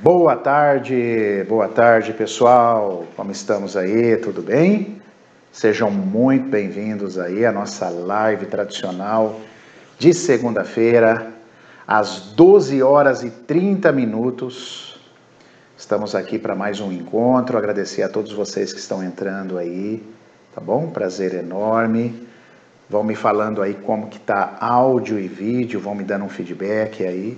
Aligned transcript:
Boa 0.00 0.36
tarde, 0.36 1.44
boa 1.48 1.66
tarde 1.66 2.12
pessoal, 2.12 3.04
como 3.16 3.32
estamos 3.32 3.76
aí? 3.76 4.16
Tudo 4.18 4.40
bem? 4.40 5.02
Sejam 5.50 5.90
muito 5.90 6.48
bem-vindos 6.48 7.18
aí 7.18 7.44
à 7.44 7.50
nossa 7.50 7.88
live 7.88 8.46
tradicional 8.46 9.40
de 9.98 10.14
segunda-feira, 10.14 11.32
às 11.84 12.20
12 12.20 12.80
horas 12.80 13.24
e 13.24 13.30
30 13.30 13.90
minutos. 13.90 15.00
Estamos 15.76 16.14
aqui 16.14 16.38
para 16.38 16.54
mais 16.54 16.78
um 16.78 16.92
encontro. 16.92 17.58
Agradecer 17.58 18.04
a 18.04 18.08
todos 18.08 18.32
vocês 18.32 18.72
que 18.72 18.78
estão 18.78 19.02
entrando 19.02 19.58
aí, 19.58 20.00
tá 20.54 20.60
bom? 20.60 20.90
Prazer 20.90 21.34
enorme. 21.34 22.24
Vão 22.88 23.02
me 23.02 23.16
falando 23.16 23.60
aí 23.60 23.74
como 23.74 24.06
que 24.06 24.20
tá 24.20 24.58
áudio 24.60 25.18
e 25.18 25.26
vídeo, 25.26 25.80
vão 25.80 25.96
me 25.96 26.04
dando 26.04 26.24
um 26.24 26.28
feedback 26.28 27.04
aí 27.04 27.36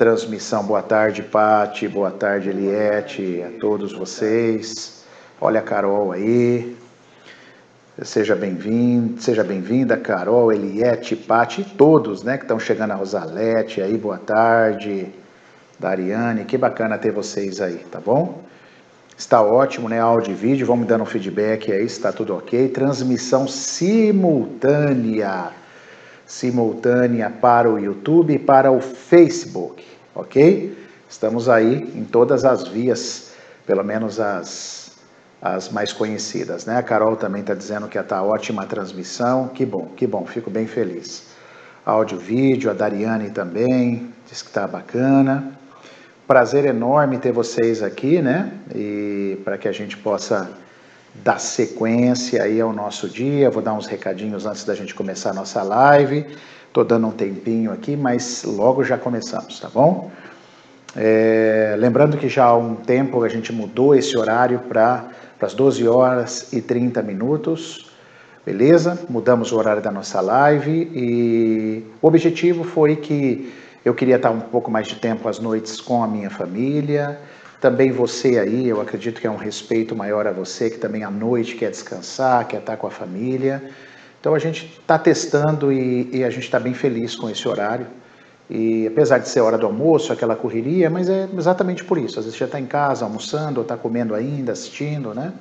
transmissão. 0.00 0.64
Boa 0.64 0.82
tarde, 0.82 1.22
Pati. 1.22 1.86
Boa 1.86 2.10
tarde, 2.10 2.48
Eliette. 2.48 3.44
A 3.46 3.50
todos 3.60 3.92
vocês. 3.92 5.04
Olha 5.38 5.60
a 5.60 5.62
Carol 5.62 6.10
aí. 6.10 6.74
Seja 8.00 8.34
bem-vindo, 8.34 9.20
seja 9.20 9.44
bem-vinda, 9.44 9.98
Carol, 9.98 10.50
Eliette, 10.50 11.14
Pati, 11.14 11.62
todos, 11.76 12.22
né, 12.22 12.38
que 12.38 12.44
estão 12.44 12.58
chegando 12.58 12.92
a 12.92 12.94
Rosalete 12.94 13.82
aí. 13.82 13.98
Boa 13.98 14.16
tarde, 14.16 15.12
Dariane. 15.78 16.46
Que 16.46 16.56
bacana 16.56 16.96
ter 16.96 17.12
vocês 17.12 17.60
aí, 17.60 17.84
tá 17.90 18.00
bom? 18.00 18.42
Está 19.18 19.42
ótimo, 19.42 19.86
né? 19.86 20.00
Áudio 20.00 20.32
e 20.32 20.34
vídeo. 20.34 20.66
Vamos 20.66 20.86
dando 20.86 21.02
um 21.02 21.06
feedback 21.06 21.70
aí, 21.70 21.84
está 21.84 22.10
tudo 22.10 22.34
ok. 22.34 22.70
Transmissão 22.70 23.46
simultânea 23.46 24.00
simultânea 26.30 27.28
para 27.28 27.68
o 27.68 27.78
YouTube 27.78 28.34
e 28.34 28.38
para 28.38 28.70
o 28.70 28.80
Facebook 28.80 29.90
ok? 30.14 30.76
Estamos 31.08 31.48
aí 31.48 31.90
em 31.94 32.04
todas 32.04 32.44
as 32.44 32.68
vias, 32.68 33.32
pelo 33.66 33.82
menos 33.82 34.20
as, 34.20 34.92
as 35.40 35.68
mais 35.70 35.92
conhecidas, 35.92 36.66
né? 36.66 36.76
A 36.76 36.82
Carol 36.82 37.16
também 37.16 37.40
está 37.40 37.54
dizendo 37.54 37.88
que 37.88 37.98
está 37.98 38.22
ótima 38.22 38.62
a 38.62 38.66
transmissão, 38.66 39.48
que 39.48 39.64
bom, 39.66 39.88
que 39.96 40.06
bom, 40.06 40.26
fico 40.26 40.50
bem 40.50 40.66
feliz. 40.66 41.28
Áudio, 41.84 42.18
vídeo, 42.18 42.70
a 42.70 42.74
Dariane 42.74 43.30
também, 43.30 44.12
diz 44.28 44.42
que 44.42 44.48
está 44.48 44.66
bacana. 44.66 45.58
Prazer 46.26 46.64
enorme 46.64 47.18
ter 47.18 47.32
vocês 47.32 47.82
aqui, 47.82 48.22
né? 48.22 48.52
E 48.72 49.38
para 49.44 49.58
que 49.58 49.66
a 49.66 49.72
gente 49.72 49.96
possa 49.96 50.48
dar 51.22 51.38
sequência 51.38 52.42
aí 52.42 52.60
ao 52.60 52.72
nosso 52.72 53.08
dia, 53.08 53.50
vou 53.50 53.62
dar 53.62 53.74
uns 53.74 53.86
recadinhos 53.86 54.46
antes 54.46 54.64
da 54.64 54.74
gente 54.74 54.94
começar 54.94 55.30
a 55.30 55.34
nossa 55.34 55.62
live. 55.62 56.26
Estou 56.66 56.84
dando 56.84 57.06
um 57.08 57.10
tempinho 57.10 57.72
aqui, 57.72 57.96
mas 57.96 58.44
logo 58.44 58.84
já 58.84 58.96
começamos, 58.96 59.58
tá 59.58 59.68
bom? 59.68 60.10
É, 60.96 61.76
lembrando 61.78 62.16
que 62.16 62.28
já 62.28 62.44
há 62.44 62.56
um 62.56 62.74
tempo 62.74 63.22
a 63.22 63.28
gente 63.28 63.52
mudou 63.52 63.94
esse 63.94 64.16
horário 64.16 64.60
para 64.60 65.08
as 65.40 65.54
12 65.54 65.86
horas 65.86 66.52
e 66.52 66.60
30 66.60 67.02
minutos, 67.02 67.90
beleza? 68.44 68.98
Mudamos 69.08 69.52
o 69.52 69.56
horário 69.56 69.82
da 69.82 69.90
nossa 69.90 70.20
live 70.20 70.90
e 70.94 71.84
o 72.00 72.06
objetivo 72.06 72.64
foi 72.64 72.96
que 72.96 73.52
eu 73.84 73.94
queria 73.94 74.16
estar 74.16 74.30
um 74.30 74.40
pouco 74.40 74.70
mais 74.70 74.86
de 74.86 74.96
tempo 74.96 75.28
às 75.28 75.38
noites 75.38 75.80
com 75.80 76.02
a 76.02 76.08
minha 76.08 76.30
família, 76.30 77.18
também 77.60 77.92
você 77.92 78.38
aí, 78.38 78.68
eu 78.68 78.80
acredito 78.80 79.20
que 79.20 79.26
é 79.26 79.30
um 79.30 79.36
respeito 79.36 79.94
maior 79.94 80.26
a 80.26 80.32
você 80.32 80.70
que 80.70 80.78
também 80.78 81.04
à 81.04 81.10
noite 81.10 81.56
quer 81.56 81.70
descansar, 81.70 82.46
quer 82.48 82.60
estar 82.60 82.76
com 82.78 82.86
a 82.86 82.90
família. 82.90 83.62
Então 84.18 84.34
a 84.34 84.38
gente 84.38 84.78
está 84.80 84.98
testando 84.98 85.70
e, 85.70 86.08
e, 86.12 86.24
a 86.24 86.30
gente 86.30 86.44
está 86.44 86.58
bem 86.58 86.72
feliz 86.72 87.14
com 87.14 87.28
esse 87.28 87.46
horário. 87.46 87.86
E 88.48 88.86
apesar 88.86 89.18
de 89.18 89.28
ser 89.28 89.40
hora 89.40 89.58
do 89.58 89.66
almoço, 89.66 90.12
aquela 90.12 90.34
correria, 90.34 90.88
mas 90.90 91.08
é 91.08 91.28
exatamente 91.36 91.84
por 91.84 91.98
isso. 91.98 92.18
Às 92.18 92.24
vezes 92.24 92.38
já 92.38 92.46
está 92.46 92.58
em 92.58 92.66
casa 92.66 93.04
almoçando, 93.04 93.60
ou 93.60 93.62
está 93.62 93.76
comendo 93.76 94.14
ainda, 94.14 94.52
assistindo, 94.52 95.14
né? 95.14 95.32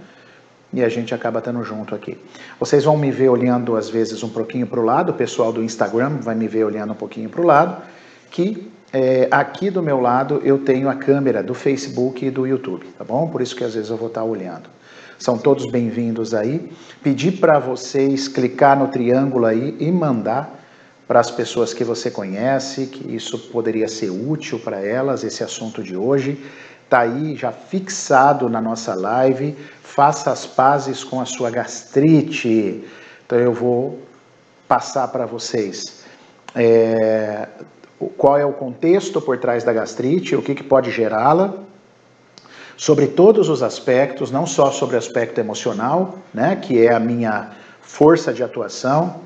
E 0.72 0.84
a 0.84 0.90
gente 0.90 1.16
acaba 1.16 1.40
estando 1.40 1.64
junto 1.64 1.96
aqui. 1.96 2.18
Vocês 2.60 2.84
vão 2.84 2.96
me 2.98 3.10
ver 3.12 3.30
olhando 3.30 3.76
às 3.76 3.90
vezes 3.90 4.22
um 4.24 4.30
pouquinho 4.30 4.68
para 4.68 4.80
o 4.80 4.84
lado, 4.84 5.12
o 5.12 5.16
pessoal 5.16 5.52
do 5.52 5.64
Instagram 5.64 6.18
vai 6.22 6.36
me 6.36 6.48
ver 6.48 6.66
olhando 6.66 6.94
um 6.94 6.96
pouquinho 6.96 7.30
para 7.30 7.42
o 7.42 7.46
lado, 7.46 7.82
que 8.30 8.72
é, 8.92 9.28
aqui 9.30 9.70
do 9.70 9.84
meu 9.84 10.00
lado 10.00 10.42
eu 10.44 10.60
tenho 10.60 10.90
a 10.90 10.96
câmera 10.96 11.44
do 11.44 11.54
Facebook 11.54 12.26
e 12.26 12.32
do 12.32 12.48
YouTube, 12.48 12.88
tá 12.98 13.04
bom? 13.04 13.28
Por 13.28 13.42
isso 13.42 13.56
que 13.56 13.64
às 13.64 13.76
vezes 13.76 13.90
eu 13.90 13.98
vou 13.98 14.08
estar 14.08 14.22
tá 14.22 14.26
olhando. 14.26 14.70
São 15.18 15.38
todos 15.38 15.70
bem-vindos 15.70 16.34
aí. 16.34 16.72
Pedir 17.04 17.34
para 17.34 17.60
vocês 17.60 18.28
clicar 18.28 18.80
no 18.80 18.88
triângulo 18.88 19.46
aí 19.46 19.76
e 19.80 19.92
mandar 19.92 20.58
para 21.08 21.20
as 21.20 21.30
pessoas 21.30 21.74
que 21.74 21.84
você 21.84 22.10
conhece, 22.10 22.88
que 22.88 23.16
isso 23.16 23.38
poderia 23.50 23.88
ser 23.88 24.10
útil 24.10 24.60
para 24.60 24.80
elas, 24.80 25.24
esse 25.24 25.44
assunto 25.44 25.84
de 25.84 25.96
hoje. 25.96 26.44
Está 26.86 27.02
aí 27.02 27.36
já 27.36 27.52
fixado 27.52 28.50
na 28.50 28.62
nossa 28.62 28.96
live. 28.96 29.56
Faça 29.84 30.32
as 30.32 30.46
pazes 30.46 31.04
com 31.04 31.20
a 31.20 31.26
sua 31.26 31.50
gastrite. 31.50 32.84
Então 33.26 33.38
eu 33.38 33.54
vou 33.54 34.00
passar 34.68 35.08
para 35.10 35.26
vocês 35.26 36.04
é, 36.56 37.48
qual 38.18 38.38
é 38.38 38.46
o 38.46 38.54
contexto 38.54 39.20
por 39.20 39.38
trás 39.38 39.64
da 39.64 39.74
gastrite, 39.74 40.36
o 40.36 40.42
que, 40.42 40.56
que 40.56 40.64
pode 40.64 40.92
gerá-la 40.92 41.54
sobre 42.78 43.08
todos 43.08 43.50
os 43.50 43.62
aspectos, 43.62 44.32
não 44.32 44.46
só 44.46 44.72
sobre 44.72 44.96
o 44.96 45.00
aspecto 45.00 45.38
emocional, 45.38 46.18
né, 46.34 46.56
que 46.56 46.86
é 46.86 46.94
a 46.94 47.00
minha 47.00 47.52
força 47.82 48.32
de 48.32 48.42
atuação, 48.42 49.18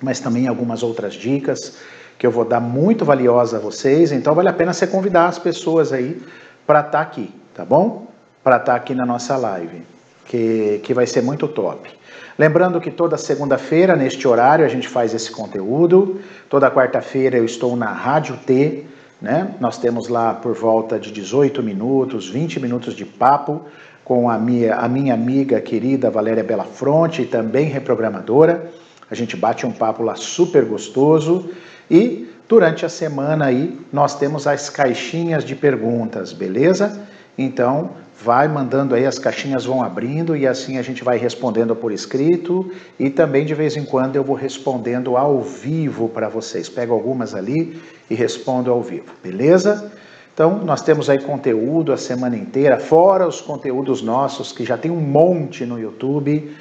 mas 0.00 0.20
também 0.20 0.46
algumas 0.46 0.84
outras 0.84 1.14
dicas 1.14 1.78
que 2.16 2.24
eu 2.24 2.30
vou 2.30 2.44
dar 2.44 2.60
muito 2.60 3.04
valiosa 3.04 3.56
a 3.56 3.60
vocês. 3.60 4.12
Então 4.12 4.34
vale 4.34 4.48
a 4.48 4.52
pena 4.52 4.72
você 4.72 4.86
convidar 4.86 5.26
as 5.26 5.38
pessoas 5.38 5.92
aí 5.92 6.22
para 6.64 6.78
estar 6.78 6.92
tá 6.92 7.00
aqui, 7.00 7.34
tá 7.54 7.64
bom? 7.64 8.06
Para 8.44 8.56
estar 8.56 8.72
tá 8.72 8.76
aqui 8.76 8.94
na 8.94 9.04
nossa 9.04 9.36
live, 9.36 9.82
que, 10.24 10.80
que 10.84 10.94
vai 10.94 11.08
ser 11.08 11.22
muito 11.22 11.48
top. 11.48 11.90
Lembrando 12.38 12.80
que 12.80 12.90
toda 12.90 13.16
segunda-feira, 13.16 13.96
neste 13.96 14.28
horário, 14.28 14.64
a 14.64 14.68
gente 14.68 14.88
faz 14.88 15.14
esse 15.14 15.30
conteúdo. 15.30 16.20
Toda 16.50 16.70
quarta-feira 16.70 17.38
eu 17.38 17.46
estou 17.46 17.74
na 17.76 17.90
Rádio 17.90 18.36
T, 18.44 18.84
né? 19.20 19.54
Nós 19.58 19.78
temos 19.78 20.08
lá 20.08 20.34
por 20.34 20.54
volta 20.54 20.98
de 20.98 21.10
18 21.10 21.62
minutos, 21.62 22.28
20 22.28 22.60
minutos 22.60 22.94
de 22.94 23.06
papo 23.06 23.62
com 24.04 24.28
a 24.28 24.38
minha, 24.38 24.76
a 24.76 24.86
minha 24.86 25.14
amiga 25.14 25.60
querida 25.62 26.10
Valéria 26.10 26.44
Belafronte, 26.44 27.24
também 27.24 27.66
reprogramadora. 27.66 28.70
A 29.10 29.14
gente 29.14 29.34
bate 29.34 29.64
um 29.64 29.72
papo 29.72 30.02
lá 30.02 30.14
super 30.14 30.64
gostoso 30.64 31.50
e 31.90 32.28
durante 32.46 32.84
a 32.84 32.88
semana 32.88 33.46
aí 33.46 33.80
nós 33.90 34.14
temos 34.14 34.46
as 34.46 34.68
caixinhas 34.68 35.42
de 35.42 35.56
perguntas, 35.56 36.34
beleza? 36.34 37.00
Então, 37.38 37.92
vai 38.22 38.48
mandando 38.48 38.94
aí, 38.94 39.04
as 39.04 39.18
caixinhas 39.18 39.64
vão 39.64 39.82
abrindo 39.82 40.36
e 40.36 40.46
assim 40.46 40.78
a 40.78 40.82
gente 40.82 41.04
vai 41.04 41.18
respondendo 41.18 41.76
por 41.76 41.92
escrito 41.92 42.72
e 42.98 43.10
também 43.10 43.44
de 43.44 43.54
vez 43.54 43.76
em 43.76 43.84
quando 43.84 44.16
eu 44.16 44.24
vou 44.24 44.36
respondendo 44.36 45.16
ao 45.16 45.40
vivo 45.42 46.08
para 46.08 46.28
vocês. 46.28 46.68
Pego 46.68 46.94
algumas 46.94 47.34
ali 47.34 47.80
e 48.10 48.14
respondo 48.14 48.70
ao 48.70 48.82
vivo, 48.82 49.12
beleza? 49.22 49.92
Então, 50.32 50.58
nós 50.64 50.82
temos 50.82 51.08
aí 51.08 51.18
conteúdo 51.18 51.92
a 51.92 51.96
semana 51.96 52.36
inteira, 52.36 52.78
fora 52.78 53.26
os 53.26 53.40
conteúdos 53.40 54.02
nossos, 54.02 54.52
que 54.52 54.64
já 54.64 54.76
tem 54.76 54.90
um 54.90 55.00
monte 55.00 55.64
no 55.64 55.78
YouTube. 55.78 56.54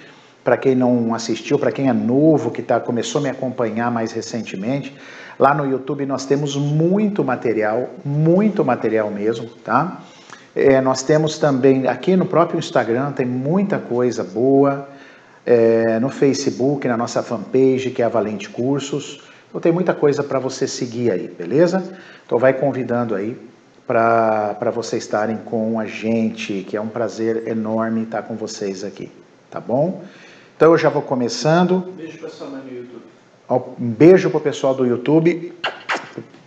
Para 0.45 0.55
quem 0.55 0.75
não 0.75 1.13
assistiu, 1.13 1.57
para 1.59 1.72
quem 1.72 1.89
é 1.89 1.93
novo, 1.93 2.51
que 2.51 2.61
tá, 2.61 2.79
começou 2.79 3.19
a 3.19 3.23
me 3.23 3.29
acompanhar 3.29 3.91
mais 3.91 4.11
recentemente, 4.11 4.95
lá 5.39 5.53
no 5.53 5.66
YouTube 5.66 6.05
nós 6.05 6.25
temos 6.25 6.55
muito 6.55 7.23
material, 7.23 7.89
muito 8.05 8.63
material 8.63 9.09
mesmo, 9.09 9.47
tá? 9.63 10.03
É, 10.55 10.79
nós 10.79 11.03
temos 11.03 11.38
também 11.38 11.85
aqui 11.88 12.16
no 12.16 12.25
próprio 12.25 12.57
Instagram, 12.57 13.11
tem 13.11 13.25
muita 13.25 13.77
coisa 13.77 14.23
boa. 14.23 14.88
É, 15.45 15.99
no 15.99 16.09
Facebook, 16.09 16.88
na 16.88 16.97
nossa 16.97 17.21
fanpage, 17.21 17.91
que 17.91 18.01
é 18.01 18.05
a 18.05 18.09
Valente 18.09 18.49
Cursos. 18.49 19.21
Então 19.47 19.61
tem 19.61 19.71
muita 19.71 19.93
coisa 19.93 20.23
para 20.23 20.39
você 20.39 20.67
seguir 20.67 21.11
aí, 21.11 21.27
beleza? 21.27 21.83
Então 22.25 22.39
vai 22.39 22.51
convidando 22.51 23.13
aí 23.13 23.38
para 23.85 24.72
vocês 24.73 25.03
estarem 25.03 25.37
com 25.37 25.79
a 25.79 25.85
gente, 25.85 26.66
que 26.67 26.75
é 26.75 26.81
um 26.81 26.87
prazer 26.87 27.47
enorme 27.47 28.03
estar 28.03 28.23
com 28.23 28.35
vocês 28.35 28.84
aqui, 28.84 29.11
tá 29.52 29.59
bom? 29.59 30.03
Então 30.57 30.72
eu 30.72 30.78
já 30.78 30.90
vou 30.90 31.03
começando. 31.03 31.93
Beijo 31.96 32.17
pessoal 32.17 32.49
no 32.49 32.57
YouTube. 32.57 33.03
Um 33.47 33.91
beijo 33.91 34.29
para 34.31 34.37
o 34.40 34.41
pessoal 34.41 34.73
do 34.73 34.85
YouTube. 34.85 35.53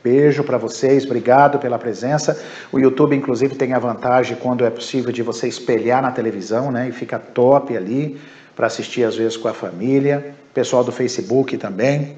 Beijo 0.02 0.44
para 0.44 0.56
vocês, 0.56 1.04
obrigado 1.04 1.58
pela 1.58 1.78
presença. 1.78 2.40
O 2.70 2.78
YouTube, 2.78 3.16
inclusive, 3.16 3.56
tem 3.56 3.72
a 3.72 3.78
vantagem, 3.78 4.36
quando 4.36 4.64
é 4.64 4.70
possível, 4.70 5.12
de 5.12 5.22
você 5.22 5.48
espelhar 5.48 6.00
na 6.00 6.12
televisão, 6.12 6.70
né? 6.70 6.88
E 6.88 6.92
fica 6.92 7.18
top 7.18 7.76
ali 7.76 8.18
para 8.54 8.66
assistir 8.66 9.04
às 9.04 9.16
vezes 9.16 9.36
com 9.36 9.48
a 9.48 9.52
família. 9.52 10.34
Pessoal 10.54 10.84
do 10.84 10.92
Facebook 10.92 11.56
também. 11.56 12.16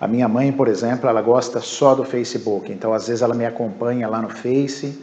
A 0.00 0.08
minha 0.08 0.26
mãe, 0.26 0.50
por 0.50 0.66
exemplo, 0.66 1.10
ela 1.10 1.20
gosta 1.20 1.60
só 1.60 1.94
do 1.94 2.04
Facebook, 2.04 2.72
então 2.72 2.94
às 2.94 3.06
vezes 3.06 3.20
ela 3.20 3.34
me 3.34 3.44
acompanha 3.44 4.08
lá 4.08 4.22
no 4.22 4.30
Face, 4.30 4.98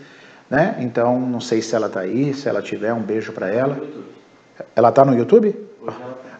né? 0.50 0.76
Então 0.80 1.20
não 1.20 1.40
sei 1.40 1.62
se 1.62 1.76
ela 1.76 1.86
está 1.86 2.00
aí, 2.00 2.34
se 2.34 2.50
ela 2.50 2.64
tiver, 2.64 2.94
um 2.94 3.02
beijo 3.02 3.32
para 3.32 3.48
ela. 3.48 3.80
Ela 4.76 4.90
está 4.90 5.06
no 5.06 5.16
YouTube? 5.16 5.56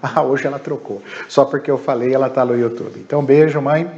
Ah, 0.02 0.22
hoje 0.22 0.46
ela 0.46 0.60
trocou. 0.60 1.02
Só 1.28 1.46
porque 1.46 1.72
eu 1.72 1.78
falei, 1.78 2.14
ela 2.14 2.28
está 2.28 2.46
no 2.46 2.56
YouTube. 2.58 3.00
Então, 3.00 3.24
beijo, 3.24 3.60
mãe, 3.60 3.90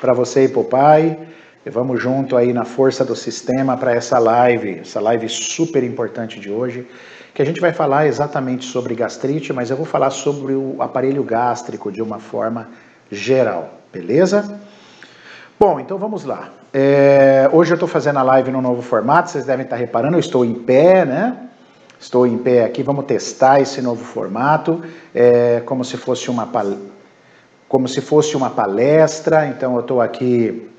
para 0.00 0.12
você 0.12 0.44
e 0.44 0.48
para 0.48 0.60
o 0.60 0.64
pai. 0.64 1.18
E 1.66 1.70
vamos 1.70 2.00
junto 2.00 2.36
aí 2.36 2.52
na 2.52 2.64
força 2.64 3.04
do 3.04 3.14
sistema 3.14 3.76
para 3.76 3.92
essa 3.92 4.18
live, 4.18 4.78
essa 4.80 5.00
live 5.00 5.28
super 5.28 5.82
importante 5.84 6.40
de 6.40 6.50
hoje, 6.50 6.86
que 7.34 7.42
a 7.42 7.44
gente 7.44 7.60
vai 7.60 7.72
falar 7.72 8.06
exatamente 8.06 8.64
sobre 8.64 8.94
gastrite, 8.94 9.52
mas 9.52 9.70
eu 9.70 9.76
vou 9.76 9.84
falar 9.84 10.10
sobre 10.10 10.54
o 10.54 10.76
aparelho 10.80 11.22
gástrico 11.22 11.92
de 11.92 12.00
uma 12.00 12.18
forma 12.18 12.68
geral, 13.10 13.74
beleza? 13.92 14.60
Bom, 15.60 15.80
então 15.80 15.98
vamos 15.98 16.24
lá. 16.24 16.50
É, 16.72 17.50
hoje 17.52 17.72
eu 17.72 17.76
estou 17.76 17.88
fazendo 17.88 18.18
a 18.18 18.22
live 18.22 18.50
no 18.50 18.62
novo 18.62 18.80
formato, 18.80 19.30
vocês 19.30 19.44
devem 19.44 19.64
estar 19.64 19.76
reparando, 19.76 20.16
eu 20.16 20.20
estou 20.20 20.44
em 20.44 20.54
pé, 20.54 21.04
né? 21.04 21.36
Estou 21.98 22.26
em 22.26 22.38
pé 22.38 22.64
aqui, 22.64 22.82
vamos 22.82 23.06
testar 23.06 23.60
esse 23.60 23.82
novo 23.82 24.04
formato, 24.04 24.82
é, 25.12 25.60
como 25.66 25.84
se 25.84 25.96
fosse 25.96 26.30
uma 26.30 26.46
como 27.68 27.86
se 27.86 28.00
fosse 28.00 28.36
uma 28.36 28.48
palestra, 28.48 29.46
então 29.46 29.74
eu 29.74 29.80
estou 29.80 30.00
aqui 30.00 30.70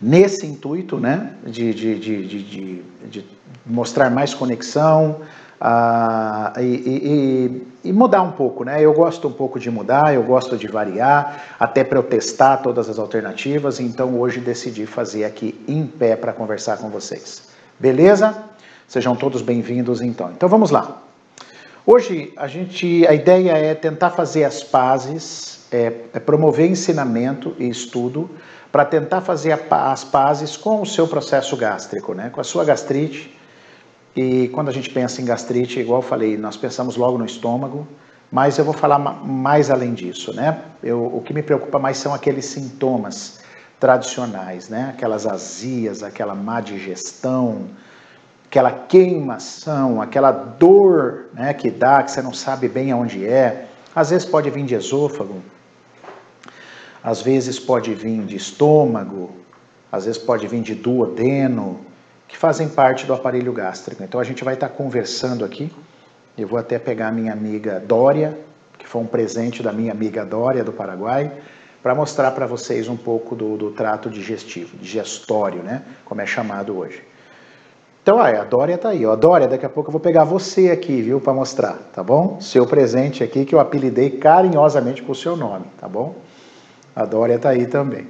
nesse 0.00 0.46
intuito, 0.46 0.98
né, 0.98 1.34
de, 1.46 1.72
de, 1.72 1.98
de, 1.98 2.82
de 3.08 3.24
mostrar 3.64 4.10
mais 4.10 4.34
conexão 4.34 5.20
uh, 5.60 6.60
e, 6.60 7.62
e, 7.84 7.88
e, 7.88 7.92
mudar 7.92 8.22
um 8.22 8.32
pouco, 8.32 8.62
né, 8.64 8.82
eu 8.82 8.92
gosto 8.92 9.28
um 9.28 9.32
pouco 9.32 9.58
de 9.58 9.70
mudar, 9.70 10.14
eu 10.14 10.22
gosto 10.22 10.56
de 10.56 10.66
variar, 10.66 11.56
até 11.58 11.82
para 11.82 11.98
eu 11.98 12.02
testar 12.02 12.58
todas 12.58 12.88
as 12.88 12.98
alternativas, 12.98 13.80
então 13.80 14.18
hoje 14.18 14.40
decidi 14.40 14.84
fazer 14.84 15.24
aqui 15.24 15.58
em 15.66 15.86
pé 15.86 16.14
para 16.14 16.32
conversar 16.32 16.76
com 16.78 16.90
vocês. 16.90 17.48
Beleza? 17.78 18.36
Sejam 18.86 19.16
todos 19.16 19.40
bem-vindos 19.40 20.02
então. 20.02 20.30
Então 20.32 20.48
vamos 20.48 20.70
lá. 20.70 21.00
Hoje 21.86 22.32
a 22.36 22.46
gente, 22.46 23.06
a 23.06 23.14
ideia 23.14 23.52
é 23.52 23.74
tentar 23.74 24.10
fazer 24.10 24.44
as 24.44 24.62
pazes 24.62 25.59
é, 25.70 25.92
é 26.12 26.20
promover 26.20 26.70
ensinamento 26.70 27.54
e 27.58 27.68
estudo 27.68 28.30
para 28.72 28.84
tentar 28.84 29.20
fazer 29.20 29.52
a, 29.52 29.92
as 29.92 30.04
pazes 30.04 30.56
com 30.56 30.82
o 30.82 30.86
seu 30.86 31.06
processo 31.06 31.56
gástrico, 31.56 32.14
né? 32.14 32.30
com 32.30 32.40
a 32.40 32.44
sua 32.44 32.64
gastrite. 32.64 33.36
E 34.14 34.48
quando 34.48 34.68
a 34.68 34.72
gente 34.72 34.90
pensa 34.90 35.20
em 35.20 35.24
gastrite, 35.24 35.78
igual 35.80 36.00
eu 36.00 36.06
falei, 36.06 36.36
nós 36.36 36.56
pensamos 36.56 36.96
logo 36.96 37.18
no 37.18 37.24
estômago, 37.24 37.86
mas 38.30 38.58
eu 38.58 38.64
vou 38.64 38.74
falar 38.74 38.98
mais 38.98 39.70
além 39.70 39.94
disso. 39.94 40.32
Né? 40.34 40.58
Eu, 40.82 41.04
o 41.04 41.22
que 41.22 41.32
me 41.32 41.42
preocupa 41.42 41.78
mais 41.78 41.98
são 41.98 42.14
aqueles 42.14 42.44
sintomas 42.44 43.40
tradicionais, 43.78 44.68
né? 44.68 44.92
aquelas 44.94 45.26
azias, 45.26 46.02
aquela 46.02 46.34
má 46.34 46.60
digestão, 46.60 47.68
aquela 48.50 48.72
queimação, 48.72 50.02
aquela 50.02 50.32
dor 50.32 51.26
né, 51.32 51.54
que 51.54 51.70
dá, 51.70 52.02
que 52.02 52.10
você 52.10 52.20
não 52.20 52.34
sabe 52.34 52.68
bem 52.68 52.90
aonde 52.90 53.24
é. 53.24 53.66
Às 53.94 54.10
vezes 54.10 54.26
pode 54.26 54.50
vir 54.50 54.64
de 54.64 54.74
esôfago, 54.74 55.36
às 57.02 57.22
vezes 57.22 57.58
pode 57.58 57.94
vir 57.94 58.24
de 58.24 58.36
estômago, 58.36 59.30
às 59.90 60.04
vezes 60.04 60.20
pode 60.20 60.46
vir 60.46 60.62
de 60.62 60.74
duodeno, 60.74 61.80
que 62.28 62.36
fazem 62.36 62.68
parte 62.68 63.06
do 63.06 63.12
aparelho 63.12 63.52
gástrico. 63.52 64.02
Então 64.02 64.20
a 64.20 64.24
gente 64.24 64.44
vai 64.44 64.54
estar 64.54 64.68
conversando 64.68 65.44
aqui. 65.44 65.70
Eu 66.38 66.46
vou 66.46 66.58
até 66.58 66.78
pegar 66.78 67.08
a 67.08 67.12
minha 67.12 67.32
amiga 67.32 67.80
Dória, 67.80 68.38
que 68.78 68.86
foi 68.86 69.02
um 69.02 69.06
presente 69.06 69.62
da 69.62 69.72
minha 69.72 69.92
amiga 69.92 70.24
Dória 70.24 70.62
do 70.62 70.72
Paraguai, 70.72 71.32
para 71.82 71.94
mostrar 71.94 72.30
para 72.30 72.46
vocês 72.46 72.88
um 72.88 72.96
pouco 72.96 73.34
do, 73.34 73.56
do, 73.56 73.70
trato 73.72 74.08
digestivo, 74.08 74.76
digestório, 74.76 75.62
né? 75.62 75.82
Como 76.04 76.20
é 76.20 76.26
chamado 76.26 76.78
hoje. 76.78 77.02
Então, 78.02 78.18
ah, 78.18 78.28
a 78.28 78.44
Dória 78.44 78.74
está 78.74 78.90
aí. 78.90 79.04
Ó. 79.04 79.16
Dória, 79.16 79.48
daqui 79.48 79.66
a 79.66 79.68
pouco 79.68 79.88
eu 79.88 79.92
vou 79.92 80.00
pegar 80.00 80.24
você 80.24 80.70
aqui, 80.70 81.02
viu, 81.02 81.20
para 81.20 81.32
mostrar, 81.32 81.74
tá 81.92 82.02
bom? 82.02 82.40
Seu 82.40 82.66
presente 82.66 83.24
aqui 83.24 83.44
que 83.44 83.54
eu 83.54 83.60
apelidei 83.60 84.10
carinhosamente 84.10 85.02
com 85.02 85.12
o 85.12 85.14
seu 85.14 85.36
nome, 85.36 85.66
tá 85.78 85.88
bom? 85.88 86.14
A 86.94 87.04
Dória 87.04 87.34
está 87.34 87.50
aí 87.50 87.66
também. 87.66 88.08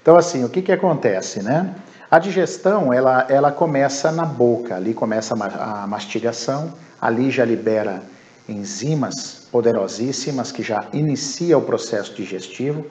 Então, 0.00 0.16
assim, 0.16 0.44
o 0.44 0.48
que, 0.48 0.62
que 0.62 0.72
acontece, 0.72 1.42
né? 1.42 1.74
A 2.10 2.18
digestão, 2.18 2.92
ela, 2.92 3.24
ela 3.28 3.50
começa 3.50 4.12
na 4.12 4.24
boca, 4.24 4.76
ali 4.76 4.92
começa 4.92 5.34
a 5.34 5.86
mastigação, 5.86 6.72
ali 7.00 7.30
já 7.30 7.44
libera 7.44 8.02
enzimas 8.48 9.46
poderosíssimas 9.50 10.52
que 10.52 10.62
já 10.62 10.84
inicia 10.92 11.56
o 11.56 11.62
processo 11.62 12.14
digestivo, 12.14 12.84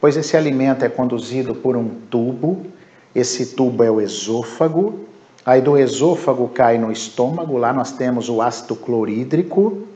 pois 0.00 0.16
esse 0.16 0.36
alimento 0.36 0.84
é 0.84 0.88
conduzido 0.88 1.54
por 1.54 1.76
um 1.76 1.88
tubo, 2.10 2.66
esse 3.14 3.54
tubo 3.54 3.82
é 3.82 3.90
o 3.90 4.00
esôfago, 4.00 5.06
aí 5.44 5.60
do 5.60 5.78
esôfago 5.78 6.48
cai 6.48 6.78
no 6.78 6.92
estômago, 6.92 7.56
lá 7.56 7.72
nós 7.72 7.92
temos 7.92 8.28
o 8.28 8.40
ácido 8.40 8.76
clorídrico, 8.76 9.86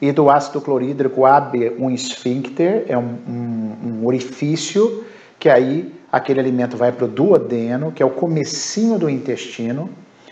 e 0.00 0.12
do 0.12 0.30
ácido 0.30 0.60
clorídrico 0.60 1.24
abre 1.24 1.74
um 1.78 1.90
esfíncter, 1.90 2.84
é 2.88 2.96
um, 2.96 3.18
um, 3.28 3.76
um 3.84 4.06
orifício, 4.06 5.04
que 5.38 5.48
aí 5.48 5.92
aquele 6.10 6.40
alimento 6.40 6.76
vai 6.76 6.92
para 6.92 7.04
o 7.04 7.08
duodeno, 7.08 7.92
que 7.92 8.02
é 8.02 8.06
o 8.06 8.10
comecinho 8.10 8.98
do 8.98 9.10
intestino, 9.10 9.90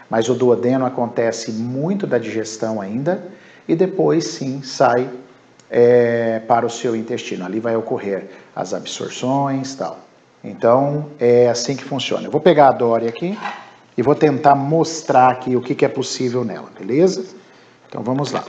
mas 0.08 0.28
o 0.28 0.34
duodeno 0.34 0.86
acontece 0.86 1.50
muito 1.52 2.06
da 2.06 2.18
digestão 2.18 2.80
ainda, 2.80 3.24
e 3.68 3.74
depois 3.74 4.24
sim 4.24 4.62
sai 4.62 5.10
é, 5.68 6.40
para 6.46 6.64
o 6.64 6.70
seu 6.70 6.94
intestino. 6.94 7.44
Ali 7.44 7.58
vai 7.58 7.76
ocorrer 7.76 8.28
as 8.54 8.72
absorções 8.72 9.74
tal. 9.74 9.98
Então 10.42 11.06
é 11.18 11.48
assim 11.48 11.74
que 11.74 11.82
funciona. 11.82 12.26
Eu 12.26 12.30
vou 12.30 12.40
pegar 12.40 12.68
a 12.68 12.72
Dória 12.72 13.08
aqui 13.08 13.36
e 13.98 14.02
vou 14.02 14.14
tentar 14.14 14.54
mostrar 14.54 15.30
aqui 15.30 15.56
o 15.56 15.60
que, 15.60 15.74
que 15.74 15.84
é 15.84 15.88
possível 15.88 16.44
nela, 16.44 16.70
beleza? 16.78 17.24
Então 17.88 18.02
vamos 18.02 18.30
lá. 18.30 18.44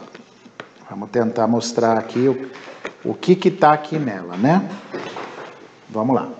Vamos 0.89 1.09
tentar 1.09 1.47
mostrar 1.47 1.97
aqui 1.97 2.29
o, 2.29 2.49
o 3.03 3.13
que 3.13 3.49
está 3.49 3.73
aqui 3.73 3.99
nela, 3.99 4.37
né? 4.37 4.69
Vamos 5.89 6.15
lá. 6.15 6.31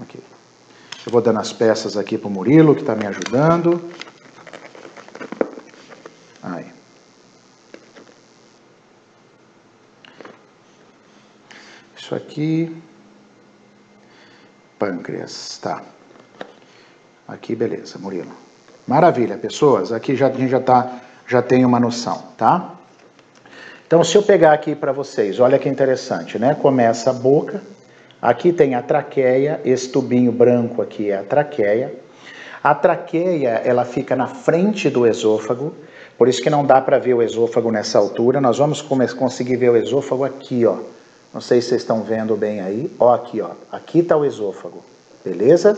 Aqui. 0.00 0.18
Eu 1.06 1.12
vou 1.12 1.20
dando 1.20 1.38
as 1.38 1.52
peças 1.52 1.96
aqui 1.96 2.18
para 2.18 2.26
o 2.26 2.30
Murilo, 2.30 2.74
que 2.74 2.80
está 2.80 2.96
me 2.96 3.06
ajudando. 3.06 3.80
Aí. 6.42 6.66
Isso 11.96 12.12
aqui. 12.12 12.76
Pâncreas, 14.80 15.58
tá. 15.58 15.80
Aqui, 17.28 17.54
beleza, 17.54 17.98
Murilo. 17.98 18.32
Maravilha, 18.86 19.38
pessoas. 19.38 19.92
Aqui 19.92 20.16
já, 20.16 20.26
a 20.26 20.32
gente 20.32 20.50
já 20.50 20.58
está 20.58 21.00
já 21.26 21.42
tem 21.42 21.64
uma 21.64 21.80
noção, 21.80 22.22
tá? 22.36 22.74
Então, 23.86 24.02
se 24.02 24.16
eu 24.16 24.22
pegar 24.22 24.52
aqui 24.52 24.74
para 24.74 24.92
vocês, 24.92 25.38
olha 25.38 25.58
que 25.58 25.68
interessante, 25.68 26.38
né? 26.38 26.54
Começa 26.54 27.10
a 27.10 27.12
boca, 27.12 27.62
aqui 28.20 28.52
tem 28.52 28.74
a 28.74 28.82
traqueia, 28.82 29.60
esse 29.64 29.88
tubinho 29.88 30.32
branco 30.32 30.82
aqui 30.82 31.10
é 31.10 31.18
a 31.18 31.22
traqueia. 31.22 31.94
A 32.62 32.74
traqueia, 32.74 33.60
ela 33.64 33.84
fica 33.84 34.16
na 34.16 34.26
frente 34.26 34.88
do 34.88 35.06
esôfago, 35.06 35.74
por 36.16 36.28
isso 36.28 36.42
que 36.42 36.48
não 36.48 36.64
dá 36.64 36.80
para 36.80 36.98
ver 36.98 37.14
o 37.14 37.22
esôfago 37.22 37.70
nessa 37.70 37.98
altura. 37.98 38.40
Nós 38.40 38.58
vamos 38.58 38.80
conseguir 38.80 39.56
ver 39.56 39.70
o 39.70 39.76
esôfago 39.76 40.24
aqui, 40.24 40.64
ó. 40.64 40.78
Não 41.32 41.40
sei 41.40 41.60
se 41.60 41.68
vocês 41.68 41.82
estão 41.82 42.02
vendo 42.02 42.36
bem 42.36 42.60
aí. 42.60 42.90
Ó, 42.98 43.12
aqui, 43.12 43.40
ó. 43.40 43.50
Aqui 43.70 43.98
está 43.98 44.16
o 44.16 44.24
esôfago, 44.24 44.82
beleza? 45.24 45.76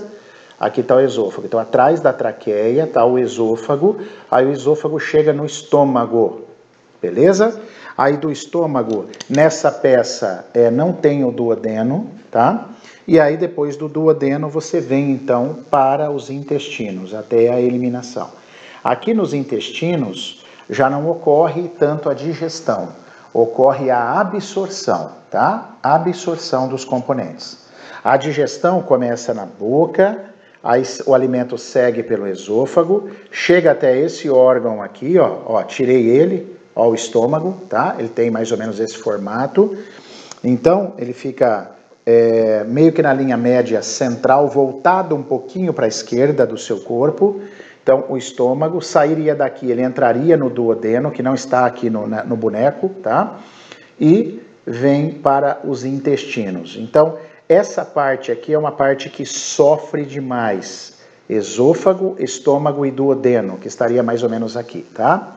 Aqui 0.58 0.80
está 0.80 0.96
o 0.96 1.00
esôfago. 1.00 1.46
Então, 1.46 1.60
atrás 1.60 2.00
da 2.00 2.12
traqueia 2.12 2.84
está 2.84 3.04
o 3.04 3.18
esôfago. 3.18 4.00
Aí 4.30 4.46
o 4.46 4.52
esôfago 4.52 4.98
chega 4.98 5.32
no 5.32 5.44
estômago. 5.44 6.42
Beleza? 7.00 7.60
Aí 7.96 8.16
do 8.16 8.30
estômago, 8.30 9.06
nessa 9.28 9.70
peça, 9.70 10.46
é, 10.52 10.70
não 10.70 10.92
tem 10.92 11.24
o 11.24 11.30
duodeno, 11.30 12.10
tá? 12.30 12.68
E 13.08 13.18
aí 13.18 13.36
depois 13.36 13.76
do 13.76 13.88
duodeno 13.88 14.50
você 14.50 14.80
vem 14.80 15.12
então 15.12 15.60
para 15.70 16.10
os 16.10 16.28
intestinos, 16.28 17.14
até 17.14 17.48
a 17.48 17.60
eliminação. 17.60 18.28
Aqui 18.84 19.14
nos 19.14 19.32
intestinos 19.32 20.44
já 20.68 20.90
não 20.90 21.08
ocorre 21.08 21.70
tanto 21.78 22.10
a 22.10 22.14
digestão, 22.14 22.88
ocorre 23.32 23.90
a 23.90 24.20
absorção, 24.20 25.12
tá? 25.30 25.76
A 25.82 25.94
absorção 25.94 26.68
dos 26.68 26.84
componentes. 26.84 27.66
A 28.04 28.16
digestão 28.16 28.82
começa 28.82 29.32
na 29.32 29.46
boca, 29.46 30.35
o 31.06 31.14
alimento 31.14 31.56
segue 31.56 32.02
pelo 32.02 32.26
esôfago, 32.26 33.08
chega 33.30 33.70
até 33.70 33.98
esse 33.98 34.28
órgão 34.28 34.82
aqui, 34.82 35.18
ó, 35.18 35.38
ó, 35.46 35.62
tirei 35.62 36.08
ele, 36.08 36.56
ó, 36.74 36.88
o 36.88 36.94
estômago, 36.94 37.56
tá? 37.68 37.94
Ele 37.98 38.08
tem 38.08 38.30
mais 38.30 38.50
ou 38.50 38.58
menos 38.58 38.80
esse 38.80 38.96
formato. 38.96 39.76
Então, 40.42 40.94
ele 40.98 41.12
fica 41.12 41.70
é, 42.04 42.64
meio 42.64 42.92
que 42.92 43.02
na 43.02 43.12
linha 43.12 43.36
média 43.36 43.80
central, 43.82 44.48
voltado 44.48 45.14
um 45.14 45.22
pouquinho 45.22 45.72
para 45.72 45.86
a 45.86 45.88
esquerda 45.88 46.46
do 46.46 46.58
seu 46.58 46.80
corpo. 46.80 47.40
Então, 47.82 48.04
o 48.08 48.16
estômago 48.16 48.82
sairia 48.82 49.34
daqui, 49.34 49.70
ele 49.70 49.82
entraria 49.82 50.36
no 50.36 50.50
duodeno, 50.50 51.12
que 51.12 51.22
não 51.22 51.34
está 51.34 51.66
aqui 51.66 51.88
no, 51.88 52.06
no 52.06 52.36
boneco, 52.36 52.88
tá? 53.02 53.38
E 54.00 54.42
vem 54.66 55.12
para 55.12 55.60
os 55.64 55.84
intestinos. 55.84 56.76
Então, 56.76 57.16
essa 57.48 57.84
parte 57.84 58.32
aqui 58.32 58.52
é 58.52 58.58
uma 58.58 58.72
parte 58.72 59.08
que 59.08 59.24
sofre 59.24 60.04
demais. 60.04 60.94
Esôfago, 61.28 62.16
estômago 62.18 62.86
e 62.86 62.90
duodeno, 62.90 63.58
que 63.58 63.68
estaria 63.68 64.02
mais 64.02 64.22
ou 64.22 64.30
menos 64.30 64.56
aqui, 64.56 64.82
tá? 64.82 65.36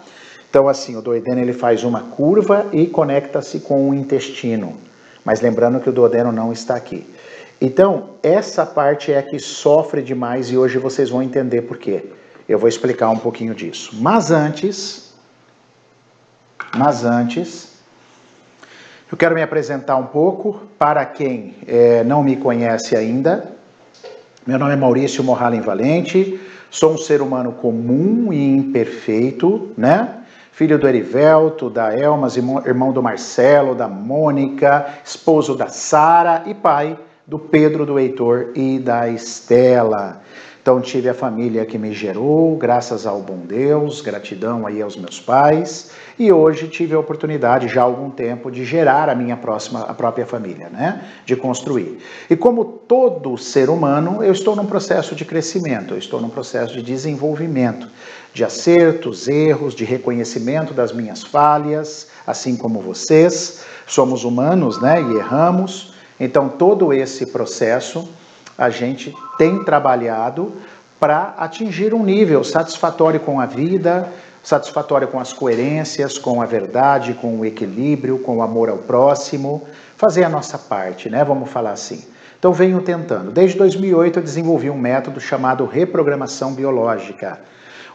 Então, 0.49 0.67
assim, 0.67 0.95
o 0.95 1.01
duodeno 1.01 1.39
ele 1.39 1.53
faz 1.53 1.83
uma 1.83 2.01
curva 2.01 2.65
e 2.73 2.87
conecta-se 2.87 3.59
com 3.59 3.89
o 3.89 3.93
intestino. 3.93 4.77
Mas 5.23 5.41
lembrando 5.41 5.79
que 5.79 5.89
o 5.89 5.91
duodeno 5.91 6.31
não 6.31 6.51
está 6.51 6.75
aqui. 6.75 7.05
Então, 7.61 8.11
essa 8.23 8.65
parte 8.65 9.11
é 9.11 9.19
a 9.19 9.23
que 9.23 9.37
sofre 9.37 10.01
demais 10.01 10.49
e 10.49 10.57
hoje 10.57 10.77
vocês 10.77 11.09
vão 11.09 11.21
entender 11.21 11.63
por 11.63 11.77
quê. 11.77 12.05
Eu 12.47 12.57
vou 12.57 12.69
explicar 12.69 13.09
um 13.09 13.17
pouquinho 13.17 13.53
disso. 13.53 13.91
Mas 13.99 14.31
antes, 14.31 15.13
mas 16.75 17.03
antes, 17.03 17.68
eu 19.11 19.17
quero 19.17 19.33
me 19.33 19.41
apresentar 19.41 19.95
um 19.95 20.05
pouco 20.05 20.61
para 20.77 21.03
quem 21.03 21.55
é, 21.67 22.03
não 22.03 22.21
me 22.21 22.35
conhece 22.35 22.95
ainda. 22.95 23.51
Meu 24.45 24.59
nome 24.59 24.73
é 24.73 24.75
Maurício 24.75 25.23
Morralen 25.23 25.61
Valente, 25.61 26.39
sou 26.69 26.93
um 26.93 26.97
ser 26.97 27.19
humano 27.19 27.53
comum 27.53 28.31
e 28.31 28.55
imperfeito, 28.55 29.71
né? 29.75 30.17
Filho 30.51 30.77
do 30.77 30.87
Erivelto, 30.87 31.71
da 31.71 31.91
Elmas, 31.91 32.37
irmão 32.37 32.91
do 32.91 33.01
Marcelo, 33.01 33.73
da 33.73 33.87
Mônica, 33.87 34.85
esposo 35.03 35.55
da 35.55 35.69
Sara 35.69 36.43
e 36.45 36.53
pai 36.53 36.95
do 37.25 37.39
Pedro, 37.39 37.87
do 37.87 37.97
Heitor 37.97 38.51
e 38.53 38.77
da 38.77 39.09
Estela. 39.09 40.21
Então 40.61 40.81
tive 40.81 41.07
a 41.07 41.13
família 41.13 41.65
que 41.65 41.77
me 41.77 41.93
gerou, 41.93 42.55
graças 42.57 43.07
ao 43.07 43.21
bom 43.21 43.37
Deus, 43.37 44.01
gratidão 44.01 44.67
aí 44.67 44.81
aos 44.81 44.97
meus 44.97 45.19
pais, 45.19 45.91
e 46.17 46.33
hoje 46.33 46.67
tive 46.67 46.93
a 46.93 46.99
oportunidade 46.99 47.69
já 47.69 47.81
há 47.81 47.85
algum 47.85 48.09
tempo 48.09 48.51
de 48.51 48.65
gerar 48.65 49.09
a 49.09 49.15
minha 49.15 49.37
próxima 49.37 49.81
a 49.81 49.93
própria 49.93 50.25
família, 50.25 50.69
né? 50.69 51.05
De 51.25 51.35
construir. 51.35 51.99
E 52.29 52.35
como 52.35 52.65
todo 52.65 53.37
ser 53.37 53.69
humano, 53.69 54.21
eu 54.21 54.33
estou 54.33 54.53
num 54.53 54.65
processo 54.65 55.15
de 55.15 55.23
crescimento, 55.23 55.93
eu 55.93 55.97
estou 55.97 56.19
num 56.19 56.29
processo 56.29 56.73
de 56.73 56.81
desenvolvimento, 56.81 57.87
de 58.33 58.43
acertos, 58.43 59.29
erros, 59.29 59.73
de 59.73 59.85
reconhecimento 59.85 60.73
das 60.73 60.91
minhas 60.91 61.23
falhas, 61.23 62.09
assim 62.27 62.57
como 62.57 62.81
vocês. 62.81 63.63
Somos 63.87 64.25
humanos, 64.25 64.79
né? 64.81 65.01
E 65.01 65.15
erramos. 65.15 65.93
Então, 66.19 66.49
todo 66.49 66.91
esse 66.91 67.31
processo 67.31 68.07
a 68.59 68.69
gente 68.69 69.15
tem 69.37 69.63
trabalhado 69.63 70.51
para 70.99 71.33
atingir 71.37 71.93
um 71.93 72.03
nível 72.03 72.43
satisfatório 72.43 73.19
com 73.21 73.39
a 73.39 73.45
vida, 73.45 74.11
satisfatório 74.43 75.07
com 75.07 75.19
as 75.19 75.31
coerências, 75.31 76.17
com 76.17 76.41
a 76.41 76.45
verdade, 76.45 77.13
com 77.13 77.39
o 77.39 77.45
equilíbrio, 77.45 78.19
com 78.19 78.37
o 78.37 78.41
amor 78.41 78.69
ao 78.69 78.77
próximo, 78.77 79.65
fazer 79.95 80.25
a 80.25 80.29
nossa 80.29 80.57
parte, 80.57 81.09
né? 81.09 81.23
Vamos 81.23 81.49
falar 81.49 81.71
assim. 81.71 82.03
Então, 82.37 82.51
venho 82.51 82.81
tentando. 82.81 83.31
Desde 83.31 83.57
2008, 83.57 84.19
eu 84.19 84.23
desenvolvi 84.23 84.69
um 84.69 84.77
método 84.77 85.21
chamado 85.21 85.65
reprogramação 85.65 86.53
biológica. 86.53 87.39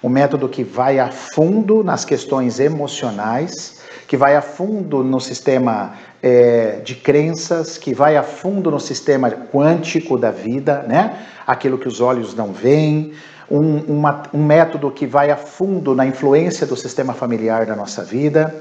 Um 0.03 0.09
método 0.09 0.49
que 0.49 0.65
vai 0.65 0.99
a 0.99 1.11
fundo 1.11 1.83
nas 1.83 2.05
questões 2.05 2.61
emocionais, 2.61 3.81
que 4.07 4.17
vai 4.17 4.37
a 4.37 4.43
fundo 4.43 5.03
no 5.03 5.19
sistema 5.21 5.95
é, 6.27 6.81
de 6.83 6.95
crenças, 6.95 7.77
que 7.77 7.93
vai 7.93 8.17
a 8.17 8.23
fundo 8.23 8.71
no 8.71 8.81
sistema 8.81 9.31
quântico 9.31 10.17
da 10.17 10.31
vida, 10.31 10.83
né? 10.89 11.19
aquilo 11.47 11.77
que 11.77 11.87
os 11.87 12.01
olhos 12.01 12.35
não 12.35 12.51
veem, 12.51 13.13
um, 13.51 13.77
uma, 13.81 14.23
um 14.33 14.43
método 14.43 14.91
que 14.91 15.07
vai 15.07 15.31
a 15.31 15.37
fundo 15.37 15.95
na 15.95 16.07
influência 16.07 16.67
do 16.67 16.79
sistema 16.79 17.13
familiar 17.13 17.67
da 17.67 17.77
nossa 17.77 18.03
vida, 18.03 18.55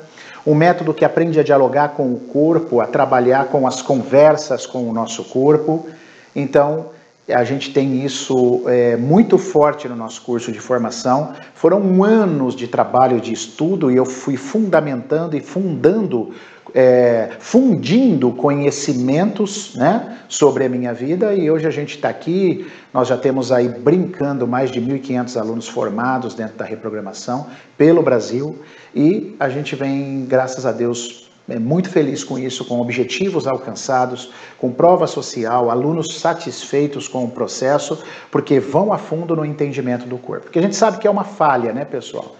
um 0.45 0.53
método 0.53 0.93
que 0.93 1.05
aprende 1.05 1.39
a 1.39 1.43
dialogar 1.43 1.93
com 1.93 2.13
o 2.13 2.19
corpo, 2.19 2.81
a 2.81 2.85
trabalhar 2.85 3.45
com 3.45 3.65
as 3.65 3.81
conversas 3.81 4.65
com 4.65 4.89
o 4.89 4.91
nosso 4.91 5.23
corpo. 5.23 5.87
Então, 6.35 6.87
a 7.29 7.45
gente 7.45 7.71
tem 7.71 8.03
isso 8.03 8.63
é, 8.67 8.97
muito 8.97 9.37
forte 9.37 9.87
no 9.87 9.95
nosso 9.95 10.21
curso 10.23 10.51
de 10.51 10.59
formação. 10.59 11.31
Foram 11.55 12.03
anos 12.03 12.53
de 12.57 12.67
trabalho, 12.67 13.21
de 13.21 13.31
estudo, 13.31 13.89
e 13.89 13.95
eu 13.95 14.05
fui 14.05 14.35
fundamentando 14.35 15.37
e 15.37 15.39
fundando 15.39 16.33
é, 16.73 17.29
fundindo 17.39 18.31
conhecimentos 18.31 19.75
né, 19.75 20.17
sobre 20.27 20.65
a 20.65 20.69
minha 20.69 20.93
vida 20.93 21.33
e 21.33 21.49
hoje 21.51 21.67
a 21.67 21.71
gente 21.71 21.95
está 21.95 22.09
aqui, 22.09 22.67
nós 22.93 23.07
já 23.07 23.17
temos 23.17 23.51
aí 23.51 23.69
brincando 23.69 24.47
mais 24.47 24.71
de 24.71 24.81
1.500 24.81 25.39
alunos 25.39 25.67
formados 25.67 26.33
dentro 26.33 26.57
da 26.57 26.65
reprogramação 26.65 27.47
pelo 27.77 28.01
Brasil 28.01 28.57
e 28.95 29.35
a 29.39 29.49
gente 29.49 29.75
vem, 29.75 30.25
graças 30.25 30.65
a 30.65 30.71
Deus, 30.71 31.29
é 31.47 31.59
muito 31.59 31.89
feliz 31.89 32.23
com 32.23 32.39
isso, 32.39 32.63
com 32.63 32.79
objetivos 32.79 33.45
alcançados, 33.45 34.31
com 34.57 34.71
prova 34.71 35.05
social, 35.07 35.69
alunos 35.69 36.17
satisfeitos 36.19 37.07
com 37.07 37.25
o 37.25 37.29
processo, 37.29 38.01
porque 38.31 38.59
vão 38.61 38.93
a 38.93 38.97
fundo 38.97 39.35
no 39.35 39.45
entendimento 39.45 40.07
do 40.07 40.17
corpo. 40.17 40.43
Porque 40.43 40.59
a 40.59 40.61
gente 40.61 40.75
sabe 40.75 40.99
que 40.99 41.07
é 41.07 41.11
uma 41.11 41.25
falha, 41.25 41.73
né, 41.73 41.83
pessoal? 41.83 42.33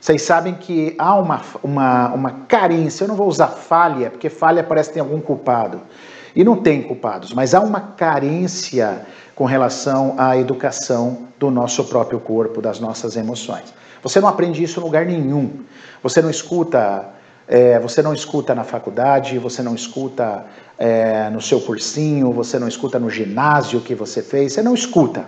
Vocês 0.00 0.22
sabem 0.22 0.54
que 0.54 0.94
há 0.98 1.14
uma, 1.14 1.42
uma, 1.62 2.08
uma 2.14 2.30
carência, 2.48 3.04
eu 3.04 3.08
não 3.08 3.14
vou 3.14 3.28
usar 3.28 3.48
falha, 3.48 4.10
porque 4.10 4.30
falha 4.30 4.64
parece 4.64 4.88
que 4.88 4.94
tem 4.94 5.02
algum 5.02 5.20
culpado. 5.20 5.82
E 6.34 6.42
não 6.42 6.56
tem 6.56 6.82
culpados, 6.82 7.34
mas 7.34 7.54
há 7.54 7.60
uma 7.60 7.80
carência 7.80 9.02
com 9.34 9.44
relação 9.44 10.14
à 10.16 10.38
educação 10.38 11.28
do 11.38 11.50
nosso 11.50 11.84
próprio 11.84 12.18
corpo, 12.18 12.62
das 12.62 12.80
nossas 12.80 13.16
emoções. 13.16 13.74
Você 14.02 14.20
não 14.20 14.28
aprende 14.28 14.62
isso 14.62 14.80
em 14.80 14.82
lugar 14.82 15.04
nenhum. 15.04 15.50
Você 16.02 16.22
não 16.22 16.30
escuta, 16.30 17.10
é, 17.46 17.78
você 17.78 18.00
não 18.00 18.14
escuta 18.14 18.54
na 18.54 18.64
faculdade, 18.64 19.38
você 19.38 19.62
não 19.62 19.74
escuta 19.74 20.46
é, 20.78 21.28
no 21.28 21.42
seu 21.42 21.60
cursinho, 21.60 22.32
você 22.32 22.58
não 22.58 22.68
escuta 22.68 22.98
no 22.98 23.10
ginásio 23.10 23.80
que 23.80 23.94
você 23.94 24.22
fez, 24.22 24.54
você 24.54 24.62
não 24.62 24.72
escuta 24.72 25.26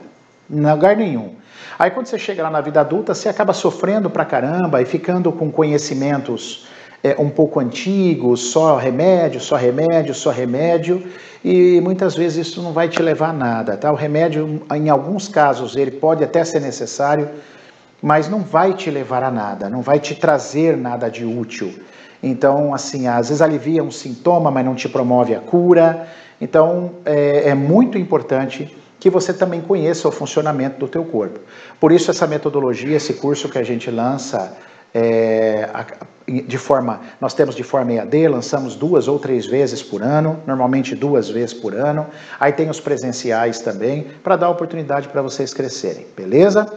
em 0.53 0.61
lugar 0.61 0.97
nenhum. 0.97 1.35
Aí 1.79 1.91
quando 1.91 2.07
você 2.07 2.19
chega 2.19 2.43
lá 2.43 2.51
na 2.51 2.61
vida 2.61 2.81
adulta, 2.81 3.15
você 3.15 3.29
acaba 3.29 3.53
sofrendo 3.53 4.11
pra 4.11 4.25
caramba 4.25 4.83
e 4.83 4.85
ficando 4.85 5.33
com 5.33 5.51
conhecimentos 5.51 6.67
é, 7.03 7.17
um 7.19 7.31
pouco 7.31 7.59
antigos, 7.59 8.53
só 8.53 8.77
remédio, 8.77 9.41
só 9.41 9.57
remédio, 9.57 10.15
só 10.15 10.31
remédio, 10.31 11.03
e 11.45 11.81
muitas 11.81 12.15
vezes 12.15 12.47
isso 12.47 12.63
não 12.63 12.73
vai 12.73 12.89
te 12.89 13.03
levar 13.03 13.31
a 13.31 13.33
nada, 13.33 13.77
tá? 13.77 13.91
O 13.91 13.97
remédio, 13.97 14.63
em 14.73 14.89
alguns 14.89 15.27
casos, 15.27 15.75
ele 15.75 15.91
pode 15.91 16.23
até 16.23 16.45
ser 16.45 16.61
necessário, 16.61 17.29
mas 18.01 18.29
não 18.29 18.41
vai 18.41 18.75
te 18.75 18.91
levar 18.91 19.25
a 19.25 19.31
nada, 19.31 19.69
não 19.69 19.81
vai 19.83 19.99
te 19.99 20.15
trazer 20.15 20.77
nada 20.77 21.09
de 21.11 21.25
útil. 21.25 21.75
Então, 22.23 22.73
assim, 22.73 23.09
às 23.09 23.29
vezes 23.29 23.43
alivia 23.43 23.83
um 23.83 23.91
sintoma, 23.91 24.51
mas 24.51 24.65
não 24.65 24.77
te 24.77 24.89
promove 24.89 25.35
a 25.35 25.41
cura. 25.41 26.07
Então, 26.41 26.93
é, 27.05 27.49
é 27.49 27.55
muito 27.55 27.99
importante 27.99 28.77
que 29.03 29.11
você 29.11 29.35
também 29.35 29.61
conheça 29.61 30.07
o 30.07 30.13
funcionamento 30.13 30.79
do 30.79 30.87
teu 30.87 31.05
corpo. 31.05 31.41
Por 31.81 31.91
isso 31.91 32.09
essa 32.09 32.25
metodologia, 32.25 32.97
esse 32.97 33.15
curso 33.15 33.49
que 33.49 33.59
a 33.59 33.63
gente 33.65 33.91
lança 33.91 34.57
é, 34.95 35.69
de 36.29 36.57
forma, 36.57 37.01
nós 37.21 37.35
temos 37.35 37.57
de 37.57 37.65
forma 37.65 37.95
EAD, 37.95 38.29
lançamos 38.29 38.77
duas 38.77 39.09
ou 39.09 39.19
três 39.19 39.45
vezes 39.45 39.83
por 39.83 40.05
ano, 40.05 40.39
normalmente 40.47 40.95
duas 40.95 41.29
vezes 41.29 41.53
por 41.53 41.75
ano. 41.75 42.07
Aí 42.39 42.53
tem 42.53 42.71
os 42.71 42.79
presenciais 42.79 43.59
também, 43.59 44.07
para 44.23 44.37
dar 44.37 44.49
oportunidade 44.49 45.09
para 45.09 45.21
vocês 45.21 45.53
crescerem, 45.53 46.07
beleza? 46.17 46.73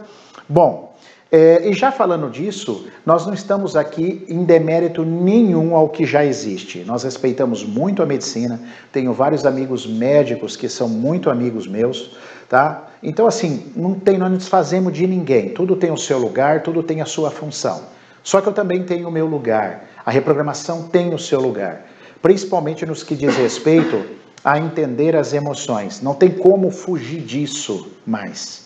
Bom, 0.48 0.95
é, 1.30 1.68
e 1.68 1.72
já 1.72 1.90
falando 1.90 2.30
disso, 2.30 2.86
nós 3.04 3.26
não 3.26 3.34
estamos 3.34 3.74
aqui 3.74 4.24
em 4.28 4.44
demérito 4.44 5.04
nenhum 5.04 5.74
ao 5.74 5.88
que 5.88 6.06
já 6.06 6.24
existe. 6.24 6.84
Nós 6.86 7.02
respeitamos 7.02 7.64
muito 7.64 8.00
a 8.00 8.06
medicina, 8.06 8.60
tenho 8.92 9.12
vários 9.12 9.44
amigos 9.44 9.86
médicos 9.86 10.56
que 10.56 10.68
são 10.68 10.88
muito 10.88 11.28
amigos 11.28 11.66
meus, 11.66 12.16
tá? 12.48 12.90
Então, 13.02 13.26
assim, 13.26 13.72
não 13.74 13.94
tem, 13.94 14.18
nós 14.18 14.30
não 14.30 14.38
desfazemos 14.38 14.92
de 14.92 15.06
ninguém, 15.06 15.48
tudo 15.48 15.74
tem 15.74 15.90
o 15.90 15.96
seu 15.96 16.18
lugar, 16.18 16.62
tudo 16.62 16.82
tem 16.82 17.00
a 17.00 17.06
sua 17.06 17.30
função. 17.30 17.82
Só 18.22 18.40
que 18.40 18.48
eu 18.48 18.52
também 18.52 18.84
tenho 18.84 19.08
o 19.08 19.12
meu 19.12 19.26
lugar, 19.26 19.84
a 20.04 20.10
reprogramação 20.12 20.84
tem 20.84 21.12
o 21.12 21.18
seu 21.18 21.40
lugar, 21.40 21.86
principalmente 22.22 22.86
nos 22.86 23.02
que 23.02 23.16
diz 23.16 23.36
respeito 23.36 24.04
a 24.44 24.60
entender 24.60 25.16
as 25.16 25.32
emoções. 25.32 26.00
Não 26.00 26.14
tem 26.14 26.30
como 26.30 26.70
fugir 26.70 27.20
disso 27.20 27.88
mais. 28.06 28.65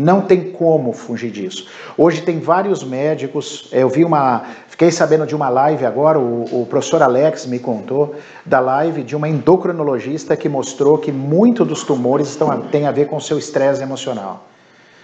Não 0.00 0.22
tem 0.22 0.50
como 0.50 0.94
fugir 0.94 1.30
disso. 1.30 1.66
Hoje 1.94 2.22
tem 2.22 2.40
vários 2.40 2.82
médicos. 2.82 3.68
Eu 3.70 3.86
vi 3.90 4.02
uma. 4.02 4.44
Fiquei 4.66 4.90
sabendo 4.90 5.26
de 5.26 5.36
uma 5.36 5.50
live 5.50 5.84
agora, 5.84 6.18
o, 6.18 6.62
o 6.62 6.66
professor 6.66 7.02
Alex 7.02 7.44
me 7.44 7.58
contou 7.58 8.14
da 8.46 8.60
live 8.60 9.02
de 9.02 9.14
uma 9.14 9.28
endocrinologista 9.28 10.34
que 10.38 10.48
mostrou 10.48 10.96
que 10.96 11.12
muito 11.12 11.66
dos 11.66 11.84
tumores 11.84 12.30
estão, 12.30 12.62
tem 12.62 12.86
a 12.86 12.90
ver 12.90 13.08
com 13.08 13.20
seu 13.20 13.38
estresse 13.38 13.82
emocional. 13.82 14.46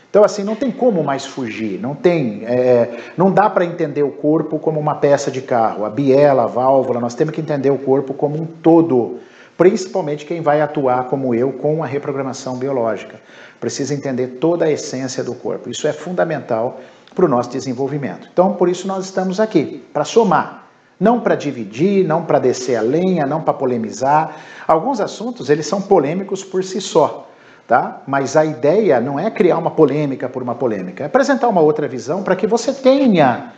Então, 0.09 0.25
assim, 0.25 0.43
não 0.43 0.57
tem 0.57 0.71
como 0.71 1.05
mais 1.05 1.27
fugir, 1.27 1.79
não 1.79 1.95
tem, 1.95 2.45
é, 2.47 3.01
não 3.19 3.31
dá 3.31 3.51
para 3.51 3.67
entender 3.67 4.03
o 4.03 4.11
corpo 4.11 4.59
como 4.59 4.81
uma 4.81 4.95
peça 4.95 5.31
de 5.31 5.43
carro, 5.43 5.85
a 5.85 5.91
biela, 5.91 6.45
a 6.45 6.47
válvula, 6.47 6.99
nós 7.01 7.15
temos 7.15 7.35
que 7.35 7.41
entender 7.43 7.69
o 7.69 7.77
corpo 7.77 8.15
como 8.15 8.41
um 8.41 8.47
todo, 8.47 9.19
principalmente 9.57 10.25
quem 10.25 10.41
vai 10.41 10.61
atuar 10.61 11.05
como 11.05 11.35
eu 11.35 11.53
com 11.53 11.83
a 11.83 11.87
reprogramação 11.87 12.57
biológica 12.57 13.21
precisa 13.59 13.95
entender 13.95 14.39
toda 14.41 14.67
a 14.67 14.71
essência 14.71 15.25
do 15.25 15.35
corpo. 15.35 15.71
Isso 15.71 15.89
é 15.89 15.93
fundamental 15.93 16.81
para 17.15 17.25
o 17.25 17.29
nosso 17.29 17.51
desenvolvimento. 17.51 18.29
Então, 18.31 18.55
por 18.55 18.69
isso 18.69 18.87
nós 18.87 19.07
estamos 19.07 19.41
aqui, 19.41 19.83
para 19.93 20.05
somar, 20.05 20.69
não 21.01 21.21
para 21.21 21.35
dividir, 21.35 22.07
não 22.07 22.25
para 22.25 22.39
descer 22.39 22.77
a 22.77 22.83
lenha, 22.83 23.25
não 23.25 23.41
para 23.41 23.55
polemizar. 23.55 24.37
Alguns 24.69 25.01
assuntos, 25.01 25.49
eles 25.49 25.67
são 25.67 25.81
polêmicos 25.81 26.45
por 26.45 26.63
si 26.63 26.81
só, 26.81 27.27
tá? 27.67 28.03
Mas 28.07 28.37
a 28.37 28.45
ideia 28.45 29.01
não 29.01 29.19
é 29.19 29.31
criar 29.31 29.57
uma 29.57 29.71
polêmica 29.71 30.29
por 30.29 30.43
uma 30.43 30.55
polêmica, 30.55 31.05
é 31.05 31.07
apresentar 31.07 31.49
uma 31.49 31.61
outra 31.63 31.89
visão 31.89 32.23
para 32.23 32.37
que 32.37 32.47
você 32.47 32.73
tenha 32.73 33.53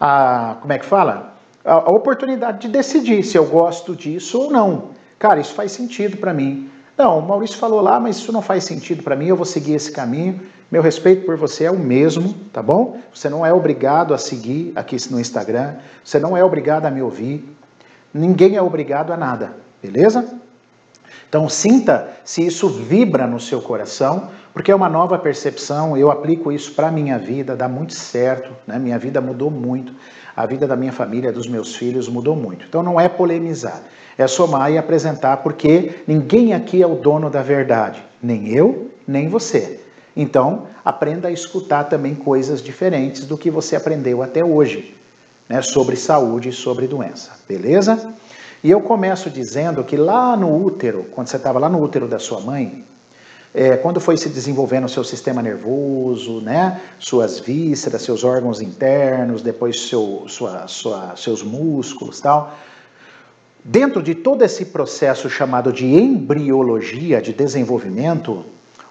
a, 0.00 0.56
como 0.60 0.72
é 0.72 0.78
que 0.78 0.86
fala? 0.86 1.34
A, 1.64 1.72
a 1.72 1.90
oportunidade 1.90 2.60
de 2.60 2.68
decidir 2.68 3.22
se 3.24 3.36
eu 3.36 3.46
gosto 3.46 3.94
disso 3.94 4.40
ou 4.40 4.50
não. 4.50 4.99
Cara, 5.20 5.38
isso 5.38 5.52
faz 5.52 5.72
sentido 5.72 6.16
para 6.16 6.32
mim. 6.32 6.70
Não, 6.96 7.18
o 7.18 7.22
Maurício 7.22 7.58
falou 7.58 7.82
lá, 7.82 8.00
mas 8.00 8.16
isso 8.16 8.32
não 8.32 8.40
faz 8.40 8.64
sentido 8.64 9.02
para 9.02 9.14
mim, 9.14 9.26
eu 9.26 9.36
vou 9.36 9.44
seguir 9.44 9.74
esse 9.74 9.92
caminho. 9.92 10.40
Meu 10.70 10.80
respeito 10.80 11.26
por 11.26 11.36
você 11.36 11.64
é 11.64 11.70
o 11.70 11.78
mesmo, 11.78 12.32
tá 12.50 12.62
bom? 12.62 12.98
Você 13.14 13.28
não 13.28 13.44
é 13.44 13.52
obrigado 13.52 14.14
a 14.14 14.18
seguir 14.18 14.72
aqui 14.74 14.96
no 15.10 15.20
Instagram, 15.20 15.74
você 16.02 16.18
não 16.18 16.34
é 16.34 16.42
obrigado 16.42 16.86
a 16.86 16.90
me 16.90 17.02
ouvir, 17.02 17.46
ninguém 18.14 18.56
é 18.56 18.62
obrigado 18.62 19.12
a 19.12 19.16
nada, 19.16 19.56
beleza? 19.82 20.26
Então 21.28 21.50
sinta 21.50 22.08
se 22.24 22.46
isso 22.46 22.68
vibra 22.68 23.26
no 23.26 23.38
seu 23.38 23.60
coração, 23.60 24.30
porque 24.54 24.72
é 24.72 24.74
uma 24.74 24.88
nova 24.88 25.18
percepção, 25.18 25.98
eu 25.98 26.10
aplico 26.10 26.50
isso 26.50 26.72
para 26.72 26.90
minha 26.90 27.18
vida, 27.18 27.54
dá 27.54 27.68
muito 27.68 27.92
certo, 27.92 28.52
né? 28.66 28.78
minha 28.78 28.98
vida 28.98 29.20
mudou 29.20 29.50
muito, 29.50 29.92
a 30.34 30.46
vida 30.46 30.66
da 30.66 30.76
minha 30.76 30.92
família, 30.92 31.30
dos 31.30 31.46
meus 31.46 31.76
filhos 31.76 32.08
mudou 32.08 32.34
muito. 32.34 32.64
Então 32.66 32.82
não 32.82 32.98
é 32.98 33.08
polemizar, 33.08 33.82
é 34.22 34.26
somar 34.26 34.70
e 34.70 34.76
apresentar, 34.76 35.38
porque 35.38 36.02
ninguém 36.06 36.52
aqui 36.52 36.82
é 36.82 36.86
o 36.86 36.96
dono 36.96 37.30
da 37.30 37.42
verdade, 37.42 38.02
nem 38.22 38.48
eu, 38.48 38.90
nem 39.08 39.28
você. 39.28 39.80
Então, 40.14 40.66
aprenda 40.84 41.28
a 41.28 41.32
escutar 41.32 41.84
também 41.84 42.14
coisas 42.14 42.62
diferentes 42.62 43.24
do 43.24 43.38
que 43.38 43.50
você 43.50 43.76
aprendeu 43.76 44.22
até 44.22 44.44
hoje, 44.44 44.94
né, 45.48 45.62
sobre 45.62 45.96
saúde 45.96 46.50
e 46.50 46.52
sobre 46.52 46.86
doença, 46.86 47.30
beleza? 47.48 48.12
E 48.62 48.70
eu 48.70 48.82
começo 48.82 49.30
dizendo 49.30 49.82
que 49.82 49.96
lá 49.96 50.36
no 50.36 50.54
útero, 50.54 51.04
quando 51.10 51.28
você 51.28 51.36
estava 51.36 51.58
lá 51.58 51.70
no 51.70 51.82
útero 51.82 52.06
da 52.06 52.18
sua 52.18 52.40
mãe, 52.40 52.84
é, 53.54 53.78
quando 53.78 54.00
foi 54.00 54.18
se 54.18 54.28
desenvolvendo 54.28 54.84
o 54.84 54.88
seu 54.88 55.02
sistema 55.02 55.40
nervoso, 55.40 56.42
né, 56.42 56.78
suas 56.98 57.40
vísceras, 57.40 58.02
seus 58.02 58.22
órgãos 58.22 58.60
internos, 58.60 59.40
depois 59.40 59.88
seu, 59.88 60.24
sua, 60.28 60.68
sua, 60.68 61.16
seus 61.16 61.42
músculos, 61.42 62.20
tal. 62.20 62.54
Dentro 63.64 64.02
de 64.02 64.14
todo 64.14 64.42
esse 64.42 64.66
processo 64.66 65.28
chamado 65.28 65.72
de 65.72 65.84
embriologia, 65.86 67.20
de 67.20 67.32
desenvolvimento, 67.32 68.44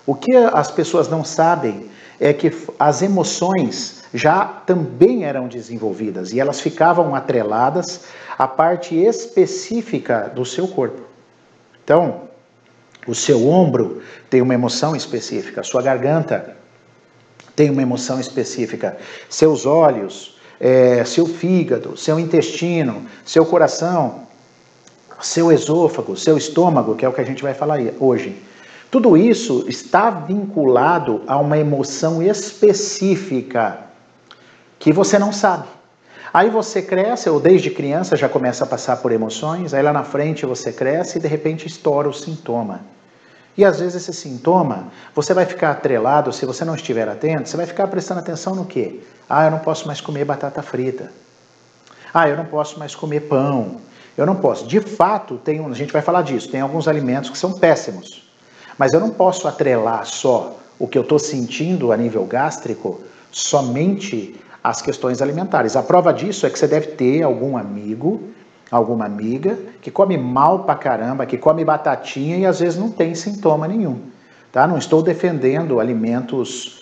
o 0.05 0.13
que 0.13 0.35
as 0.35 0.69
pessoas 0.69 1.07
não 1.07 1.23
sabem 1.23 1.89
é 2.19 2.33
que 2.33 2.51
as 2.77 3.01
emoções 3.01 4.03
já 4.13 4.45
também 4.45 5.23
eram 5.23 5.47
desenvolvidas 5.47 6.33
e 6.33 6.39
elas 6.39 6.59
ficavam 6.59 7.15
atreladas 7.15 8.01
à 8.37 8.47
parte 8.47 8.95
específica 8.95 10.31
do 10.33 10.45
seu 10.45 10.67
corpo. 10.67 11.01
Então, 11.83 12.23
o 13.07 13.15
seu 13.15 13.47
ombro 13.47 14.01
tem 14.29 14.41
uma 14.41 14.53
emoção 14.53 14.95
específica, 14.95 15.61
a 15.61 15.63
sua 15.63 15.81
garganta 15.81 16.55
tem 17.55 17.69
uma 17.69 17.81
emoção 17.81 18.19
específica, 18.19 18.97
seus 19.27 19.65
olhos, 19.65 20.37
é, 20.59 21.03
seu 21.05 21.25
fígado, 21.25 21.97
seu 21.97 22.19
intestino, 22.19 23.05
seu 23.25 23.45
coração, 23.45 24.28
seu 25.21 25.51
esôfago, 25.51 26.15
seu 26.15 26.37
estômago, 26.37 26.95
que 26.95 27.05
é 27.05 27.09
o 27.09 27.13
que 27.13 27.21
a 27.21 27.25
gente 27.25 27.43
vai 27.43 27.53
falar 27.53 27.79
hoje 27.99 28.35
tudo 28.91 29.15
isso 29.15 29.65
está 29.67 30.09
vinculado 30.09 31.21
a 31.27 31.37
uma 31.37 31.59
emoção 31.59 32.23
específica 32.23 33.77
que 34.79 34.91
você 34.91 35.19
não 35.19 35.31
sabe. 35.31 35.67
Aí 36.33 36.49
você 36.49 36.81
cresce, 36.81 37.29
ou 37.29 37.39
desde 37.39 37.69
criança 37.69 38.15
já 38.15 38.27
começa 38.27 38.63
a 38.63 38.67
passar 38.67 38.97
por 38.97 39.11
emoções, 39.11 39.73
aí 39.73 39.83
lá 39.83 39.93
na 39.93 40.03
frente 40.03 40.45
você 40.45 40.71
cresce 40.71 41.17
e 41.17 41.21
de 41.21 41.27
repente 41.27 41.67
estoura 41.67 42.09
o 42.09 42.13
sintoma. 42.13 42.81
E 43.55 43.63
às 43.63 43.79
vezes 43.79 43.95
esse 43.95 44.13
sintoma, 44.13 44.87
você 45.13 45.33
vai 45.35 45.45
ficar 45.45 45.71
atrelado, 45.71 46.33
se 46.33 46.45
você 46.45 46.65
não 46.65 46.75
estiver 46.75 47.07
atento, 47.07 47.47
você 47.49 47.57
vai 47.57 47.65
ficar 47.67 47.87
prestando 47.87 48.21
atenção 48.21 48.55
no 48.55 48.65
quê? 48.65 49.01
Ah, 49.29 49.45
eu 49.45 49.51
não 49.51 49.59
posso 49.59 49.85
mais 49.85 50.01
comer 50.01 50.25
batata 50.25 50.63
frita. 50.63 51.11
Ah, 52.11 52.27
eu 52.27 52.37
não 52.37 52.45
posso 52.45 52.79
mais 52.79 52.95
comer 52.95 53.21
pão. 53.21 53.77
Eu 54.19 54.25
não 54.25 54.35
posso. 54.35 54.67
De 54.67 54.81
fato, 54.81 55.37
tem, 55.37 55.65
a 55.65 55.73
gente 55.73 55.93
vai 55.93 56.01
falar 56.01 56.23
disso, 56.23 56.51
tem 56.51 56.59
alguns 56.59 56.89
alimentos 56.89 57.29
que 57.29 57.37
são 57.37 57.53
péssimos. 57.53 58.29
Mas 58.77 58.91
eu 58.91 58.99
não 58.99 59.11
posso 59.11 59.47
atrelar 59.47 60.05
só 60.05 60.57
o 60.77 60.89
que 60.89 60.97
eu 60.97 61.03
estou 61.03 61.17
sentindo 61.17 61.93
a 61.93 61.95
nível 61.95 62.25
gástrico 62.25 62.99
somente 63.31 64.35
às 64.61 64.81
questões 64.81 65.21
alimentares. 65.21 65.77
A 65.77 65.81
prova 65.81 66.11
disso 66.11 66.45
é 66.45 66.49
que 66.49 66.59
você 66.59 66.67
deve 66.67 66.87
ter 66.87 67.23
algum 67.23 67.55
amigo, 67.55 68.21
alguma 68.69 69.05
amiga 69.05 69.57
que 69.81 69.89
come 69.89 70.17
mal 70.17 70.65
pra 70.65 70.75
caramba, 70.75 71.25
que 71.25 71.37
come 71.37 71.63
batatinha 71.63 72.35
e 72.39 72.45
às 72.45 72.59
vezes 72.59 72.77
não 72.77 72.91
tem 72.91 73.15
sintoma 73.15 73.69
nenhum. 73.69 74.01
Tá? 74.51 74.67
Não 74.67 74.77
estou 74.77 75.01
defendendo 75.01 75.79
alimentos 75.79 76.81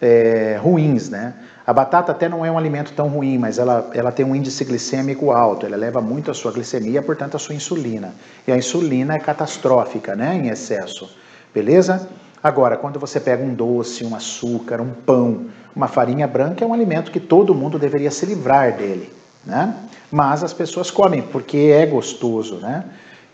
é, 0.00 0.58
ruins, 0.58 1.10
né? 1.10 1.34
A 1.68 1.72
batata 1.74 2.12
até 2.12 2.30
não 2.30 2.46
é 2.46 2.50
um 2.50 2.56
alimento 2.56 2.94
tão 2.94 3.08
ruim, 3.08 3.36
mas 3.36 3.58
ela, 3.58 3.90
ela 3.92 4.10
tem 4.10 4.24
um 4.24 4.34
índice 4.34 4.64
glicêmico 4.64 5.30
alto, 5.30 5.66
ela 5.66 5.76
leva 5.76 6.00
muito 6.00 6.30
a 6.30 6.34
sua 6.34 6.50
glicemia, 6.50 7.02
portanto 7.02 7.36
a 7.36 7.38
sua 7.38 7.54
insulina. 7.54 8.14
E 8.46 8.52
a 8.52 8.56
insulina 8.56 9.14
é 9.14 9.18
catastrófica, 9.18 10.16
né, 10.16 10.34
em 10.34 10.48
excesso. 10.48 11.14
Beleza? 11.52 12.08
Agora, 12.42 12.78
quando 12.78 12.98
você 12.98 13.20
pega 13.20 13.44
um 13.44 13.52
doce, 13.52 14.02
um 14.02 14.16
açúcar, 14.16 14.80
um 14.80 14.88
pão, 14.88 15.44
uma 15.76 15.88
farinha 15.88 16.26
branca, 16.26 16.64
é 16.64 16.66
um 16.66 16.72
alimento 16.72 17.12
que 17.12 17.20
todo 17.20 17.54
mundo 17.54 17.78
deveria 17.78 18.10
se 18.10 18.24
livrar 18.24 18.74
dele, 18.74 19.12
né? 19.44 19.74
Mas 20.10 20.42
as 20.42 20.54
pessoas 20.54 20.90
comem 20.90 21.20
porque 21.20 21.70
é 21.74 21.84
gostoso, 21.84 22.54
né? 22.56 22.82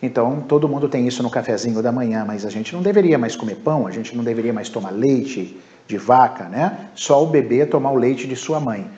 Então, 0.03 0.41
todo 0.41 0.67
mundo 0.67 0.89
tem 0.89 1.07
isso 1.07 1.23
no 1.23 1.29
cafezinho 1.29 1.81
da 1.81 1.89
manhã, 1.89 2.25
mas 2.27 2.45
a 2.45 2.49
gente 2.49 2.75
não 2.75 2.81
deveria 2.81 3.17
mais 3.17 3.33
comer 3.33 3.55
pão, 3.55 3.87
a 3.87 3.91
gente 3.91 4.13
não 4.13 4.25
deveria 4.25 4.51
mais 4.51 4.67
tomar 4.67 4.91
leite 4.91 5.57
de 5.87 5.97
vaca, 5.97 6.45
né? 6.45 6.89
Só 6.95 7.23
o 7.23 7.27
bebê 7.27 7.65
tomar 7.65 7.91
o 7.91 7.95
leite 7.95 8.27
de 8.27 8.35
sua 8.35 8.59
mãe. 8.59 8.89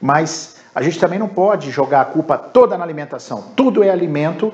Mas 0.00 0.56
a 0.74 0.82
gente 0.82 0.98
também 0.98 1.18
não 1.18 1.28
pode 1.28 1.70
jogar 1.70 2.00
a 2.00 2.04
culpa 2.04 2.38
toda 2.38 2.76
na 2.78 2.84
alimentação. 2.84 3.44
Tudo 3.54 3.82
é 3.82 3.90
alimento, 3.90 4.52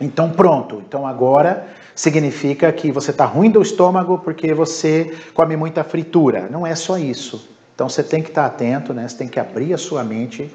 então 0.00 0.30
pronto. 0.30 0.82
Então 0.86 1.06
agora 1.06 1.66
significa 1.94 2.72
que 2.72 2.90
você 2.90 3.10
está 3.10 3.24
ruim 3.24 3.50
do 3.50 3.60
estômago 3.60 4.18
porque 4.18 4.52
você 4.54 5.14
come 5.34 5.56
muita 5.56 5.84
fritura. 5.84 6.48
Não 6.50 6.66
é 6.66 6.74
só 6.74 6.98
isso. 6.98 7.48
Então 7.74 7.88
você 7.88 8.02
tem 8.02 8.22
que 8.22 8.30
estar 8.30 8.48
tá 8.48 8.54
atento, 8.54 8.94
né? 8.94 9.06
você 9.06 9.16
tem 9.16 9.28
que 9.28 9.38
abrir 9.38 9.74
a 9.74 9.78
sua 9.78 10.02
mente 10.02 10.50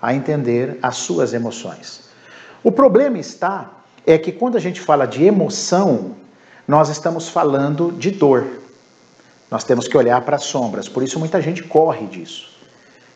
a 0.00 0.14
entender 0.14 0.78
as 0.80 0.96
suas 0.96 1.34
emoções. 1.34 2.08
O 2.62 2.70
problema 2.70 3.18
está 3.18 3.70
é 4.06 4.16
que 4.16 4.32
quando 4.32 4.56
a 4.56 4.60
gente 4.60 4.80
fala 4.80 5.06
de 5.06 5.24
emoção, 5.24 6.16
nós 6.66 6.88
estamos 6.88 7.28
falando 7.28 7.92
de 7.92 8.10
dor. 8.10 8.46
Nós 9.50 9.64
temos 9.64 9.88
que 9.88 9.96
olhar 9.96 10.20
para 10.20 10.36
as 10.36 10.44
sombras, 10.44 10.88
por 10.88 11.02
isso 11.02 11.18
muita 11.18 11.40
gente 11.40 11.62
corre 11.62 12.06
disso. 12.06 12.50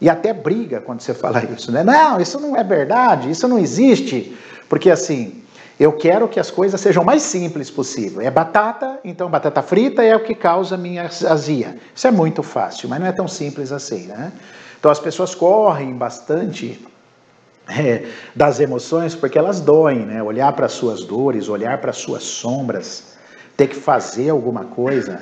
E 0.00 0.08
até 0.08 0.32
briga 0.32 0.80
quando 0.80 1.00
você 1.00 1.14
fala 1.14 1.44
isso, 1.44 1.70
né? 1.70 1.82
Não, 1.82 2.20
isso 2.20 2.40
não 2.40 2.56
é 2.56 2.64
verdade, 2.64 3.30
isso 3.30 3.46
não 3.46 3.58
existe. 3.58 4.36
Porque 4.68 4.90
assim, 4.90 5.44
eu 5.78 5.92
quero 5.92 6.28
que 6.28 6.38
as 6.38 6.50
coisas 6.50 6.80
sejam 6.80 7.04
mais 7.04 7.22
simples 7.22 7.70
possível. 7.70 8.20
É 8.20 8.30
batata, 8.30 9.00
então 9.04 9.28
batata 9.28 9.62
frita 9.62 10.02
é 10.02 10.14
o 10.14 10.22
que 10.22 10.34
causa 10.34 10.76
minha 10.76 11.04
azia. 11.04 11.76
Isso 11.94 12.06
é 12.06 12.10
muito 12.10 12.42
fácil, 12.42 12.88
mas 12.88 13.00
não 13.00 13.06
é 13.06 13.12
tão 13.12 13.26
simples 13.26 13.72
assim, 13.72 14.06
né? 14.06 14.32
Então 14.78 14.90
as 14.90 15.00
pessoas 15.00 15.34
correm 15.34 15.94
bastante 15.94 16.84
é, 17.68 18.06
das 18.34 18.60
emoções 18.60 19.14
porque 19.14 19.38
elas 19.38 19.60
doem, 19.60 20.06
né? 20.06 20.22
Olhar 20.22 20.52
para 20.52 20.68
suas 20.68 21.02
dores, 21.02 21.48
olhar 21.48 21.78
para 21.78 21.92
suas 21.92 22.22
sombras, 22.22 23.16
ter 23.56 23.68
que 23.68 23.76
fazer 23.76 24.30
alguma 24.30 24.64
coisa. 24.64 25.20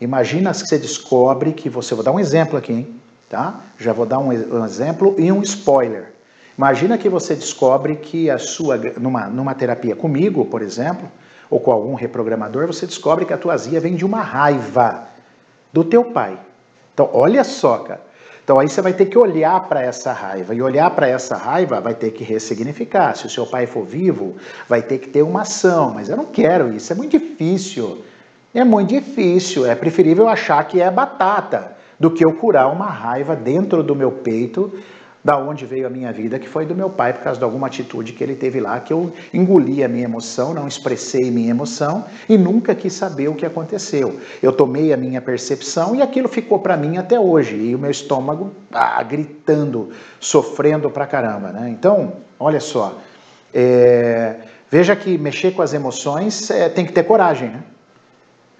Imagina 0.00 0.52
que 0.52 0.58
você 0.58 0.78
descobre 0.78 1.52
que 1.52 1.68
você. 1.68 1.94
Vou 1.94 2.04
dar 2.04 2.12
um 2.12 2.20
exemplo 2.20 2.58
aqui, 2.58 2.72
hein? 2.72 3.00
Tá? 3.28 3.60
Já 3.78 3.92
vou 3.92 4.06
dar 4.06 4.18
um, 4.18 4.28
um 4.28 4.64
exemplo 4.64 5.14
e 5.18 5.32
um 5.32 5.42
spoiler. 5.42 6.12
Imagina 6.56 6.96
que 6.96 7.08
você 7.08 7.34
descobre 7.34 7.96
que 7.96 8.30
a 8.30 8.38
sua, 8.38 8.78
numa, 8.98 9.26
numa 9.26 9.54
terapia 9.54 9.94
comigo, 9.94 10.44
por 10.46 10.62
exemplo, 10.62 11.10
ou 11.50 11.60
com 11.60 11.70
algum 11.70 11.94
reprogramador, 11.94 12.66
você 12.66 12.86
descobre 12.86 13.24
que 13.24 13.32
a 13.32 13.38
tua 13.38 13.54
azia 13.54 13.80
vem 13.80 13.94
de 13.94 14.04
uma 14.04 14.22
raiva 14.22 15.08
do 15.72 15.84
teu 15.84 16.04
pai. 16.04 16.38
Então, 16.94 17.10
olha 17.12 17.44
só, 17.44 17.78
cara. 17.78 18.06
Então 18.46 18.60
aí 18.60 18.68
você 18.68 18.80
vai 18.80 18.92
ter 18.92 19.06
que 19.06 19.18
olhar 19.18 19.60
para 19.68 19.82
essa 19.82 20.12
raiva 20.12 20.54
e 20.54 20.62
olhar 20.62 20.88
para 20.92 21.08
essa 21.08 21.36
raiva 21.36 21.80
vai 21.80 21.94
ter 21.94 22.12
que 22.12 22.22
ressignificar. 22.22 23.16
Se 23.16 23.26
o 23.26 23.28
seu 23.28 23.44
pai 23.44 23.66
for 23.66 23.84
vivo, 23.84 24.36
vai 24.68 24.80
ter 24.80 24.98
que 24.98 25.08
ter 25.08 25.22
uma 25.22 25.42
ação, 25.42 25.92
mas 25.92 26.08
eu 26.08 26.16
não 26.16 26.26
quero 26.26 26.72
isso, 26.72 26.92
é 26.92 26.94
muito 26.94 27.18
difícil. 27.18 28.04
É 28.56 28.64
muito 28.64 28.88
difícil, 28.88 29.66
é 29.66 29.74
preferível 29.74 30.26
achar 30.26 30.66
que 30.66 30.80
é 30.80 30.90
batata 30.90 31.76
do 32.00 32.10
que 32.10 32.24
eu 32.24 32.32
curar 32.32 32.72
uma 32.72 32.86
raiva 32.86 33.36
dentro 33.36 33.82
do 33.82 33.94
meu 33.94 34.10
peito 34.10 34.72
da 35.22 35.36
onde 35.36 35.66
veio 35.66 35.86
a 35.86 35.90
minha 35.90 36.10
vida, 36.10 36.38
que 36.38 36.48
foi 36.48 36.64
do 36.64 36.74
meu 36.74 36.88
pai, 36.88 37.12
por 37.12 37.22
causa 37.22 37.38
de 37.38 37.44
alguma 37.44 37.66
atitude 37.66 38.14
que 38.14 38.24
ele 38.24 38.34
teve 38.34 38.58
lá, 38.58 38.80
que 38.80 38.94
eu 38.94 39.12
engoli 39.34 39.84
a 39.84 39.88
minha 39.88 40.04
emoção, 40.04 40.54
não 40.54 40.66
expressei 40.66 41.30
minha 41.30 41.50
emoção 41.50 42.06
e 42.26 42.38
nunca 42.38 42.74
quis 42.74 42.94
saber 42.94 43.28
o 43.28 43.34
que 43.34 43.44
aconteceu. 43.44 44.18
Eu 44.42 44.50
tomei 44.54 44.90
a 44.90 44.96
minha 44.96 45.20
percepção 45.20 45.94
e 45.94 46.00
aquilo 46.00 46.26
ficou 46.26 46.58
para 46.58 46.78
mim 46.78 46.96
até 46.96 47.20
hoje, 47.20 47.56
e 47.56 47.74
o 47.74 47.78
meu 47.78 47.90
estômago 47.90 48.52
ah, 48.72 49.02
gritando, 49.02 49.90
sofrendo 50.18 50.88
pra 50.88 51.06
caramba, 51.06 51.52
né? 51.52 51.68
Então, 51.68 52.14
olha 52.40 52.60
só, 52.60 52.96
é, 53.52 54.36
veja 54.70 54.96
que 54.96 55.18
mexer 55.18 55.52
com 55.52 55.60
as 55.60 55.74
emoções 55.74 56.50
é, 56.50 56.70
tem 56.70 56.86
que 56.86 56.92
ter 56.94 57.02
coragem, 57.02 57.50
né? 57.50 57.62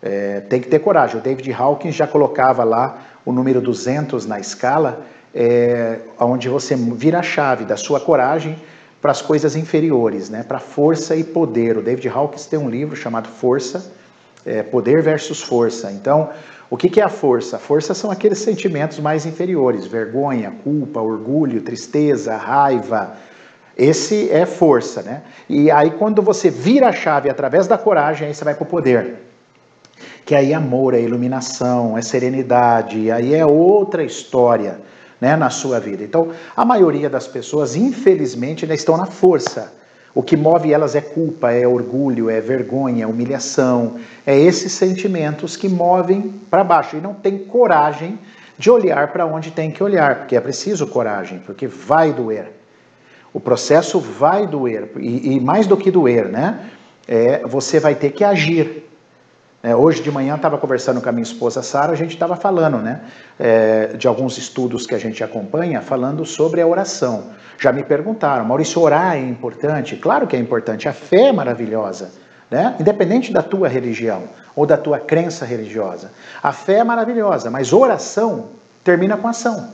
É, 0.03 0.41
tem 0.41 0.61
que 0.61 0.69
ter 0.69 0.79
coragem. 0.79 1.19
O 1.19 1.23
David 1.23 1.53
Hawkins 1.53 1.95
já 1.95 2.07
colocava 2.07 2.65
lá 2.65 2.99
o 3.25 3.33
número 3.33 3.61
200 3.61 4.27
na 4.27 4.39
escala, 4.39 5.05
é, 5.35 5.99
onde 6.19 6.49
você 6.49 6.77
vira 6.77 7.19
a 7.19 7.23
chave 7.23 7.65
da 7.65 7.77
sua 7.77 8.01
coragem 8.01 8.57
para 9.01 9.11
as 9.11 9.21
coisas 9.23 9.57
inferiores, 9.57 10.31
né? 10.31 10.43
para 10.43 10.59
força 10.59 11.15
e 11.15 11.25
poder. 11.25 11.77
O 11.77 11.83
David 11.83 12.09
Hawkins 12.09 12.47
tem 12.47 12.59
um 12.59 12.69
livro 12.69 12.97
chamado 12.97 13.29
Força, 13.29 13.93
é, 14.45 14.63
Poder 14.63 15.03
versus 15.03 15.43
Força. 15.43 15.91
Então, 15.93 16.31
o 16.69 16.77
que, 16.77 16.89
que 16.89 17.01
é 17.01 17.05
a 17.05 17.09
força? 17.09 17.57
A 17.57 17.59
força 17.59 17.95
são 17.95 18.11
aqueles 18.11 18.39
sentimentos 18.39 18.99
mais 18.99 19.25
inferiores: 19.27 19.87
vergonha, 19.87 20.53
culpa, 20.65 21.01
orgulho, 21.01 21.61
tristeza, 21.61 22.37
raiva. 22.37 23.15
Esse 23.77 24.31
é 24.31 24.47
força, 24.47 25.03
né? 25.03 25.23
E 25.49 25.71
aí, 25.71 25.91
quando 25.91 26.23
você 26.23 26.49
vira 26.49 26.89
a 26.89 26.93
chave 26.93 27.29
através 27.29 27.67
da 27.67 27.77
coragem, 27.77 28.27
aí 28.27 28.35
você 28.35 28.43
vai 28.43 28.55
para 28.55 28.65
o 28.65 28.67
poder. 28.67 29.26
Que 30.27 30.35
aí 30.35 30.53
é 30.53 30.55
amor, 30.55 30.93
é 30.93 31.01
iluminação, 31.01 31.97
é 31.97 32.03
serenidade, 32.03 33.11
aí 33.11 33.33
é 33.33 33.47
outra 33.47 34.03
história 34.05 34.81
né, 35.21 35.37
na 35.37 35.49
sua 35.49 35.81
vida. 35.81 36.05
Então, 36.05 36.33
a 36.55 36.65
maioria 36.65 37.09
das 37.09 37.27
pessoas, 37.27 37.75
infelizmente, 37.75 38.65
ainda 38.65 38.75
estão 38.75 38.97
na 38.97 39.07
força. 39.07 39.73
O 40.15 40.23
que 40.23 40.37
move 40.37 40.73
elas 40.73 40.95
é 40.95 41.01
culpa, 41.01 41.53
é 41.53 41.67
orgulho, 41.67 42.29
é 42.29 42.41
vergonha, 42.41 43.05
é 43.05 43.07
humilhação, 43.07 43.97
é 44.27 44.39
esses 44.39 44.73
sentimentos 44.73 45.57
que 45.57 45.69
movem 45.69 46.35
para 46.51 46.65
baixo 46.65 46.97
e 46.97 47.01
não 47.01 47.15
tem 47.15 47.39
coragem 47.39 48.19
de 48.59 48.71
olhar 48.71 49.12
para 49.12 49.27
onde 49.27 49.51
tem 49.51 49.71
que 49.71 49.83
olhar, 49.83 50.21
porque 50.21 50.35
é 50.35 50.41
preciso 50.41 50.87
coragem, 50.87 51.39
porque 51.41 51.67
vai 51.67 52.12
doer. 52.12 52.51
O 53.33 53.39
processo 53.39 54.01
vai 54.01 54.47
doer, 54.47 54.91
e, 54.99 55.35
e 55.35 55.41
mais 55.41 55.67
do 55.67 55.77
que 55.77 55.91
doer, 55.91 56.27
né? 56.29 56.71
É, 57.07 57.47
você 57.47 57.79
vai 57.79 57.95
ter 57.95 58.12
que 58.12 58.25
agir. 58.25 58.89
É, 59.66 59.74
hoje 59.74 60.00
de 60.00 60.12
manhã 60.12 60.37
estava 60.37 60.57
conversando 60.59 61.00
com 61.00 61.09
a 61.09 61.12
minha 61.12 61.24
esposa 61.24 61.61
Sara, 61.61 61.90
a 61.90 61.96
gente 61.96 62.14
estava 62.14 62.37
falando, 62.37 62.76
né, 62.76 63.00
é, 63.37 63.96
de 63.96 64.07
alguns 64.07 64.38
estudos 64.38 64.87
que 64.87 64.94
a 64.94 64.98
gente 64.98 65.24
acompanha, 65.24 65.83
falando 65.83 66.24
sobre 66.24 66.61
a 66.61 66.66
oração. 66.68 67.33
Já 67.59 67.72
me 67.72 67.83
perguntaram, 67.83 68.44
Maurício, 68.44 68.81
orar 68.81 69.16
é 69.16 69.18
importante? 69.18 69.96
Claro 69.96 70.29
que 70.29 70.37
é 70.37 70.38
importante, 70.38 70.88
a 70.88 70.92
fé 70.92 71.31
é 71.31 71.33
maravilhosa, 71.33 72.12
né? 72.48 72.76
independente 72.79 73.33
da 73.33 73.42
tua 73.42 73.66
religião 73.66 74.22
ou 74.55 74.64
da 74.66 74.76
tua 74.76 75.00
crença 75.00 75.44
religiosa. 75.44 76.12
A 76.40 76.52
fé 76.52 76.74
é 76.74 76.85
maravilhosa, 76.85 77.50
mas 77.50 77.72
oração 77.72 78.50
termina 78.85 79.16
com 79.16 79.26
ação. 79.26 79.68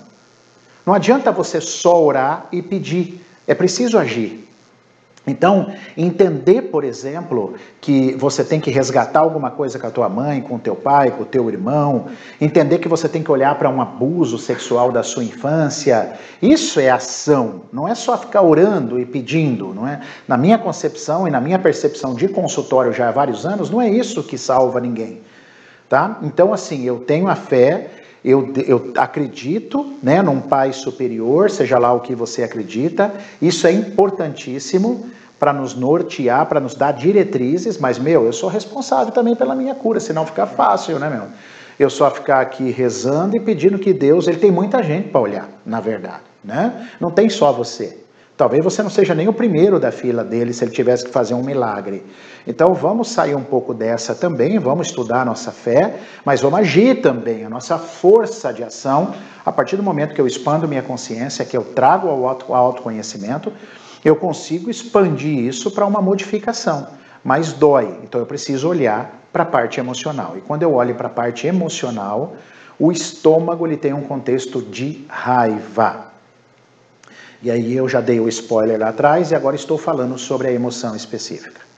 Não 0.87 0.95
adianta 0.95 1.31
você 1.31 1.61
só 1.61 2.03
orar 2.03 2.47
e 2.51 2.63
pedir, 2.63 3.21
é 3.47 3.55
preciso 3.55 3.99
agir. 3.99 4.49
Então, 5.25 5.73
entender, 5.97 6.63
por 6.63 6.83
exemplo, 6.83 7.55
que 7.81 8.13
você 8.17 8.43
tem 8.43 8.61
que 8.61 8.73
resgatar 8.73 9.21
alguma 9.21 9.53
coisa 9.53 9.79
com 9.79 9.87
a 9.87 9.91
tua 9.91 10.09
mãe, 10.09 10.41
com 10.41 10.57
o 10.57 10.59
teu 10.59 10.75
pai, 10.75 11.13
com 11.13 11.23
o 11.23 11.27
teu 11.27 11.49
irmão, 11.49 12.07
entender 12.41 12.79
que 12.79 12.89
você 12.89 13.09
tem 13.09 13.23
que 13.23 13.31
olhar 13.31 13.57
para 13.57 13.71
um 13.71 13.81
abuso 13.81 14.37
sexual 14.37 14.91
da 14.91 15.05
sua 15.05 15.23
infância, 15.23 16.15
isso 16.41 16.81
é 16.81 16.91
ação, 16.91 17.63
não 17.73 17.87
é 17.87 17.95
só 17.95 18.19
ficar 18.19 18.43
orando 18.43 18.99
e 18.99 19.07
pedindo, 19.07 19.73
não 19.73 19.87
é? 19.87 20.01
Na 20.27 20.37
minha 20.37 20.59
concepção 20.59 21.29
e 21.29 21.31
na 21.31 21.41
minha 21.41 21.59
percepção 21.59 22.15
de 22.15 22.27
consultório 22.27 22.93
já 22.93 23.09
há 23.09 23.13
vários 23.13 23.47
anos, 23.47 23.71
não 23.71 23.81
é 23.81 23.89
isso 23.89 24.25
que 24.25 24.37
salva 24.37 24.81
ninguém, 24.81 25.21
tá? 25.89 26.19
Então, 26.23 26.53
assim, 26.53 26.83
eu 26.83 26.99
tenho 26.99 27.29
a 27.29 27.37
fé 27.37 28.02
eu, 28.25 28.53
eu, 28.67 28.93
acredito 28.97 29.95
né, 30.03 30.23
num 30.23 30.41
Pai 30.41 30.73
superior, 30.73 31.51
seja 31.51 31.79
lá 31.79 31.93
o 31.93 32.01
que 32.01 32.15
você 32.15 32.43
acredita, 32.43 33.13
isso 33.41 33.67
é 33.67 33.73
importantíssimo 33.73 35.07
para 35.39 35.53
nos 35.53 35.75
nortear, 35.75 36.47
para 36.47 36.61
nos 36.61 36.77
dar 36.77 36.93
diretrizes, 36.93 37.79
mas, 37.79 37.99
meu, 37.99 38.25
eu 38.25 38.33
sou 38.33 38.49
responsável 38.49 39.13
também 39.13 39.35
pela 39.35 39.57
minha 39.57 39.75
cura, 39.75 39.99
senão 39.99 40.25
fica 40.25 40.47
fácil, 40.47 41.01
né, 41.01 41.11
meu? 41.11 41.27
Eu 41.81 41.91
só 41.91 42.09
ficar 42.11 42.41
aqui 42.41 42.71
rezando 42.71 43.37
e 43.37 43.41
pedindo 43.41 43.77
que 43.77 43.93
Deus, 43.93 44.29
ele 44.29 44.37
tem 44.37 44.53
muita 44.53 44.83
gente 44.85 45.09
para 45.09 45.21
olhar, 45.21 45.49
na 45.67 45.81
verdade, 45.81 46.23
né? 46.45 46.89
Não 47.01 47.11
tem 47.11 47.29
só 47.29 47.53
você. 47.53 47.99
Talvez 48.37 48.65
você 48.65 48.83
não 48.83 48.91
seja 48.91 49.15
nem 49.15 49.29
o 49.29 49.33
primeiro 49.33 49.79
da 49.79 49.93
fila 49.93 50.25
dele 50.25 50.53
se 50.53 50.65
ele 50.65 50.71
tivesse 50.71 51.05
que 51.05 51.11
fazer 51.11 51.35
um 51.35 51.43
milagre. 51.43 52.03
Então 52.47 52.73
vamos 52.73 53.09
sair 53.09 53.35
um 53.35 53.45
pouco 53.45 53.75
dessa 53.75 54.15
também, 54.15 54.59
vamos 54.59 54.89
estudar 54.89 55.21
a 55.21 55.25
nossa 55.25 55.53
fé, 55.53 55.97
mas 56.25 56.41
vamos 56.41 56.61
agir 56.61 57.03
também, 57.03 57.45
a 57.45 57.51
nossa 57.51 57.79
força 57.79 58.53
de 58.53 58.65
ação, 58.65 59.15
a 59.45 59.53
partir 59.53 59.77
do 59.77 59.83
momento 59.83 60.15
que 60.15 60.21
eu 60.21 60.27
expando 60.27 60.67
minha 60.67 60.83
consciência, 60.83 61.45
que 61.45 61.57
eu 61.57 61.63
trago 61.63 62.09
ao 62.09 62.27
autoconhecimento, 62.55 63.53
eu 64.05 64.17
consigo 64.17 64.71
expandir 64.71 65.39
isso 65.39 65.71
para 65.71 65.87
uma 65.87 66.01
modificação. 66.01 66.89
Mas 67.23 67.53
dói, 67.53 68.01
então 68.03 68.21
eu 68.21 68.27
preciso 68.27 68.69
olhar 68.69 69.21
para 69.33 69.45
a 69.45 69.47
parte 69.47 69.79
emocional. 69.79 70.37
E 70.37 70.41
quando 70.41 70.63
eu 70.63 70.75
olho 70.75 70.95
para 70.95 71.07
a 71.07 71.11
parte 71.11 71.47
emocional, 71.47 72.35
o 72.79 72.91
estômago 72.91 73.67
ele 73.67 73.77
tem 73.77 73.93
um 73.93 74.03
contexto 74.03 74.61
de 74.61 75.05
raiva. 75.09 76.12
E 77.43 77.51
aí 77.51 77.75
eu 77.75 77.89
já 77.89 78.01
dei 78.01 78.21
o 78.21 78.29
spoiler 78.29 78.79
lá 78.79 78.91
atrás 78.91 79.31
e 79.31 79.35
agora 79.35 79.57
estou 79.57 79.77
falando 79.77 80.17
sobre 80.17 80.49
a 80.49 80.53
emoção 80.53 80.95
específica 80.95 81.73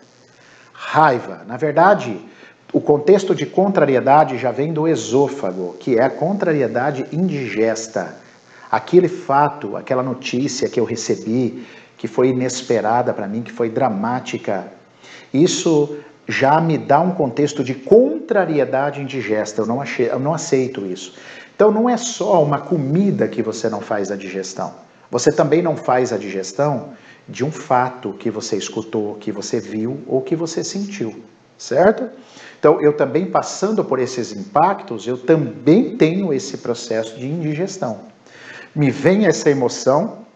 raiva. 0.94 1.42
Na 1.48 1.56
verdade, 1.56 2.20
o 2.72 2.80
contexto 2.80 3.34
de 3.34 3.46
contrariedade 3.46 4.38
já 4.38 4.52
vem 4.52 4.72
do 4.72 4.86
esôfago, 4.86 5.74
que 5.80 5.98
é 5.98 6.04
a 6.04 6.10
contrariedade 6.10 7.06
indigesta. 7.12 8.14
Aquele 8.70 9.08
fato, 9.08 9.76
aquela 9.76 10.02
notícia 10.02 10.68
que 10.68 10.78
eu 10.78 10.84
recebi, 10.84 11.66
que 11.96 12.06
foi 12.06 12.28
inesperada 12.28 13.12
para 13.12 13.26
mim, 13.26 13.42
que 13.42 13.50
foi 13.50 13.68
dramática, 13.68 14.66
isso 15.32 15.96
já 16.28 16.60
me 16.60 16.78
dá 16.78 17.00
um 17.00 17.12
contexto 17.12 17.64
de 17.64 17.74
contrariedade 17.74 19.00
indigesta. 19.00 19.62
Eu 19.62 19.66
não, 19.66 19.80
achei, 19.80 20.08
eu 20.08 20.20
não 20.20 20.32
aceito 20.32 20.86
isso. 20.86 21.14
Então 21.56 21.72
não 21.72 21.88
é 21.88 21.96
só 21.96 22.42
uma 22.42 22.60
comida 22.60 23.26
que 23.26 23.42
você 23.42 23.68
não 23.68 23.80
faz 23.80 24.12
a 24.12 24.16
digestão. 24.16 24.83
Você 25.14 25.30
também 25.30 25.62
não 25.62 25.76
faz 25.76 26.12
a 26.12 26.18
digestão 26.18 26.88
de 27.28 27.44
um 27.44 27.52
fato 27.52 28.14
que 28.14 28.32
você 28.32 28.56
escutou, 28.56 29.14
que 29.14 29.30
você 29.30 29.60
viu 29.60 30.02
ou 30.08 30.20
que 30.20 30.34
você 30.34 30.64
sentiu, 30.64 31.22
certo? 31.56 32.10
Então, 32.58 32.80
eu 32.80 32.92
também 32.92 33.24
passando 33.24 33.84
por 33.84 34.00
esses 34.00 34.32
impactos, 34.32 35.06
eu 35.06 35.16
também 35.16 35.96
tenho 35.96 36.32
esse 36.32 36.58
processo 36.58 37.16
de 37.16 37.28
indigestão. 37.28 38.00
Me 38.74 38.90
vem 38.90 39.26
essa 39.26 39.48
emoção 39.48 40.26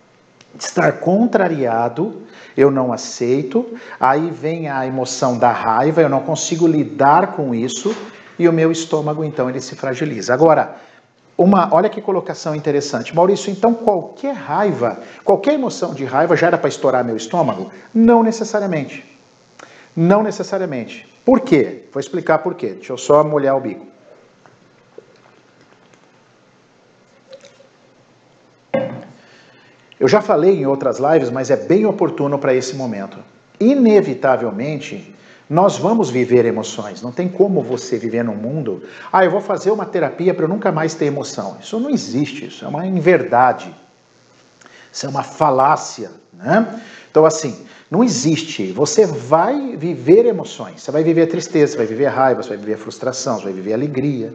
de 0.55 0.63
estar 0.63 1.01
contrariado, 1.01 2.23
eu 2.57 2.71
não 2.71 2.93
aceito, 2.93 3.67
aí 3.99 4.31
vem 4.31 4.69
a 4.69 4.87
emoção 4.87 5.37
da 5.37 5.51
raiva, 5.51 6.03
eu 6.03 6.09
não 6.09 6.21
consigo 6.21 6.69
lidar 6.69 7.33
com 7.33 7.53
isso 7.53 7.93
e 8.39 8.49
o 8.49 8.53
meu 8.53 8.71
estômago 8.71 9.25
então 9.25 9.51
ele 9.51 9.61
se 9.61 9.75
fragiliza. 9.75 10.33
Agora, 10.33 10.77
uma, 11.39 11.73
olha 11.73 11.89
que 11.89 12.03
colocação 12.03 12.53
interessante. 12.53 13.15
Maurício, 13.15 13.49
então 13.49 13.73
qualquer 13.73 14.35
raiva, 14.35 14.99
qualquer 15.25 15.55
emoção 15.55 15.95
de 15.95 16.05
raiva 16.05 16.37
já 16.37 16.49
era 16.49 16.59
para 16.59 16.69
estourar 16.69 17.05
meu 17.05 17.17
estômago? 17.17 17.71
Não 17.95 18.25
necessariamente. 18.25 19.05
Não 19.97 20.21
necessariamente. 20.25 21.07
Por 21.25 21.41
quê? 21.41 21.85
Vou 21.93 22.01
explicar 22.01 22.39
por 22.39 22.57
quê. 22.57 22.71
Deixa 22.71 22.93
eu 22.93 22.99
só 22.99 23.23
molhar 23.23 23.57
o 23.57 23.61
bico. 23.61 23.87
Eu 30.01 30.09
já 30.09 30.21
falei 30.21 30.59
em 30.59 30.67
outras 30.67 30.99
lives, 30.99 31.31
mas 31.31 31.51
é 31.51 31.57
bem 31.57 31.87
oportuno 31.87 32.39
para 32.39 32.55
esse 32.55 32.75
momento. 32.75 33.19
Inevitavelmente, 33.61 35.15
nós 35.49 35.79
vamos 35.79 36.11
viver 36.11 36.45
emoções. 36.45 37.01
Não 37.01 37.11
tem 37.11 37.29
como 37.29 37.63
você 37.63 37.97
viver 37.97 38.23
num 38.23 38.35
mundo. 38.35 38.83
Ah, 39.11 39.25
eu 39.25 39.31
vou 39.31 39.41
fazer 39.41 39.71
uma 39.71 39.87
terapia 39.87 40.35
para 40.35 40.45
eu 40.45 40.49
nunca 40.49 40.71
mais 40.71 40.95
ter 40.95 41.07
emoção. 41.07 41.57
Isso 41.61 41.81
não 41.81 41.89
existe. 41.89 42.47
Isso 42.47 42.65
é 42.65 42.69
uma 42.69 42.87
inverdade. 42.87 43.75
Isso 44.93 45.07
é 45.07 45.09
uma 45.09 45.23
falácia, 45.23 46.11
né? 46.33 46.81
Então, 47.11 47.25
assim, 47.25 47.65
não 47.91 48.05
existe. 48.05 48.73
Você 48.73 49.07
vai 49.07 49.77
viver 49.77 50.27
emoções. 50.27 50.83
Você 50.83 50.91
vai 50.91 51.03
viver 51.03 51.27
tristeza, 51.27 51.73
você 51.73 51.79
vai 51.79 51.87
viver 51.87 52.09
raiva, 52.09 52.43
você 52.43 52.51
vai 52.51 52.59
viver 52.59 52.77
frustração, 52.77 53.39
você 53.39 53.45
vai 53.45 53.53
viver 53.55 53.73
alegria. 53.73 54.35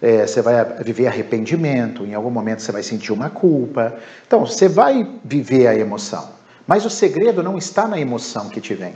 É, 0.00 0.26
você 0.26 0.40
vai 0.40 0.64
viver 0.82 1.08
arrependimento, 1.08 2.06
em 2.06 2.14
algum 2.14 2.30
momento 2.30 2.62
você 2.62 2.70
vai 2.70 2.82
sentir 2.82 3.12
uma 3.12 3.28
culpa. 3.28 3.96
Então, 4.26 4.46
você 4.46 4.68
vai 4.68 5.06
viver 5.24 5.66
a 5.66 5.74
emoção. 5.74 6.30
Mas 6.66 6.86
o 6.86 6.90
segredo 6.90 7.42
não 7.42 7.58
está 7.58 7.86
na 7.86 7.98
emoção 7.98 8.48
que 8.48 8.60
te 8.60 8.74
vem. 8.74 8.94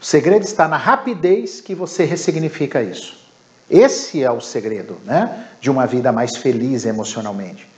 O 0.00 0.04
segredo 0.04 0.44
está 0.44 0.66
na 0.66 0.78
rapidez 0.78 1.60
que 1.60 1.74
você 1.74 2.04
ressignifica 2.04 2.82
isso. 2.82 3.20
Esse 3.68 4.22
é 4.22 4.30
o 4.30 4.40
segredo, 4.40 4.96
né, 5.04 5.48
de 5.60 5.70
uma 5.70 5.86
vida 5.86 6.10
mais 6.10 6.36
feliz 6.36 6.86
emocionalmente. 6.86 7.68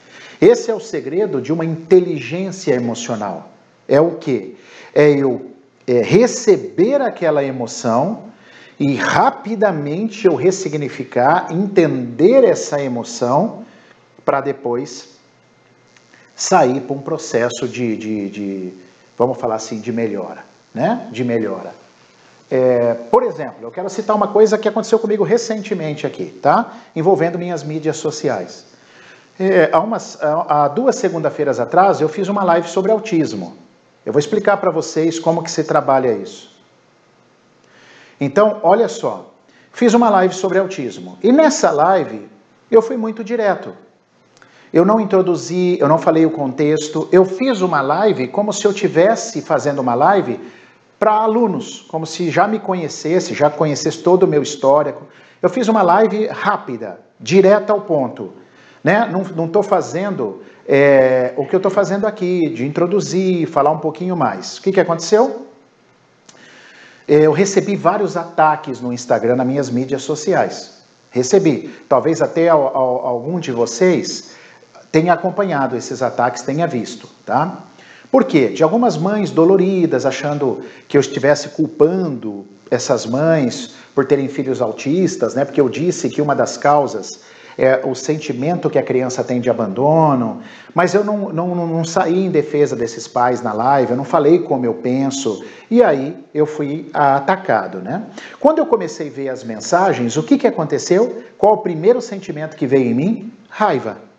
Esse 0.40 0.70
é 0.70 0.74
o 0.74 0.80
segredo 0.80 1.40
de 1.40 1.52
uma 1.52 1.64
inteligência 1.64 2.74
emocional. 2.74 3.50
É 3.88 4.00
o 4.00 4.12
que? 4.12 4.56
É 4.94 5.10
eu 5.10 5.50
é, 5.86 6.00
receber 6.00 7.00
aquela 7.00 7.44
emoção 7.44 8.30
e 8.78 8.94
rapidamente 8.94 10.26
eu 10.26 10.34
ressignificar, 10.34 11.48
entender 11.50 12.44
essa 12.44 12.80
emoção 12.80 13.64
para 14.24 14.40
depois 14.40 15.16
sair 16.36 16.80
para 16.80 16.96
um 16.96 17.00
processo 17.00 17.68
de, 17.68 17.96
de, 17.96 18.30
de, 18.30 18.72
vamos 19.18 19.38
falar 19.38 19.56
assim, 19.56 19.80
de 19.80 19.92
melhora, 19.92 20.44
né? 20.74 21.08
De 21.12 21.22
melhora. 21.22 21.81
É, 22.54 22.92
por 23.10 23.22
exemplo, 23.22 23.56
eu 23.62 23.70
quero 23.70 23.88
citar 23.88 24.14
uma 24.14 24.28
coisa 24.28 24.58
que 24.58 24.68
aconteceu 24.68 24.98
comigo 24.98 25.24
recentemente 25.24 26.06
aqui, 26.06 26.26
tá? 26.26 26.74
Envolvendo 26.94 27.38
minhas 27.38 27.64
mídias 27.64 27.96
sociais. 27.96 28.66
É, 29.40 29.70
há, 29.72 29.80
umas, 29.80 30.18
há 30.20 30.68
duas 30.68 30.96
segunda-feiras 30.96 31.58
atrás 31.58 32.02
eu 32.02 32.10
fiz 32.10 32.28
uma 32.28 32.44
live 32.44 32.68
sobre 32.68 32.92
autismo. 32.92 33.56
Eu 34.04 34.12
vou 34.12 34.20
explicar 34.20 34.58
para 34.58 34.70
vocês 34.70 35.18
como 35.18 35.42
que 35.42 35.50
se 35.50 35.64
trabalha 35.64 36.12
isso. 36.12 36.60
Então, 38.20 38.60
olha 38.62 38.86
só, 38.86 39.32
fiz 39.72 39.94
uma 39.94 40.10
live 40.10 40.34
sobre 40.34 40.58
autismo. 40.58 41.16
E 41.22 41.32
nessa 41.32 41.70
live 41.70 42.28
eu 42.70 42.82
fui 42.82 42.98
muito 42.98 43.24
direto. 43.24 43.74
Eu 44.70 44.84
não 44.84 45.00
introduzi, 45.00 45.78
eu 45.80 45.88
não 45.88 45.96
falei 45.96 46.26
o 46.26 46.30
contexto, 46.30 47.08
eu 47.10 47.24
fiz 47.24 47.62
uma 47.62 47.80
live 47.80 48.28
como 48.28 48.52
se 48.52 48.66
eu 48.66 48.74
tivesse 48.74 49.40
fazendo 49.40 49.78
uma 49.78 49.94
live 49.94 50.38
para 51.02 51.14
alunos, 51.14 51.84
como 51.88 52.06
se 52.06 52.30
já 52.30 52.46
me 52.46 52.60
conhecesse, 52.60 53.34
já 53.34 53.50
conhecesse 53.50 53.98
todo 54.04 54.22
o 54.22 54.26
meu 54.28 54.40
histórico. 54.40 55.02
Eu 55.42 55.50
fiz 55.50 55.66
uma 55.66 55.82
live 55.82 56.28
rápida, 56.28 57.00
direta 57.18 57.72
ao 57.72 57.80
ponto. 57.80 58.30
Né? 58.84 59.10
Não 59.34 59.46
estou 59.46 59.64
fazendo 59.64 60.44
é, 60.64 61.34
o 61.36 61.44
que 61.44 61.56
eu 61.56 61.58
estou 61.58 61.72
fazendo 61.72 62.06
aqui, 62.06 62.48
de 62.50 62.64
introduzir, 62.64 63.48
falar 63.48 63.72
um 63.72 63.80
pouquinho 63.80 64.16
mais. 64.16 64.58
O 64.58 64.62
que, 64.62 64.70
que 64.70 64.78
aconteceu? 64.78 65.44
Eu 67.08 67.32
recebi 67.32 67.74
vários 67.74 68.16
ataques 68.16 68.80
no 68.80 68.92
Instagram, 68.92 69.34
nas 69.34 69.46
minhas 69.48 69.70
mídias 69.70 70.02
sociais. 70.02 70.84
Recebi. 71.10 71.68
Talvez 71.88 72.22
até 72.22 72.48
algum 72.48 73.40
de 73.40 73.50
vocês 73.50 74.36
tenha 74.92 75.14
acompanhado 75.14 75.76
esses 75.76 76.00
ataques, 76.00 76.42
tenha 76.42 76.68
visto, 76.68 77.08
tá? 77.26 77.58
Por 78.12 78.24
quê? 78.24 78.48
De 78.48 78.62
algumas 78.62 78.98
mães 78.98 79.30
doloridas, 79.30 80.04
achando 80.04 80.60
que 80.86 80.98
eu 80.98 81.00
estivesse 81.00 81.48
culpando 81.48 82.44
essas 82.70 83.06
mães 83.06 83.74
por 83.94 84.04
terem 84.04 84.28
filhos 84.28 84.60
autistas, 84.60 85.34
né? 85.34 85.46
Porque 85.46 85.60
eu 85.60 85.68
disse 85.68 86.10
que 86.10 86.20
uma 86.20 86.36
das 86.36 86.58
causas 86.58 87.08
é, 87.56 87.80
o 87.84 87.94
sentimento 87.94 88.68
que 88.68 88.78
a 88.78 88.82
criança 88.82 89.24
tem 89.24 89.40
de 89.40 89.48
abandono, 89.48 90.42
mas 90.74 90.92
eu 90.94 91.02
não, 91.02 91.32
não, 91.32 91.54
não 91.54 91.84
saí 91.84 92.26
em 92.26 92.30
defesa 92.30 92.76
desses 92.76 93.08
pais 93.08 93.42
na 93.42 93.52
live, 93.52 93.92
eu 93.92 93.96
não 93.96 94.04
falei 94.04 94.40
como 94.40 94.66
eu 94.66 94.74
penso, 94.74 95.42
e 95.70 95.82
aí 95.82 96.16
eu 96.34 96.44
fui 96.46 96.90
atacado, 96.92 97.78
né? 97.78 98.04
Quando 98.38 98.58
eu 98.58 98.66
comecei 98.66 99.08
a 99.08 99.10
ver 99.10 99.28
as 99.30 99.42
mensagens, 99.42 100.18
o 100.18 100.22
que, 100.22 100.36
que 100.36 100.46
aconteceu? 100.46 101.22
Qual 101.38 101.54
o 101.54 101.58
primeiro 101.58 102.00
sentimento 102.02 102.56
que 102.56 102.66
veio 102.66 102.90
em 102.90 102.94
mim? 102.94 103.32
Raiva. 103.48 104.11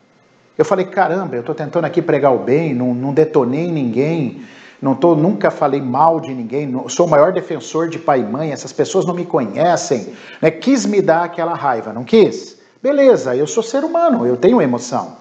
Eu 0.57 0.63
falei, 0.63 0.85
caramba, 0.85 1.35
eu 1.35 1.39
estou 1.39 1.55
tentando 1.55 1.85
aqui 1.85 2.01
pregar 2.01 2.33
o 2.33 2.39
bem, 2.39 2.73
não, 2.73 2.93
não 2.93 3.13
detonei 3.13 3.71
ninguém, 3.71 4.43
não 4.81 4.93
tô, 4.93 5.15
nunca 5.15 5.49
falei 5.49 5.81
mal 5.81 6.19
de 6.19 6.33
ninguém, 6.33 6.67
não, 6.67 6.87
sou 6.87 7.07
o 7.07 7.09
maior 7.09 7.31
defensor 7.31 7.87
de 7.87 7.97
pai 7.97 8.19
e 8.19 8.23
mãe, 8.23 8.51
essas 8.51 8.71
pessoas 8.71 9.05
não 9.05 9.15
me 9.15 9.25
conhecem, 9.25 10.13
né? 10.41 10.51
quis 10.51 10.85
me 10.85 11.01
dar 11.01 11.23
aquela 11.23 11.55
raiva, 11.55 11.91
não 11.91 12.03
quis? 12.03 12.57
Beleza, 12.81 13.35
eu 13.35 13.47
sou 13.47 13.63
ser 13.63 13.83
humano, 13.83 14.27
eu 14.27 14.35
tenho 14.35 14.61
emoção. 14.61 15.17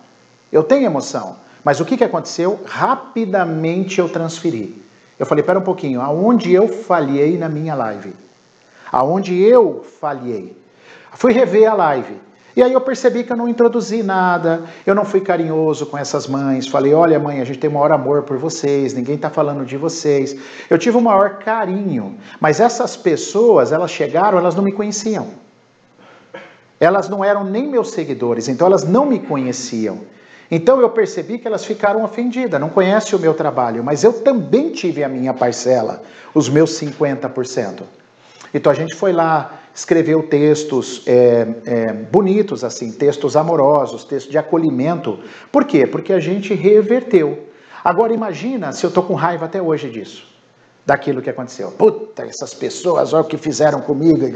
Eu 0.50 0.62
tenho 0.62 0.84
emoção. 0.84 1.36
Mas 1.64 1.80
o 1.80 1.84
que, 1.84 1.96
que 1.96 2.04
aconteceu? 2.04 2.60
Rapidamente 2.66 4.00
eu 4.00 4.08
transferi. 4.08 4.82
Eu 5.18 5.24
falei, 5.24 5.44
pera 5.44 5.60
um 5.60 5.62
pouquinho, 5.62 6.00
aonde 6.00 6.52
eu 6.52 6.66
falhei 6.66 7.38
na 7.38 7.48
minha 7.48 7.74
live? 7.74 8.14
Aonde 8.90 9.40
eu 9.40 9.84
falhei? 10.00 10.60
Fui 11.12 11.32
rever 11.32 11.70
a 11.70 11.74
live. 11.74 12.20
E 12.54 12.62
aí 12.62 12.72
eu 12.72 12.80
percebi 12.80 13.24
que 13.24 13.32
eu 13.32 13.36
não 13.36 13.48
introduzi 13.48 14.02
nada, 14.02 14.64
eu 14.86 14.94
não 14.94 15.04
fui 15.04 15.20
carinhoso 15.20 15.86
com 15.86 15.96
essas 15.96 16.26
mães. 16.26 16.66
Falei, 16.66 16.92
olha 16.92 17.18
mãe, 17.18 17.40
a 17.40 17.44
gente 17.44 17.58
tem 17.58 17.70
o 17.70 17.72
maior 17.72 17.92
amor 17.92 18.22
por 18.22 18.36
vocês, 18.36 18.92
ninguém 18.92 19.14
está 19.14 19.30
falando 19.30 19.64
de 19.64 19.76
vocês. 19.76 20.36
Eu 20.68 20.78
tive 20.78 20.98
o 20.98 21.00
maior 21.00 21.38
carinho. 21.38 22.18
Mas 22.38 22.60
essas 22.60 22.96
pessoas, 22.96 23.72
elas 23.72 23.90
chegaram, 23.90 24.38
elas 24.38 24.54
não 24.54 24.62
me 24.62 24.72
conheciam. 24.72 25.28
Elas 26.78 27.08
não 27.08 27.24
eram 27.24 27.44
nem 27.44 27.66
meus 27.68 27.92
seguidores, 27.92 28.48
então 28.48 28.66
elas 28.66 28.84
não 28.84 29.06
me 29.06 29.20
conheciam. 29.20 30.00
Então 30.50 30.78
eu 30.80 30.90
percebi 30.90 31.38
que 31.38 31.48
elas 31.48 31.64
ficaram 31.64 32.04
ofendidas, 32.04 32.60
não 32.60 32.68
conhecem 32.68 33.18
o 33.18 33.22
meu 33.22 33.32
trabalho, 33.32 33.82
mas 33.82 34.04
eu 34.04 34.12
também 34.12 34.70
tive 34.70 35.02
a 35.02 35.08
minha 35.08 35.32
parcela, 35.32 36.02
os 36.34 36.50
meus 36.50 36.78
50%. 36.78 37.84
Então 38.52 38.70
a 38.70 38.74
gente 38.74 38.94
foi 38.94 39.12
lá, 39.12 39.61
escreveu 39.74 40.22
textos 40.24 41.02
é, 41.06 41.46
é, 41.64 41.92
bonitos, 41.92 42.62
assim, 42.64 42.92
textos 42.92 43.36
amorosos, 43.36 44.04
textos 44.04 44.30
de 44.30 44.38
acolhimento. 44.38 45.18
Por 45.50 45.64
quê? 45.64 45.86
Porque 45.86 46.12
a 46.12 46.20
gente 46.20 46.54
reverteu. 46.54 47.48
Agora 47.84 48.12
imagina 48.12 48.72
se 48.72 48.84
eu 48.84 48.88
estou 48.88 49.02
com 49.02 49.14
raiva 49.14 49.46
até 49.46 49.60
hoje 49.60 49.90
disso 49.90 50.32
daquilo 50.84 51.22
que 51.22 51.30
aconteceu. 51.30 51.70
Puta, 51.72 52.24
essas 52.24 52.54
pessoas, 52.54 53.12
olha 53.12 53.22
o 53.22 53.26
que 53.26 53.36
fizeram 53.36 53.80
comigo. 53.80 54.26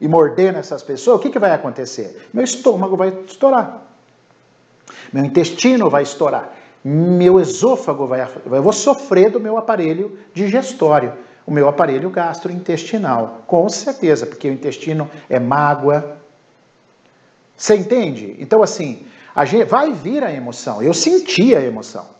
E 0.00 0.06
mordendo 0.06 0.58
essas 0.58 0.82
pessoas, 0.82 1.18
o 1.18 1.20
que, 1.20 1.30
que 1.30 1.38
vai 1.38 1.52
acontecer? 1.52 2.28
Meu 2.32 2.44
estômago 2.44 2.96
vai 2.96 3.08
estourar. 3.26 3.82
Meu 5.12 5.24
intestino 5.24 5.88
vai 5.88 6.02
estourar. 6.02 6.52
Meu 6.84 7.40
esôfago 7.40 8.06
vai. 8.06 8.20
Eu 8.20 8.62
vou 8.62 8.72
sofrer 8.72 9.30
do 9.30 9.40
meu 9.40 9.56
aparelho 9.56 10.18
digestório, 10.32 11.14
o 11.46 11.52
meu 11.52 11.68
aparelho 11.68 12.10
gastrointestinal. 12.10 13.42
Com 13.46 13.68
certeza, 13.68 14.26
porque 14.26 14.48
o 14.48 14.52
intestino 14.52 15.08
é 15.30 15.38
mágoa. 15.38 16.18
Você 17.56 17.76
entende? 17.76 18.36
Então, 18.38 18.62
assim, 18.62 19.06
a 19.34 19.44
gente, 19.44 19.64
vai 19.64 19.92
vir 19.92 20.24
a 20.24 20.32
emoção. 20.32 20.82
Eu 20.82 20.92
senti 20.92 21.54
a 21.54 21.60
emoção 21.60 22.16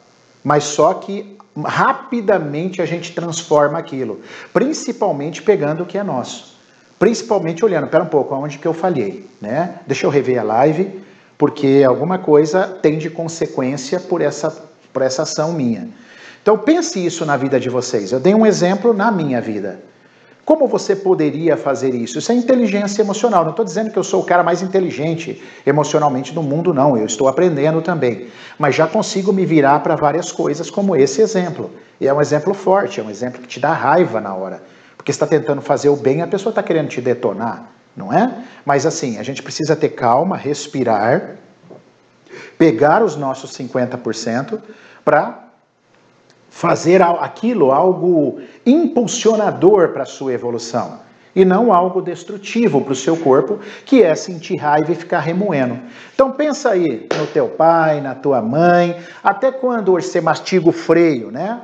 mas 0.46 0.62
só 0.62 0.94
que 0.94 1.36
rapidamente 1.64 2.80
a 2.80 2.86
gente 2.86 3.12
transforma 3.12 3.80
aquilo, 3.80 4.20
principalmente 4.52 5.42
pegando 5.42 5.82
o 5.82 5.86
que 5.86 5.98
é 5.98 6.04
nosso. 6.04 6.56
Principalmente 7.00 7.64
olhando, 7.64 7.88
pera 7.88 8.04
um 8.04 8.08
pouco, 8.08 8.32
aonde 8.32 8.56
que 8.56 8.66
eu 8.66 8.72
falhei, 8.72 9.28
né? 9.42 9.80
Deixa 9.88 10.06
eu 10.06 10.10
rever 10.10 10.38
a 10.38 10.44
live, 10.44 11.02
porque 11.36 11.82
alguma 11.84 12.16
coisa 12.16 12.78
tem 12.80 12.96
de 12.96 13.10
consequência 13.10 13.98
por 13.98 14.20
essa, 14.20 14.56
por 14.92 15.02
essa 15.02 15.22
ação 15.22 15.52
minha. 15.52 15.88
Então 16.46 16.56
pense 16.56 17.04
isso 17.04 17.26
na 17.26 17.36
vida 17.36 17.58
de 17.58 17.68
vocês. 17.68 18.12
Eu 18.12 18.20
dei 18.20 18.32
um 18.32 18.46
exemplo 18.46 18.94
na 18.94 19.10
minha 19.10 19.40
vida. 19.40 19.80
Como 20.44 20.68
você 20.68 20.94
poderia 20.94 21.56
fazer 21.56 21.92
isso? 21.92 22.20
Isso 22.20 22.30
é 22.30 22.36
inteligência 22.36 23.02
emocional. 23.02 23.42
Não 23.42 23.50
estou 23.50 23.64
dizendo 23.64 23.90
que 23.90 23.98
eu 23.98 24.04
sou 24.04 24.20
o 24.20 24.24
cara 24.24 24.44
mais 24.44 24.62
inteligente 24.62 25.42
emocionalmente 25.66 26.32
do 26.32 26.44
mundo, 26.44 26.72
não. 26.72 26.96
Eu 26.96 27.04
estou 27.04 27.26
aprendendo 27.26 27.82
também. 27.82 28.28
Mas 28.56 28.76
já 28.76 28.86
consigo 28.86 29.32
me 29.32 29.44
virar 29.44 29.80
para 29.80 29.96
várias 29.96 30.30
coisas, 30.30 30.70
como 30.70 30.94
esse 30.94 31.20
exemplo. 31.20 31.72
E 32.00 32.06
é 32.06 32.14
um 32.14 32.20
exemplo 32.20 32.54
forte, 32.54 33.00
é 33.00 33.02
um 33.02 33.10
exemplo 33.10 33.40
que 33.40 33.48
te 33.48 33.58
dá 33.58 33.72
raiva 33.72 34.20
na 34.20 34.32
hora. 34.32 34.62
Porque 34.96 35.10
está 35.10 35.26
tentando 35.26 35.60
fazer 35.60 35.88
o 35.88 35.96
bem, 35.96 36.22
a 36.22 36.28
pessoa 36.28 36.52
está 36.52 36.62
querendo 36.62 36.86
te 36.86 37.00
detonar, 37.00 37.72
não 37.96 38.12
é? 38.12 38.32
Mas 38.64 38.86
assim, 38.86 39.18
a 39.18 39.24
gente 39.24 39.42
precisa 39.42 39.74
ter 39.74 39.88
calma, 39.88 40.36
respirar, 40.36 41.38
pegar 42.56 43.02
os 43.02 43.16
nossos 43.16 43.50
50% 43.50 44.60
para 45.04 45.45
fazer 46.56 47.02
aquilo 47.02 47.70
algo 47.70 48.40
impulsionador 48.64 49.90
para 49.90 50.04
a 50.04 50.06
sua 50.06 50.32
evolução 50.32 50.98
e 51.36 51.44
não 51.44 51.70
algo 51.70 52.00
destrutivo 52.00 52.80
para 52.80 52.94
o 52.94 52.96
seu 52.96 53.14
corpo, 53.14 53.58
que 53.84 54.02
é 54.02 54.14
sentir 54.14 54.56
raiva 54.56 54.90
e 54.90 54.94
ficar 54.94 55.20
remoendo. 55.20 55.78
Então 56.14 56.32
pensa 56.32 56.70
aí 56.70 57.06
no 57.14 57.26
teu 57.26 57.46
pai, 57.46 58.00
na 58.00 58.14
tua 58.14 58.40
mãe, 58.40 58.96
até 59.22 59.52
quando 59.52 59.92
você 59.92 60.18
mastiga 60.18 60.70
o 60.70 60.72
freio, 60.72 61.30
né? 61.30 61.60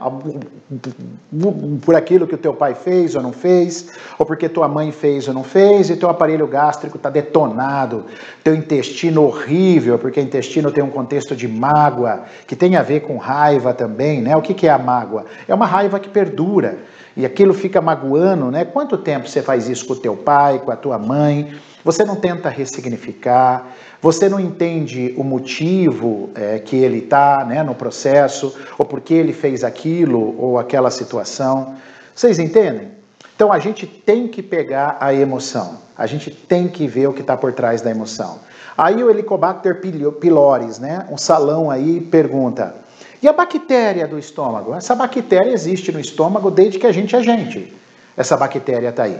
Por 1.86 1.96
aquilo 1.96 2.26
que 2.26 2.34
o 2.34 2.38
teu 2.38 2.52
pai 2.52 2.74
fez 2.74 3.14
ou 3.14 3.22
não 3.22 3.32
fez, 3.32 3.88
ou 4.18 4.26
porque 4.26 4.46
tua 4.46 4.68
mãe 4.68 4.92
fez 4.92 5.26
ou 5.26 5.32
não 5.32 5.42
fez, 5.42 5.88
e 5.88 5.96
teu 5.96 6.10
aparelho 6.10 6.46
gástrico 6.46 6.98
está 6.98 7.08
detonado, 7.08 8.04
teu 8.44 8.54
intestino 8.54 9.22
horrível, 9.22 9.98
porque 9.98 10.20
intestino 10.20 10.70
tem 10.70 10.84
um 10.84 10.90
contexto 10.90 11.34
de 11.34 11.48
mágoa, 11.48 12.24
que 12.46 12.54
tem 12.54 12.76
a 12.76 12.82
ver 12.82 13.00
com 13.00 13.16
raiva 13.16 13.72
também, 13.72 14.20
né? 14.20 14.36
O 14.36 14.42
que, 14.42 14.52
que 14.52 14.68
é 14.68 14.70
a 14.70 14.78
mágoa? 14.78 15.24
É 15.48 15.54
uma 15.54 15.66
raiva 15.66 15.98
que 15.98 16.10
perdura 16.10 16.76
e 17.16 17.26
aquilo 17.26 17.52
fica 17.52 17.80
magoando, 17.80 18.50
né? 18.50 18.64
Quanto 18.64 18.96
tempo 18.96 19.28
você 19.28 19.42
faz 19.42 19.68
isso 19.68 19.86
com 19.86 19.92
o 19.92 19.96
teu 19.96 20.16
pai, 20.16 20.58
com 20.58 20.70
a 20.70 20.76
tua 20.76 20.98
mãe? 20.98 21.54
Você 21.84 22.04
não 22.04 22.16
tenta 22.16 22.48
ressignificar, 22.48 23.66
você 24.00 24.28
não 24.28 24.38
entende 24.38 25.14
o 25.16 25.24
motivo 25.24 26.30
é, 26.34 26.58
que 26.58 26.76
ele 26.76 26.98
está 26.98 27.44
né, 27.44 27.62
no 27.62 27.74
processo, 27.74 28.56
ou 28.78 28.86
por 28.86 29.00
que 29.00 29.14
ele 29.14 29.32
fez 29.32 29.64
aquilo 29.64 30.36
ou 30.38 30.58
aquela 30.58 30.90
situação. 30.90 31.74
Vocês 32.14 32.38
entendem? 32.38 32.92
Então 33.34 33.52
a 33.52 33.58
gente 33.58 33.86
tem 33.86 34.28
que 34.28 34.42
pegar 34.42 34.96
a 35.00 35.12
emoção, 35.12 35.78
a 35.98 36.06
gente 36.06 36.30
tem 36.30 36.68
que 36.68 36.86
ver 36.86 37.08
o 37.08 37.12
que 37.12 37.20
está 37.20 37.36
por 37.36 37.52
trás 37.52 37.80
da 37.82 37.90
emoção. 37.90 38.38
Aí 38.76 39.02
o 39.02 39.10
Helicobacter 39.10 39.80
pylori, 39.80 40.80
né, 40.80 41.06
um 41.10 41.18
salão 41.18 41.70
aí, 41.70 42.00
pergunta: 42.00 42.74
e 43.22 43.28
a 43.28 43.32
bactéria 43.32 44.06
do 44.06 44.18
estômago? 44.18 44.74
Essa 44.74 44.94
bactéria 44.94 45.52
existe 45.52 45.92
no 45.92 46.00
estômago 46.00 46.50
desde 46.50 46.78
que 46.78 46.86
a 46.86 46.92
gente 46.92 47.14
é 47.14 47.22
gente. 47.22 47.72
Essa 48.16 48.36
bactéria 48.36 48.88
está 48.88 49.04
aí. 49.04 49.18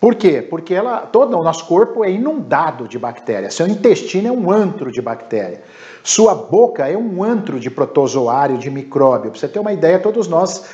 Por 0.00 0.16
quê? 0.16 0.42
Porque 0.42 0.74
ela, 0.74 1.00
todo 1.00 1.34
o 1.34 1.42
nosso 1.42 1.66
corpo 1.66 2.04
é 2.04 2.10
inundado 2.10 2.86
de 2.86 2.98
bactérias. 2.98 3.54
Seu 3.54 3.66
intestino 3.66 4.28
é 4.28 4.32
um 4.32 4.50
antro 4.50 4.92
de 4.92 5.00
bactéria. 5.00 5.62
Sua 6.02 6.34
boca 6.34 6.86
é 6.86 6.94
um 6.94 7.24
antro 7.24 7.58
de 7.58 7.70
protozoário, 7.70 8.58
de 8.58 8.68
micróbio. 8.70 9.30
Para 9.30 9.40
você 9.40 9.48
ter 9.48 9.60
uma 9.60 9.72
ideia, 9.72 9.98
todos 9.98 10.28
nós 10.28 10.66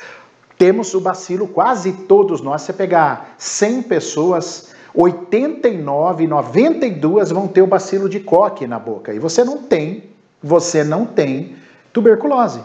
temos 0.57 0.93
o 0.93 0.99
bacilo, 0.99 1.47
quase 1.47 1.93
todos 1.93 2.41
nós. 2.41 2.61
Se 2.61 2.67
você 2.67 2.73
pegar 2.73 3.35
100 3.37 3.83
pessoas, 3.83 4.73
89, 4.93 6.27
92 6.27 7.31
vão 7.31 7.47
ter 7.47 7.61
o 7.61 7.67
bacilo 7.67 8.09
de 8.09 8.19
coque 8.19 8.67
na 8.67 8.77
boca. 8.77 9.13
E 9.13 9.19
você 9.19 9.43
não 9.43 9.59
tem, 9.59 10.09
você 10.43 10.83
não 10.83 11.05
tem 11.05 11.55
Tuberculose. 11.93 12.61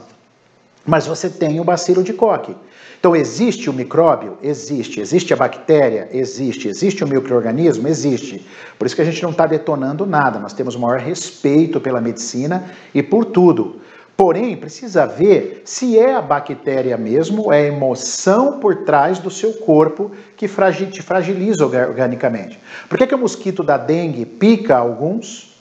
Mas 0.84 1.06
você 1.06 1.28
tem 1.28 1.58
o 1.58 1.64
bacilo 1.64 2.02
de 2.02 2.12
Koch. 2.12 2.54
Então, 2.98 3.14
existe 3.14 3.68
o 3.68 3.72
micróbio? 3.72 4.38
Existe. 4.42 5.00
Existe 5.00 5.32
a 5.32 5.36
bactéria? 5.36 6.08
Existe. 6.12 6.68
Existe 6.68 7.04
o 7.04 7.08
microorganismo? 7.08 7.86
Existe. 7.88 8.46
Por 8.78 8.86
isso 8.86 8.96
que 8.96 9.02
a 9.02 9.04
gente 9.04 9.22
não 9.22 9.30
está 9.30 9.46
detonando 9.46 10.06
nada. 10.06 10.38
Nós 10.38 10.52
temos 10.52 10.74
o 10.74 10.80
maior 10.80 10.98
respeito 10.98 11.80
pela 11.80 12.00
medicina 12.00 12.70
e 12.94 13.02
por 13.02 13.24
tudo. 13.24 13.80
Porém, 14.16 14.56
precisa 14.56 15.06
ver 15.06 15.62
se 15.64 15.98
é 15.98 16.14
a 16.14 16.22
bactéria 16.22 16.96
mesmo, 16.96 17.52
é 17.52 17.64
a 17.64 17.66
emoção 17.66 18.58
por 18.60 18.84
trás 18.84 19.18
do 19.18 19.30
seu 19.30 19.52
corpo 19.52 20.10
que 20.36 20.48
te 20.48 21.02
fragiliza 21.02 21.66
organicamente. 21.66 22.58
Por 22.88 22.96
que, 22.96 23.06
que 23.06 23.14
o 23.14 23.18
mosquito 23.18 23.62
da 23.62 23.76
dengue 23.76 24.24
pica 24.24 24.76
alguns 24.76 25.56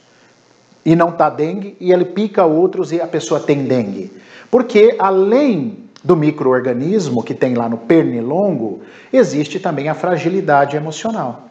e 0.85 0.95
não 0.95 1.09
está 1.09 1.29
dengue, 1.29 1.75
e 1.79 1.91
ele 1.91 2.05
pica 2.05 2.45
outros 2.45 2.91
e 2.91 3.01
a 3.01 3.07
pessoa 3.07 3.39
tem 3.39 3.63
dengue? 3.65 4.11
Porque 4.51 4.95
além 4.99 5.85
do 6.03 6.15
microorganismo 6.15 7.23
que 7.23 7.33
tem 7.33 7.55
lá 7.55 7.67
no 7.67 7.77
pernilongo, 7.77 8.81
existe 9.11 9.59
também 9.59 9.89
a 9.89 9.95
fragilidade 9.95 10.77
emocional. 10.77 11.49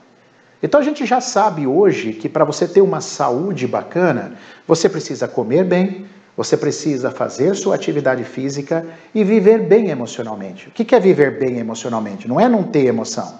Então 0.62 0.80
a 0.80 0.84
gente 0.84 1.04
já 1.04 1.20
sabe 1.20 1.66
hoje 1.66 2.12
que 2.12 2.28
para 2.28 2.44
você 2.44 2.66
ter 2.66 2.80
uma 2.80 3.00
saúde 3.00 3.66
bacana, 3.66 4.32
você 4.66 4.88
precisa 4.88 5.26
comer 5.26 5.64
bem, 5.64 6.06
você 6.36 6.56
precisa 6.56 7.10
fazer 7.10 7.54
sua 7.54 7.74
atividade 7.74 8.24
física 8.24 8.86
e 9.14 9.22
viver 9.22 9.58
bem 9.66 9.90
emocionalmente. 9.90 10.68
O 10.68 10.70
que 10.70 10.94
é 10.94 11.00
viver 11.00 11.38
bem 11.38 11.58
emocionalmente? 11.58 12.26
Não 12.26 12.40
é 12.40 12.48
não 12.48 12.62
ter 12.62 12.86
emoção, 12.86 13.38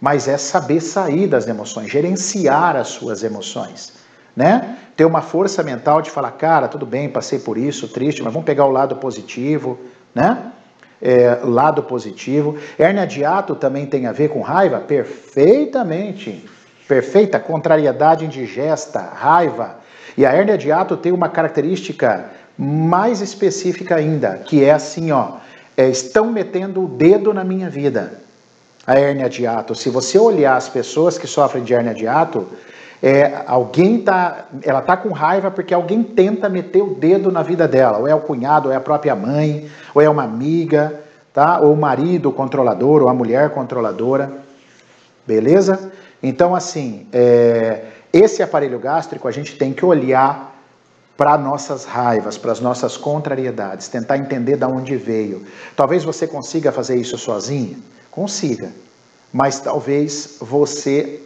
mas 0.00 0.26
é 0.26 0.36
saber 0.36 0.80
sair 0.80 1.26
das 1.26 1.46
emoções, 1.46 1.90
gerenciar 1.90 2.76
as 2.76 2.88
suas 2.88 3.22
emoções, 3.22 3.92
né? 4.34 4.76
Ter 5.00 5.06
uma 5.06 5.22
força 5.22 5.62
mental 5.62 6.02
de 6.02 6.10
falar, 6.10 6.30
cara, 6.32 6.68
tudo 6.68 6.84
bem, 6.84 7.08
passei 7.08 7.38
por 7.38 7.56
isso, 7.56 7.88
triste, 7.88 8.22
mas 8.22 8.30
vamos 8.30 8.44
pegar 8.44 8.66
o 8.66 8.70
lado 8.70 8.96
positivo, 8.96 9.80
né? 10.14 10.52
É, 11.00 11.38
lado 11.42 11.82
positivo. 11.82 12.58
Hérnia 12.78 13.06
de 13.06 13.24
ato 13.24 13.54
também 13.54 13.86
tem 13.86 14.06
a 14.06 14.12
ver 14.12 14.28
com 14.28 14.42
raiva? 14.42 14.78
Perfeitamente. 14.78 16.46
Perfeita. 16.86 17.40
Contrariedade 17.40 18.26
indigesta, 18.26 19.00
raiva. 19.00 19.76
E 20.18 20.26
a 20.26 20.34
hérnia 20.34 20.58
de 20.58 20.70
ato 20.70 20.98
tem 20.98 21.12
uma 21.12 21.30
característica 21.30 22.26
mais 22.58 23.22
específica 23.22 23.96
ainda, 23.96 24.36
que 24.44 24.62
é 24.62 24.70
assim, 24.70 25.12
ó. 25.12 25.36
É, 25.78 25.88
estão 25.88 26.30
metendo 26.30 26.84
o 26.84 26.86
dedo 26.86 27.32
na 27.32 27.42
minha 27.42 27.70
vida. 27.70 28.20
A 28.86 28.98
hérnia 28.98 29.30
de 29.30 29.46
ato. 29.46 29.74
Se 29.74 29.88
você 29.88 30.18
olhar 30.18 30.58
as 30.58 30.68
pessoas 30.68 31.16
que 31.16 31.26
sofrem 31.26 31.64
de 31.64 31.72
hérnia 31.72 31.94
de 31.94 32.06
ato, 32.06 32.46
é, 33.02 33.44
alguém 33.46 34.02
tá, 34.02 34.46
ela 34.62 34.82
tá 34.82 34.96
com 34.96 35.10
raiva 35.10 35.50
porque 35.50 35.72
alguém 35.72 36.02
tenta 36.02 36.48
meter 36.48 36.82
o 36.82 36.94
dedo 36.94 37.32
na 37.32 37.42
vida 37.42 37.66
dela, 37.66 37.98
ou 37.98 38.06
é 38.06 38.14
o 38.14 38.20
cunhado, 38.20 38.68
ou 38.68 38.74
é 38.74 38.76
a 38.76 38.80
própria 38.80 39.16
mãe, 39.16 39.70
ou 39.94 40.02
é 40.02 40.08
uma 40.08 40.24
amiga, 40.24 41.00
tá? 41.32 41.60
Ou 41.60 41.72
o 41.72 41.76
marido 41.76 42.30
controlador, 42.30 43.02
ou 43.02 43.08
a 43.08 43.14
mulher 43.14 43.50
controladora, 43.50 44.30
beleza? 45.26 45.90
Então 46.22 46.54
assim, 46.54 47.06
é, 47.12 47.84
esse 48.12 48.42
aparelho 48.42 48.78
gástrico 48.78 49.26
a 49.26 49.32
gente 49.32 49.56
tem 49.56 49.72
que 49.72 49.84
olhar 49.84 50.50
para 51.16 51.38
nossas 51.38 51.84
raivas, 51.84 52.36
para 52.36 52.52
as 52.52 52.60
nossas 52.60 52.96
contrariedades, 52.96 53.88
tentar 53.88 54.18
entender 54.18 54.56
de 54.56 54.64
onde 54.64 54.96
veio. 54.96 55.44
Talvez 55.74 56.04
você 56.04 56.26
consiga 56.26 56.70
fazer 56.70 56.96
isso 56.96 57.16
sozinho, 57.16 57.78
consiga, 58.10 58.70
mas 59.32 59.60
talvez 59.60 60.36
você 60.40 61.20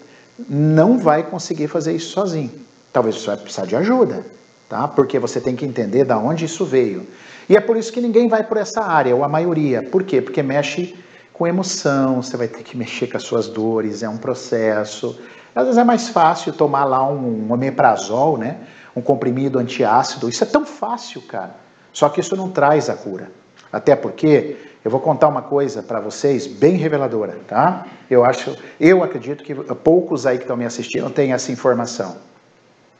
não 0.48 0.98
vai 0.98 1.22
conseguir 1.22 1.68
fazer 1.68 1.94
isso 1.94 2.10
sozinho. 2.10 2.50
Talvez 2.92 3.16
você 3.16 3.26
vai 3.26 3.36
precisar 3.36 3.66
de 3.66 3.76
ajuda, 3.76 4.24
tá? 4.68 4.86
Porque 4.88 5.18
você 5.18 5.40
tem 5.40 5.56
que 5.56 5.64
entender 5.64 6.04
da 6.04 6.18
onde 6.18 6.44
isso 6.44 6.64
veio. 6.64 7.06
E 7.48 7.56
é 7.56 7.60
por 7.60 7.76
isso 7.76 7.92
que 7.92 8.00
ninguém 8.00 8.28
vai 8.28 8.42
por 8.44 8.56
essa 8.56 8.82
área, 8.82 9.14
ou 9.14 9.24
a 9.24 9.28
maioria. 9.28 9.82
Por 9.82 10.02
quê? 10.04 10.20
Porque 10.20 10.42
mexe 10.42 10.96
com 11.32 11.46
emoção, 11.46 12.22
você 12.22 12.36
vai 12.36 12.48
ter 12.48 12.62
que 12.62 12.76
mexer 12.76 13.08
com 13.08 13.16
as 13.16 13.24
suas 13.24 13.48
dores, 13.48 14.02
é 14.02 14.08
um 14.08 14.16
processo. 14.16 15.18
Às 15.54 15.64
vezes 15.64 15.78
é 15.78 15.84
mais 15.84 16.08
fácil 16.08 16.52
tomar 16.52 16.84
lá 16.84 17.06
um 17.06 17.52
omeprazol, 17.52 18.38
né? 18.38 18.58
Um 18.94 19.02
comprimido 19.02 19.58
antiácido. 19.58 20.28
Isso 20.28 20.44
é 20.44 20.46
tão 20.46 20.64
fácil, 20.64 21.22
cara. 21.22 21.56
Só 21.92 22.08
que 22.08 22.20
isso 22.20 22.36
não 22.36 22.50
traz 22.50 22.88
a 22.88 22.94
cura. 22.94 23.30
Até 23.74 23.96
porque 23.96 24.56
eu 24.84 24.90
vou 24.90 25.00
contar 25.00 25.26
uma 25.26 25.42
coisa 25.42 25.82
para 25.82 25.98
vocês 25.98 26.46
bem 26.46 26.76
reveladora, 26.76 27.40
tá? 27.48 27.84
Eu 28.08 28.24
acho, 28.24 28.56
eu 28.78 29.02
acredito 29.02 29.42
que 29.42 29.52
poucos 29.52 30.26
aí 30.26 30.36
que 30.36 30.44
estão 30.44 30.56
me 30.56 30.64
assistindo 30.64 31.10
têm 31.10 31.32
essa 31.32 31.50
informação. 31.50 32.12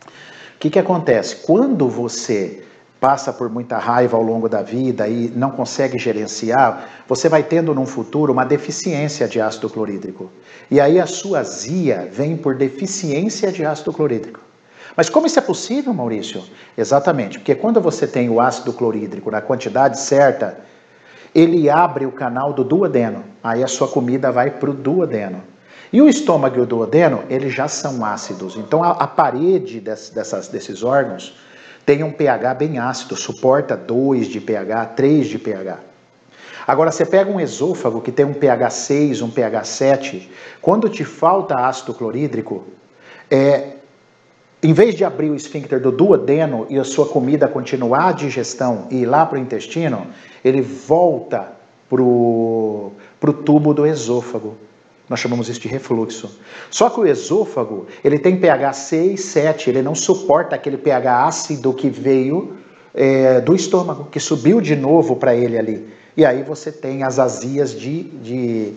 O 0.03 0.59
que, 0.59 0.71
que 0.71 0.79
acontece? 0.81 1.37
Quando 1.47 1.89
você 1.89 2.65
passa 2.99 3.33
por 3.33 3.49
muita 3.49 3.79
raiva 3.79 4.17
ao 4.17 4.23
longo 4.23 4.49
da 4.49 4.63
vida 4.63 5.07
e 5.07 5.29
não 5.29 5.53
consegue 5.53 5.97
gerenciar, 5.97 6.89
você 7.07 7.29
vai 7.29 7.45
tendo 7.45 7.73
num 7.73 7.87
futuro 7.87 8.33
uma 8.33 8.45
deficiência 8.45 9.29
de 9.29 9.41
ácido 9.41 9.71
clorídrico. 9.71 10.29
E 10.69 10.81
aí 10.81 10.99
a 10.99 11.07
sua 11.07 11.39
azia 11.39 12.09
vem 12.11 12.37
por 12.37 12.57
deficiência 12.57 13.53
de 13.53 13.65
ácido 13.65 13.93
clorídrico. 13.93 14.41
Mas 14.97 15.09
como 15.09 15.27
isso 15.27 15.39
é 15.39 15.43
possível, 15.43 15.93
Maurício? 15.93 16.43
Exatamente, 16.77 17.39
porque 17.39 17.55
quando 17.55 17.81
você 17.81 18.07
tem 18.07 18.31
o 18.31 18.41
ácido 18.41 18.73
clorídrico 18.73 19.31
na 19.31 19.41
quantidade 19.41 19.99
certa, 19.99 20.59
ele 21.35 21.69
abre 21.69 22.07
o 22.07 22.13
canal 22.13 22.53
do 22.53 22.63
duodeno. 22.63 23.25
Aí 23.43 23.63
a 23.63 23.67
sua 23.67 23.89
comida 23.89 24.31
vai 24.31 24.51
para 24.51 24.71
o 24.71 24.75
duodeno. 24.75 25.43
E 25.93 26.01
o 26.01 26.09
estômago 26.09 26.57
e 26.57 26.61
o 26.61 26.67
duodeno, 26.67 27.25
eles 27.29 27.53
já 27.53 27.67
são 27.67 28.05
ácidos. 28.05 28.57
Então 28.57 28.83
a, 28.83 28.91
a 28.91 29.07
parede 29.07 29.81
des, 29.81 30.11
dessas, 30.11 30.49
desses 30.49 30.83
órgãos 30.83 31.37
tem 31.85 32.03
um 32.03 32.13
pH 32.13 32.55
bem 32.55 32.79
ácido, 32.79 33.17
suporta 33.17 33.77
2 33.77 34.29
de 34.29 34.41
pH, 34.41 34.87
3 34.87 35.27
de 35.27 35.39
pH. 35.39 35.79
Agora, 36.67 36.91
você 36.91 37.05
pega 37.05 37.31
um 37.31 37.39
esôfago 37.39 38.01
que 38.01 38.11
tem 38.11 38.25
um 38.25 38.33
pH 38.33 38.71
6, 38.71 39.21
um 39.21 39.31
pH 39.31 39.65
7, 39.65 40.33
quando 40.63 40.89
te 40.89 41.05
falta 41.05 41.55
ácido 41.57 41.93
clorídrico, 41.93 42.65
é, 43.31 43.75
em 44.65 44.73
vez 44.73 44.95
de 44.95 45.05
abrir 45.05 45.29
o 45.29 45.37
esfíncter 45.37 45.79
do 45.79 45.93
duodeno 45.93 46.67
e 46.71 46.79
a 46.79 46.85
sua 46.85 47.07
comida 47.07 47.47
continuar 47.47 48.09
a 48.09 48.13
digestão 48.13 48.89
e 48.91 49.03
ir 49.03 49.05
lá 49.05 49.27
para 49.27 49.39
o 49.39 49.41
intestino, 49.41 50.07
ele 50.43 50.63
volta 50.63 51.53
para 51.87 52.01
o 52.01 52.93
tubo 53.45 53.75
do 53.75 53.87
esôfago. 53.87 54.57
Nós 55.07 55.21
chamamos 55.21 55.51
isso 55.51 55.61
de 55.61 55.69
refluxo. 55.69 56.41
Só 56.71 56.89
que 56.89 56.99
o 56.99 57.07
esôfago, 57.07 57.87
ele 58.03 58.19
tem 58.19 58.39
pH 58.39 58.73
6, 58.73 59.21
7, 59.21 59.69
ele 59.69 59.83
não 59.83 59.95
suporta 59.95 60.57
aquele 60.57 60.79
pH 60.79 61.27
ácido 61.27 61.75
que 61.75 61.91
veio 61.91 62.57
é, 62.95 63.43
do 63.43 63.55
estômago, 63.55 64.09
que 64.11 64.19
subiu 64.19 64.63
de 64.63 64.75
novo 64.75 65.17
para 65.17 65.37
ele 65.37 65.59
ali. 65.59 65.87
E 66.17 66.25
aí 66.25 66.43
você 66.43 66.73
tem 66.73 67.03
as 67.03 67.19
azias 67.19 67.79
de, 67.79 68.05
de 68.05 68.73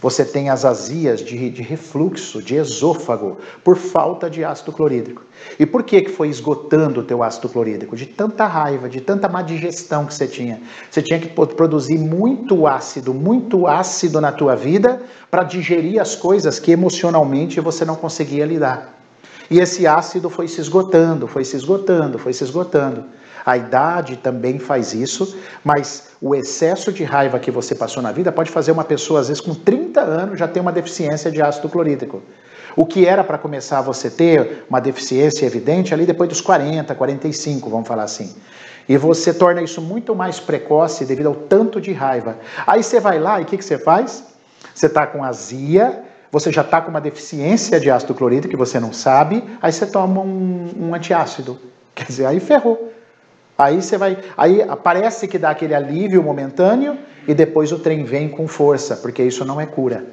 você 0.00 0.24
tem 0.24 0.48
as 0.48 0.64
azias 0.64 1.20
de, 1.20 1.50
de, 1.50 1.62
refluxo, 1.62 2.42
de 2.42 2.54
esôfago, 2.54 3.38
por 3.64 3.76
falta 3.76 4.30
de 4.30 4.44
ácido 4.44 4.72
clorídrico. 4.72 5.22
E 5.58 5.66
por 5.66 5.82
que, 5.82 6.02
que 6.02 6.10
foi 6.10 6.28
esgotando 6.28 7.00
o 7.00 7.02
teu 7.04 7.22
ácido 7.22 7.48
clorídrico? 7.48 7.96
De 7.96 8.06
tanta 8.06 8.46
raiva, 8.46 8.88
de 8.88 9.00
tanta 9.00 9.28
má 9.28 9.42
digestão 9.42 10.06
que 10.06 10.14
você 10.14 10.26
tinha. 10.26 10.60
Você 10.90 11.02
tinha 11.02 11.18
que 11.18 11.28
produzir 11.28 11.98
muito 11.98 12.66
ácido, 12.66 13.12
muito 13.12 13.66
ácido 13.66 14.20
na 14.20 14.30
tua 14.30 14.54
vida 14.54 15.02
para 15.30 15.42
digerir 15.42 16.00
as 16.00 16.14
coisas 16.14 16.58
que 16.60 16.70
emocionalmente 16.70 17.60
você 17.60 17.84
não 17.84 17.96
conseguia 17.96 18.46
lidar. 18.46 18.98
E 19.50 19.58
esse 19.58 19.86
ácido 19.86 20.28
foi 20.28 20.46
se 20.46 20.60
esgotando, 20.60 21.26
foi 21.26 21.44
se 21.44 21.56
esgotando, 21.56 22.18
foi 22.18 22.32
se 22.32 22.44
esgotando. 22.44 23.04
A 23.44 23.56
idade 23.56 24.16
também 24.16 24.58
faz 24.58 24.92
isso, 24.92 25.36
mas 25.64 26.10
o 26.20 26.34
excesso 26.34 26.92
de 26.92 27.04
raiva 27.04 27.38
que 27.38 27.50
você 27.50 27.74
passou 27.74 28.02
na 28.02 28.12
vida 28.12 28.32
pode 28.32 28.50
fazer 28.50 28.72
uma 28.72 28.84
pessoa, 28.84 29.20
às 29.20 29.28
vezes, 29.28 29.40
com 29.40 29.54
30 29.54 30.00
anos, 30.00 30.38
já 30.38 30.48
ter 30.48 30.60
uma 30.60 30.72
deficiência 30.72 31.30
de 31.30 31.40
ácido 31.40 31.68
clorídrico. 31.68 32.22
O 32.76 32.86
que 32.86 33.06
era 33.06 33.24
para 33.24 33.38
começar 33.38 33.80
você 33.80 34.08
ter 34.08 34.64
uma 34.70 34.80
deficiência 34.80 35.44
evidente 35.44 35.92
ali 35.92 36.06
depois 36.06 36.28
dos 36.28 36.40
40, 36.40 36.94
45, 36.94 37.68
vamos 37.68 37.88
falar 37.88 38.04
assim. 38.04 38.34
E 38.88 38.96
você 38.96 39.34
torna 39.34 39.60
isso 39.60 39.82
muito 39.82 40.14
mais 40.14 40.40
precoce 40.40 41.04
devido 41.04 41.26
ao 41.26 41.34
tanto 41.34 41.80
de 41.80 41.92
raiva. 41.92 42.36
Aí 42.66 42.82
você 42.82 43.00
vai 43.00 43.18
lá 43.18 43.40
e 43.40 43.42
o 43.42 43.46
que, 43.46 43.58
que 43.58 43.64
você 43.64 43.78
faz? 43.78 44.24
Você 44.74 44.86
está 44.86 45.06
com 45.06 45.24
azia, 45.24 46.04
você 46.30 46.52
já 46.52 46.62
está 46.62 46.80
com 46.80 46.90
uma 46.90 47.00
deficiência 47.00 47.80
de 47.80 47.90
ácido 47.90 48.14
clorídrico 48.14 48.50
que 48.50 48.56
você 48.56 48.78
não 48.78 48.92
sabe, 48.92 49.42
aí 49.60 49.72
você 49.72 49.86
toma 49.86 50.20
um, 50.20 50.70
um 50.78 50.94
antiácido. 50.94 51.58
Quer 51.94 52.04
dizer, 52.04 52.26
aí 52.26 52.38
ferrou. 52.38 52.87
Aí 53.60 53.82
você 53.82 53.98
vai, 53.98 54.16
aí 54.36 54.64
parece 54.84 55.26
que 55.26 55.36
dá 55.36 55.50
aquele 55.50 55.74
alívio 55.74 56.22
momentâneo 56.22 56.96
e 57.26 57.34
depois 57.34 57.72
o 57.72 57.78
trem 57.80 58.04
vem 58.04 58.28
com 58.28 58.46
força, 58.46 58.96
porque 58.96 59.20
isso 59.20 59.44
não 59.44 59.60
é 59.60 59.66
cura. 59.66 60.06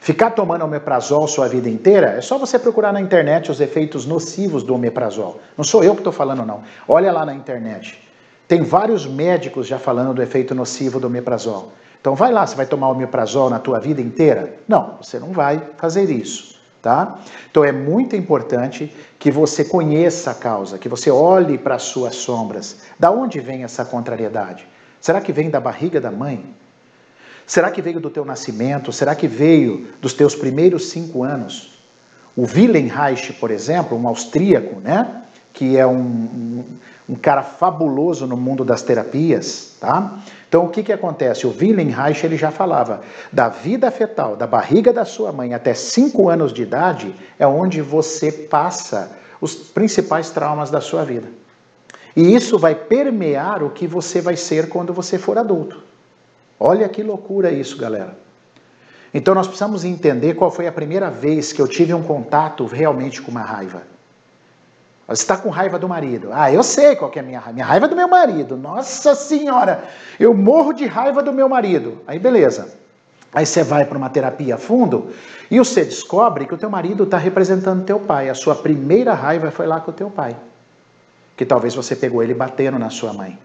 Ficar 0.00 0.30
tomando 0.30 0.64
omeprazol 0.64 1.28
sua 1.28 1.48
vida 1.48 1.68
inteira, 1.68 2.12
é 2.12 2.22
só 2.22 2.38
você 2.38 2.58
procurar 2.58 2.94
na 2.94 3.00
internet 3.00 3.50
os 3.50 3.60
efeitos 3.60 4.06
nocivos 4.06 4.62
do 4.62 4.74
omeprazol. 4.74 5.38
Não 5.54 5.64
sou 5.64 5.84
eu 5.84 5.92
que 5.92 6.00
estou 6.00 6.14
falando, 6.14 6.46
não. 6.46 6.62
Olha 6.88 7.12
lá 7.12 7.26
na 7.26 7.34
internet. 7.34 8.00
Tem 8.48 8.62
vários 8.62 9.06
médicos 9.06 9.66
já 9.66 9.78
falando 9.78 10.14
do 10.14 10.22
efeito 10.22 10.54
nocivo 10.54 10.98
do 10.98 11.08
omeprazol. 11.08 11.72
Então 12.00 12.14
vai 12.14 12.32
lá, 12.32 12.46
você 12.46 12.56
vai 12.56 12.64
tomar 12.64 12.88
omeprazol 12.88 13.50
na 13.50 13.58
tua 13.58 13.78
vida 13.80 14.00
inteira? 14.00 14.54
Não, 14.66 14.96
você 15.02 15.18
não 15.18 15.30
vai 15.32 15.62
fazer 15.76 16.08
isso, 16.08 16.55
Tá? 16.82 17.18
Então 17.50 17.64
é 17.64 17.72
muito 17.72 18.14
importante 18.14 18.94
que 19.18 19.30
você 19.30 19.64
conheça 19.64 20.30
a 20.30 20.34
causa, 20.34 20.78
que 20.78 20.88
você 20.88 21.10
olhe 21.10 21.58
para 21.58 21.74
as 21.74 21.82
suas 21.82 22.14
sombras. 22.14 22.82
Da 22.98 23.10
onde 23.10 23.40
vem 23.40 23.64
essa 23.64 23.84
contrariedade? 23.84 24.68
Será 25.00 25.20
que 25.20 25.32
vem 25.32 25.50
da 25.50 25.58
barriga 25.58 26.00
da 26.00 26.12
mãe? 26.12 26.54
Será 27.46 27.70
que 27.70 27.82
veio 27.82 28.00
do 28.00 28.10
teu 28.10 28.24
nascimento? 28.24 28.92
Será 28.92 29.14
que 29.14 29.26
veio 29.26 29.88
dos 30.00 30.12
teus 30.12 30.34
primeiros 30.34 30.90
cinco 30.90 31.24
anos? 31.24 31.78
O 32.36 32.42
Wilhelm 32.42 32.88
Reich, 32.88 33.32
por 33.34 33.50
exemplo, 33.50 33.96
um 33.96 34.08
austríaco, 34.08 34.80
né? 34.80 35.22
Que 35.56 35.74
é 35.74 35.86
um, 35.86 35.96
um, 35.96 36.64
um 37.08 37.14
cara 37.14 37.42
fabuloso 37.42 38.26
no 38.26 38.36
mundo 38.36 38.62
das 38.62 38.82
terapias, 38.82 39.74
tá? 39.80 40.18
Então 40.46 40.66
o 40.66 40.68
que, 40.68 40.82
que 40.82 40.92
acontece? 40.92 41.46
O 41.46 41.50
Wilhelm 41.50 41.88
Reich 41.88 42.26
ele 42.26 42.36
já 42.36 42.50
falava 42.50 43.00
da 43.32 43.48
vida 43.48 43.90
fetal, 43.90 44.36
da 44.36 44.46
barriga 44.46 44.92
da 44.92 45.06
sua 45.06 45.32
mãe 45.32 45.54
até 45.54 45.72
5 45.72 46.28
anos 46.28 46.52
de 46.52 46.62
idade 46.62 47.14
é 47.38 47.46
onde 47.46 47.80
você 47.80 48.30
passa 48.30 49.16
os 49.40 49.54
principais 49.54 50.28
traumas 50.28 50.70
da 50.70 50.82
sua 50.82 51.04
vida. 51.04 51.28
E 52.14 52.34
isso 52.34 52.58
vai 52.58 52.74
permear 52.74 53.62
o 53.62 53.70
que 53.70 53.86
você 53.86 54.20
vai 54.20 54.36
ser 54.36 54.68
quando 54.68 54.92
você 54.92 55.16
for 55.16 55.38
adulto. 55.38 55.82
Olha 56.60 56.86
que 56.86 57.02
loucura 57.02 57.50
isso, 57.50 57.78
galera. 57.78 58.14
Então 59.12 59.34
nós 59.34 59.46
precisamos 59.46 59.86
entender 59.86 60.34
qual 60.34 60.50
foi 60.50 60.66
a 60.66 60.72
primeira 60.72 61.10
vez 61.10 61.50
que 61.50 61.62
eu 61.62 61.66
tive 61.66 61.94
um 61.94 62.02
contato 62.02 62.66
realmente 62.66 63.22
com 63.22 63.30
uma 63.30 63.42
raiva. 63.42 63.95
Você 65.08 65.22
está 65.22 65.36
com 65.36 65.50
raiva 65.50 65.78
do 65.78 65.88
marido. 65.88 66.30
Ah, 66.32 66.50
eu 66.50 66.62
sei 66.64 66.96
qual 66.96 67.12
é 67.14 67.20
a 67.20 67.22
minha 67.22 67.38
raiva. 67.38 67.52
Minha 67.52 67.66
raiva 67.66 67.86
é 67.86 67.88
do 67.88 67.96
meu 67.96 68.08
marido. 68.08 68.56
Nossa 68.56 69.14
Senhora, 69.14 69.84
eu 70.18 70.34
morro 70.34 70.72
de 70.72 70.84
raiva 70.84 71.22
do 71.22 71.32
meu 71.32 71.48
marido. 71.48 72.02
Aí 72.06 72.18
beleza. 72.18 72.74
Aí 73.32 73.46
você 73.46 73.62
vai 73.62 73.84
para 73.84 73.96
uma 73.96 74.10
terapia 74.10 74.56
a 74.56 74.58
fundo 74.58 75.12
e 75.50 75.58
você 75.58 75.84
descobre 75.84 76.46
que 76.46 76.54
o 76.54 76.58
teu 76.58 76.70
marido 76.70 77.04
está 77.04 77.18
representando 77.18 77.84
teu 77.84 78.00
pai. 78.00 78.28
A 78.28 78.34
sua 78.34 78.56
primeira 78.56 79.14
raiva 79.14 79.50
foi 79.50 79.66
lá 79.66 79.80
com 79.80 79.92
o 79.92 79.94
teu 79.94 80.10
pai. 80.10 80.36
Que 81.36 81.44
talvez 81.44 81.74
você 81.74 81.94
pegou 81.94 82.22
ele 82.22 82.34
batendo 82.34 82.78
na 82.78 82.90
sua 82.90 83.12
mãe. 83.12 83.38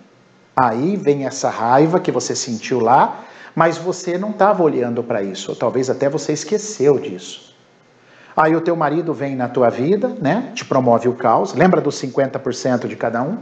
Aí 0.56 0.96
vem 0.96 1.26
essa 1.28 1.50
raiva 1.50 2.00
que 2.00 2.12
você 2.12 2.36
sentiu 2.36 2.80
lá, 2.80 3.24
mas 3.54 3.78
você 3.78 4.18
não 4.18 4.32
estava 4.32 4.64
olhando 4.64 5.04
para 5.04 5.22
isso. 5.22 5.52
Ou 5.52 5.56
talvez 5.56 5.90
até 5.90 6.10
você 6.10 6.34
esqueceu 6.34 6.98
disso. 6.98 7.51
Aí 8.42 8.56
o 8.56 8.62
teu 8.62 8.76
marido 8.76 9.14
vem 9.14 9.36
na 9.36 9.48
tua 9.48 9.70
vida, 9.70 10.16
né? 10.20 10.52
Te 10.56 10.66
promove 10.66 11.08
o 11.08 11.14
caos. 11.14 11.54
Lembra 11.54 11.80
dos 11.80 12.02
50% 12.02 12.88
de 12.88 12.96
cada 12.96 13.22
um? 13.22 13.38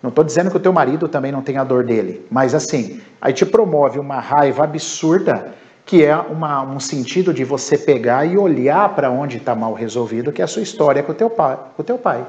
Não 0.00 0.10
estou 0.10 0.22
dizendo 0.22 0.52
que 0.52 0.56
o 0.56 0.60
teu 0.60 0.72
marido 0.72 1.08
também 1.08 1.32
não 1.32 1.42
tem 1.42 1.56
a 1.56 1.64
dor 1.64 1.82
dele, 1.82 2.24
mas 2.30 2.54
assim, 2.54 3.00
aí 3.20 3.32
te 3.32 3.44
promove 3.44 3.98
uma 3.98 4.20
raiva 4.20 4.62
absurda, 4.62 5.52
que 5.84 6.04
é 6.04 6.16
uma, 6.16 6.62
um 6.62 6.78
sentido 6.78 7.34
de 7.34 7.42
você 7.42 7.76
pegar 7.76 8.24
e 8.24 8.38
olhar 8.38 8.94
para 8.94 9.10
onde 9.10 9.38
está 9.38 9.52
mal 9.56 9.74
resolvido, 9.74 10.30
que 10.30 10.40
é 10.40 10.44
a 10.44 10.48
sua 10.48 10.62
história 10.62 11.02
com 11.02 11.10
o 11.10 11.14
teu 11.14 11.28
pai. 11.28 11.58
Com 11.74 11.82
o 11.82 11.84
teu 11.84 11.98
pai. 11.98 12.24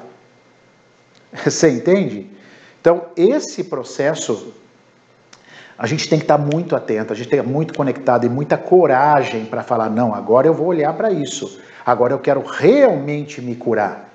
Você 1.46 1.70
entende? 1.70 2.28
Então, 2.82 3.06
esse 3.16 3.64
processo, 3.66 4.52
a 5.82 5.88
gente 5.88 6.08
tem 6.08 6.20
que 6.20 6.26
estar 6.26 6.38
muito 6.38 6.76
atento, 6.76 7.12
a 7.12 7.16
gente 7.16 7.28
tem 7.28 7.40
que 7.40 7.44
estar 7.44 7.52
muito 7.52 7.74
conectado 7.74 8.24
e 8.24 8.30
muita 8.30 8.56
coragem 8.56 9.46
para 9.46 9.64
falar: 9.64 9.90
não, 9.90 10.14
agora 10.14 10.46
eu 10.46 10.54
vou 10.54 10.68
olhar 10.68 10.94
para 10.94 11.10
isso. 11.10 11.60
Agora 11.84 12.14
eu 12.14 12.20
quero 12.20 12.44
realmente 12.46 13.42
me 13.42 13.56
curar. 13.56 14.14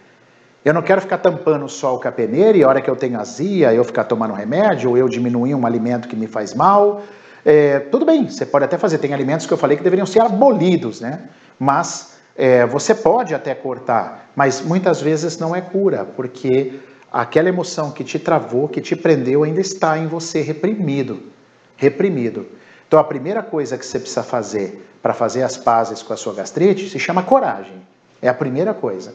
Eu 0.64 0.72
não 0.72 0.80
quero 0.80 1.00
ficar 1.00 1.18
tampando 1.18 1.66
o 1.66 1.98
capeneira 1.98 2.56
e 2.56 2.62
a 2.62 2.68
hora 2.68 2.80
que 2.80 2.88
eu 2.88 2.94
tenho 2.94 3.18
azia, 3.18 3.74
eu 3.74 3.82
ficar 3.82 4.04
tomando 4.04 4.32
remédio, 4.32 4.90
ou 4.90 4.96
eu 4.96 5.08
diminuir 5.08 5.56
um 5.56 5.66
alimento 5.66 6.06
que 6.06 6.14
me 6.14 6.28
faz 6.28 6.54
mal. 6.54 7.02
É, 7.44 7.80
tudo 7.80 8.06
bem, 8.06 8.30
você 8.30 8.46
pode 8.46 8.64
até 8.64 8.78
fazer. 8.78 8.98
Tem 8.98 9.12
alimentos 9.12 9.44
que 9.44 9.52
eu 9.52 9.58
falei 9.58 9.76
que 9.76 9.82
deveriam 9.82 10.06
ser 10.06 10.20
abolidos, 10.20 11.00
né? 11.00 11.24
Mas 11.58 12.20
é, 12.36 12.64
você 12.64 12.94
pode 12.94 13.34
até 13.34 13.56
cortar, 13.56 14.30
mas 14.36 14.60
muitas 14.60 15.02
vezes 15.02 15.36
não 15.36 15.54
é 15.54 15.60
cura, 15.60 16.06
porque 16.14 16.74
aquela 17.12 17.48
emoção 17.48 17.90
que 17.90 18.04
te 18.04 18.20
travou, 18.20 18.68
que 18.68 18.80
te 18.80 18.94
prendeu, 18.94 19.42
ainda 19.42 19.60
está 19.60 19.98
em 19.98 20.06
você 20.06 20.42
reprimido. 20.42 21.34
Reprimido. 21.76 22.46
Então 22.86 22.98
a 22.98 23.04
primeira 23.04 23.42
coisa 23.42 23.76
que 23.76 23.84
você 23.84 23.98
precisa 23.98 24.22
fazer 24.22 24.88
para 25.02 25.12
fazer 25.14 25.42
as 25.42 25.56
pazes 25.56 26.02
com 26.02 26.12
a 26.12 26.16
sua 26.16 26.34
gastrite 26.34 26.88
se 26.88 26.98
chama 26.98 27.22
coragem. 27.22 27.86
É 28.20 28.28
a 28.28 28.34
primeira 28.34 28.74
coisa. 28.74 29.14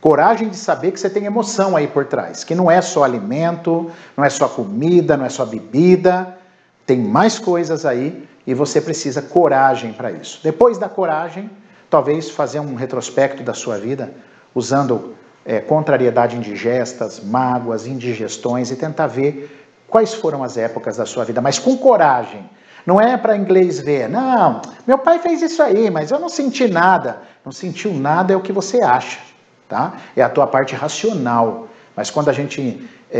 Coragem 0.00 0.48
de 0.48 0.56
saber 0.56 0.92
que 0.92 1.00
você 1.00 1.08
tem 1.08 1.24
emoção 1.24 1.76
aí 1.76 1.88
por 1.88 2.04
trás, 2.04 2.44
que 2.44 2.54
não 2.54 2.70
é 2.70 2.80
só 2.80 3.02
alimento, 3.02 3.90
não 4.16 4.24
é 4.24 4.30
só 4.30 4.48
comida, 4.48 5.16
não 5.16 5.24
é 5.24 5.28
só 5.28 5.44
bebida, 5.44 6.36
tem 6.84 6.98
mais 6.98 7.38
coisas 7.38 7.84
aí 7.84 8.28
e 8.46 8.54
você 8.54 8.80
precisa 8.80 9.20
coragem 9.20 9.92
para 9.92 10.12
isso. 10.12 10.40
Depois 10.42 10.78
da 10.78 10.88
coragem, 10.88 11.50
talvez 11.90 12.30
fazer 12.30 12.60
um 12.60 12.74
retrospecto 12.74 13.42
da 13.42 13.54
sua 13.54 13.78
vida 13.78 14.12
usando 14.54 15.14
é, 15.44 15.60
contrariedade 15.60 16.36
indigestas, 16.36 17.20
mágoas, 17.20 17.86
indigestões 17.86 18.70
e 18.70 18.76
tentar 18.76 19.06
ver 19.06 19.65
quais 19.88 20.14
foram 20.14 20.42
as 20.42 20.56
épocas 20.56 20.96
da 20.96 21.06
sua 21.06 21.24
vida, 21.24 21.40
mas 21.40 21.58
com 21.58 21.76
coragem, 21.76 22.48
não 22.86 23.00
é 23.00 23.16
para 23.16 23.36
inglês 23.36 23.80
ver, 23.80 24.08
não, 24.08 24.62
meu 24.86 24.98
pai 24.98 25.18
fez 25.18 25.42
isso 25.42 25.62
aí, 25.62 25.90
mas 25.90 26.10
eu 26.10 26.20
não 26.20 26.28
senti 26.28 26.68
nada. 26.68 27.22
Não 27.44 27.52
sentiu 27.52 27.92
nada 27.92 28.32
é 28.32 28.36
o 28.36 28.40
que 28.40 28.52
você 28.52 28.80
acha, 28.80 29.20
tá? 29.68 29.94
É 30.16 30.22
a 30.22 30.28
tua 30.28 30.46
parte 30.46 30.74
racional. 30.74 31.68
Mas 31.94 32.10
quando 32.10 32.28
a 32.28 32.32
gente 32.32 32.88
é, 33.10 33.18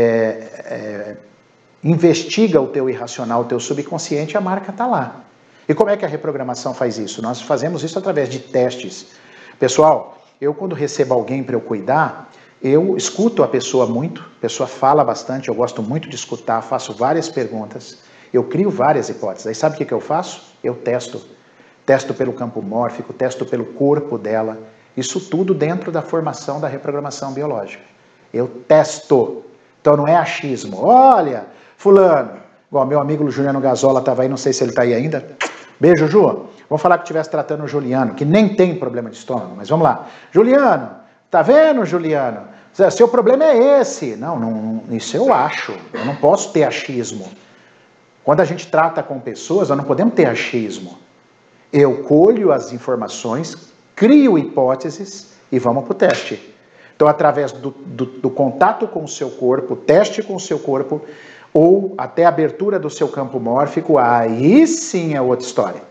é, 0.65 1.17
investiga 1.83 2.61
o 2.61 2.67
teu 2.67 2.89
irracional, 2.89 3.41
o 3.41 3.45
teu 3.45 3.59
subconsciente, 3.59 4.37
a 4.37 4.41
marca 4.41 4.71
está 4.71 4.85
lá. 4.85 5.21
E 5.67 5.73
como 5.73 5.89
é 5.89 5.97
que 5.97 6.05
a 6.05 6.07
reprogramação 6.07 6.73
faz 6.73 6.97
isso? 6.97 7.21
Nós 7.21 7.41
fazemos 7.41 7.83
isso 7.83 7.97
através 7.99 8.29
de 8.29 8.39
testes. 8.39 9.07
Pessoal, 9.59 10.17
eu 10.39 10.53
quando 10.53 10.75
recebo 10.75 11.13
alguém 11.13 11.43
para 11.43 11.55
eu 11.55 11.61
cuidar, 11.61 12.26
eu 12.61 12.97
escuto 12.97 13.43
a 13.43 13.47
pessoa 13.47 13.85
muito, 13.85 14.21
a 14.21 14.41
pessoa 14.41 14.67
fala 14.67 15.03
bastante, 15.03 15.49
eu 15.49 15.55
gosto 15.55 15.83
muito 15.83 16.09
de 16.09 16.15
escutar, 16.15 16.61
faço 16.61 16.93
várias 16.93 17.29
perguntas. 17.29 17.99
Eu 18.33 18.43
crio 18.43 18.69
várias 18.69 19.09
hipóteses. 19.09 19.47
Aí 19.47 19.55
sabe 19.55 19.75
o 19.75 19.77
que, 19.77 19.85
que 19.85 19.93
eu 19.93 20.01
faço? 20.01 20.53
Eu 20.63 20.75
testo. 20.75 21.21
Testo 21.85 22.13
pelo 22.13 22.33
campo 22.33 22.61
mórfico, 22.61 23.13
testo 23.13 23.45
pelo 23.45 23.65
corpo 23.65 24.17
dela. 24.17 24.57
Isso 24.95 25.19
tudo 25.19 25.53
dentro 25.53 25.91
da 25.91 26.01
formação 26.01 26.59
da 26.59 26.67
reprogramação 26.67 27.31
biológica. 27.31 27.83
Eu 28.33 28.47
testo. 28.67 29.43
Então 29.79 29.95
não 29.95 30.07
é 30.07 30.15
achismo. 30.15 30.83
Olha, 30.83 31.45
fulano, 31.77 32.31
igual 32.69 32.85
meu 32.85 32.99
amigo 32.99 33.29
Juliano 33.29 33.61
Gazola 33.61 33.99
estava 33.99 34.23
aí, 34.23 34.27
não 34.27 34.35
sei 34.35 34.51
se 34.51 34.63
ele 34.63 34.71
está 34.71 34.81
aí 34.81 34.93
ainda. 34.93 35.25
Beijo, 35.79 36.07
Ju. 36.07 36.47
Vamos 36.69 36.81
falar 36.81 36.97
que 36.97 37.03
estivesse 37.03 37.29
tratando 37.29 37.63
o 37.63 37.67
Juliano, 37.67 38.13
que 38.13 38.25
nem 38.25 38.55
tem 38.55 38.75
problema 38.75 39.09
de 39.09 39.15
estômago, 39.15 39.53
mas 39.55 39.69
vamos 39.69 39.85
lá. 39.85 40.07
Juliano, 40.31 40.96
tá 41.29 41.41
vendo, 41.41 41.85
Juliano? 41.85 42.47
Seu 42.91 43.07
problema 43.07 43.43
é 43.43 43.81
esse. 43.81 44.15
Não, 44.15 44.39
não, 44.39 44.83
isso 44.91 45.17
eu 45.17 45.33
acho. 45.33 45.75
Eu 45.93 46.05
não 46.05 46.15
posso 46.15 46.51
ter 46.53 46.63
achismo. 46.63 47.27
Quando 48.23 48.41
a 48.41 48.45
gente 48.45 48.67
trata 48.67 49.01
com 49.01 49.19
pessoas, 49.19 49.69
nós 49.69 49.77
não 49.77 49.85
podemos 49.85 50.13
ter 50.13 50.25
achismo. 50.25 50.97
Eu 51.71 52.03
colho 52.03 52.51
as 52.51 52.71
informações, 52.71 53.73
crio 53.95 54.37
hipóteses 54.37 55.33
e 55.51 55.57
vamos 55.57 55.85
para 55.85 55.91
o 55.91 55.95
teste. 55.95 56.55
Então, 56.95 57.07
através 57.07 57.51
do, 57.51 57.71
do, 57.71 58.05
do, 58.05 58.29
contato 58.29 58.87
com 58.87 59.03
o 59.03 59.07
seu 59.07 59.29
corpo, 59.29 59.75
teste 59.75 60.23
com 60.23 60.35
o 60.35 60.39
seu 60.39 60.57
corpo, 60.57 61.01
ou 61.53 61.93
até 61.97 62.25
a 62.25 62.29
abertura 62.29 62.79
do 62.79 62.89
seu 62.89 63.07
campo 63.07 63.39
mórfico, 63.39 63.97
aí 63.97 64.65
sim 64.67 65.13
é 65.13 65.21
outra 65.21 65.45
história. 65.45 65.81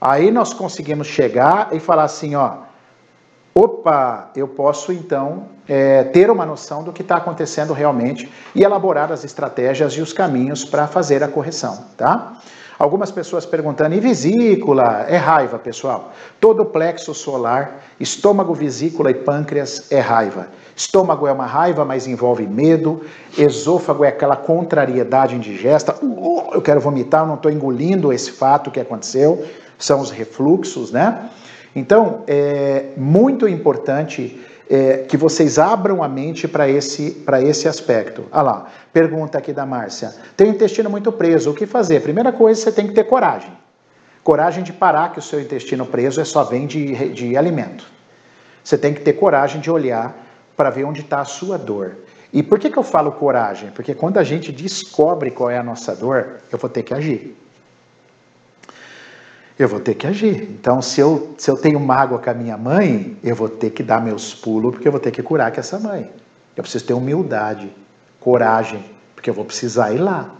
Aí 0.00 0.30
nós 0.30 0.52
conseguimos 0.52 1.06
chegar 1.06 1.68
e 1.72 1.78
falar 1.78 2.04
assim, 2.04 2.34
ó, 2.34 2.54
opa, 3.54 4.30
eu 4.34 4.48
posso 4.48 4.92
então 4.92 5.44
é, 5.68 6.04
ter 6.04 6.30
uma 6.30 6.46
noção 6.46 6.82
do 6.82 6.92
que 6.92 7.02
está 7.02 7.16
acontecendo 7.16 7.72
realmente 7.72 8.30
e 8.54 8.62
elaborar 8.62 9.12
as 9.12 9.24
estratégias 9.24 9.92
e 9.94 10.00
os 10.00 10.12
caminhos 10.12 10.64
para 10.64 10.86
fazer 10.86 11.22
a 11.22 11.28
correção, 11.28 11.84
tá? 11.96 12.38
Algumas 12.78 13.12
pessoas 13.12 13.46
perguntando, 13.46 13.94
e 13.94 14.00
vesícula? 14.00 15.06
É 15.08 15.16
raiva, 15.16 15.56
pessoal. 15.56 16.10
Todo 16.40 16.64
plexo 16.64 17.14
solar, 17.14 17.80
estômago, 18.00 18.52
vesícula 18.54 19.08
e 19.10 19.14
pâncreas 19.14 19.92
é 19.92 20.00
raiva. 20.00 20.48
Estômago 20.74 21.28
é 21.28 21.32
uma 21.32 21.46
raiva, 21.46 21.84
mas 21.84 22.08
envolve 22.08 22.44
medo. 22.44 23.02
Esôfago 23.38 24.04
é 24.04 24.08
aquela 24.08 24.34
contrariedade 24.34 25.36
indigesta. 25.36 25.94
Uh, 26.02 26.54
eu 26.54 26.60
quero 26.60 26.80
vomitar, 26.80 27.22
eu 27.22 27.28
não 27.28 27.34
estou 27.36 27.52
engolindo 27.52 28.12
esse 28.12 28.32
fato 28.32 28.68
que 28.68 28.80
aconteceu. 28.80 29.46
São 29.78 30.00
os 30.00 30.10
refluxos, 30.10 30.90
né? 30.90 31.30
Então, 31.74 32.22
é 32.26 32.90
muito 32.96 33.48
importante 33.48 34.40
é, 34.68 35.04
que 35.08 35.16
vocês 35.16 35.58
abram 35.58 36.02
a 36.02 36.08
mente 36.08 36.46
para 36.46 36.68
esse, 36.68 37.24
esse 37.44 37.68
aspecto. 37.68 38.24
Ah 38.30 38.42
lá, 38.42 38.66
pergunta 38.92 39.38
aqui 39.38 39.52
da 39.52 39.66
Márcia. 39.66 40.14
Tem 40.36 40.48
intestino 40.48 40.88
muito 40.88 41.10
preso, 41.12 41.50
o 41.50 41.54
que 41.54 41.66
fazer? 41.66 42.00
Primeira 42.00 42.32
coisa, 42.32 42.60
você 42.60 42.72
tem 42.72 42.86
que 42.86 42.94
ter 42.94 43.04
coragem. 43.04 43.50
Coragem 44.22 44.62
de 44.62 44.72
parar 44.72 45.12
que 45.12 45.18
o 45.18 45.22
seu 45.22 45.40
intestino 45.40 45.84
preso 45.84 46.20
é 46.20 46.24
só 46.24 46.44
vem 46.44 46.66
de, 46.66 47.08
de 47.12 47.36
alimento. 47.36 47.84
Você 48.62 48.78
tem 48.78 48.94
que 48.94 49.00
ter 49.00 49.14
coragem 49.14 49.60
de 49.60 49.70
olhar 49.70 50.16
para 50.56 50.70
ver 50.70 50.84
onde 50.84 51.00
está 51.00 51.20
a 51.20 51.24
sua 51.24 51.58
dor. 51.58 51.96
E 52.32 52.42
por 52.42 52.58
que, 52.58 52.70
que 52.70 52.78
eu 52.78 52.82
falo 52.82 53.12
coragem? 53.12 53.70
Porque 53.72 53.94
quando 53.94 54.18
a 54.18 54.24
gente 54.24 54.52
descobre 54.52 55.30
qual 55.30 55.50
é 55.50 55.58
a 55.58 55.62
nossa 55.62 55.94
dor, 55.94 56.36
eu 56.50 56.58
vou 56.58 56.70
ter 56.70 56.82
que 56.82 56.94
agir. 56.94 57.36
Eu 59.58 59.68
vou 59.68 59.80
ter 59.80 59.94
que 59.94 60.06
agir. 60.06 60.42
Então, 60.42 60.80
se 60.80 61.00
eu, 61.00 61.34
se 61.38 61.50
eu 61.50 61.56
tenho 61.56 61.78
mágoa 61.78 62.18
com 62.18 62.30
a 62.30 62.34
minha 62.34 62.56
mãe, 62.56 63.16
eu 63.22 63.34
vou 63.34 63.48
ter 63.48 63.70
que 63.70 63.82
dar 63.82 64.00
meus 64.02 64.34
pulos, 64.34 64.72
porque 64.72 64.88
eu 64.88 64.92
vou 64.92 65.00
ter 65.00 65.10
que 65.10 65.22
curar 65.22 65.52
com 65.52 65.60
essa 65.60 65.78
mãe. 65.78 66.10
Eu 66.56 66.62
preciso 66.62 66.86
ter 66.86 66.94
humildade, 66.94 67.70
coragem, 68.20 68.84
porque 69.14 69.30
eu 69.30 69.34
vou 69.34 69.44
precisar 69.44 69.92
ir 69.92 69.98
lá. 69.98 70.30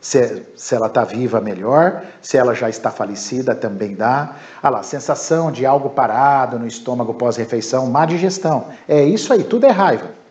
Se, 0.00 0.42
se 0.54 0.74
ela 0.74 0.88
está 0.88 1.02
viva, 1.02 1.40
melhor. 1.40 2.04
Se 2.20 2.36
ela 2.36 2.54
já 2.54 2.68
está 2.68 2.90
falecida, 2.90 3.54
também 3.54 3.94
dá. 3.94 4.36
Ah 4.62 4.68
lá, 4.68 4.82
sensação 4.82 5.50
de 5.50 5.64
algo 5.64 5.90
parado 5.90 6.58
no 6.58 6.66
estômago 6.66 7.14
pós-refeição, 7.14 7.86
má 7.86 8.04
digestão. 8.04 8.66
É 8.86 9.02
isso 9.02 9.32
aí, 9.32 9.44
tudo 9.44 9.64
é 9.66 9.70
raiva. 9.70 10.23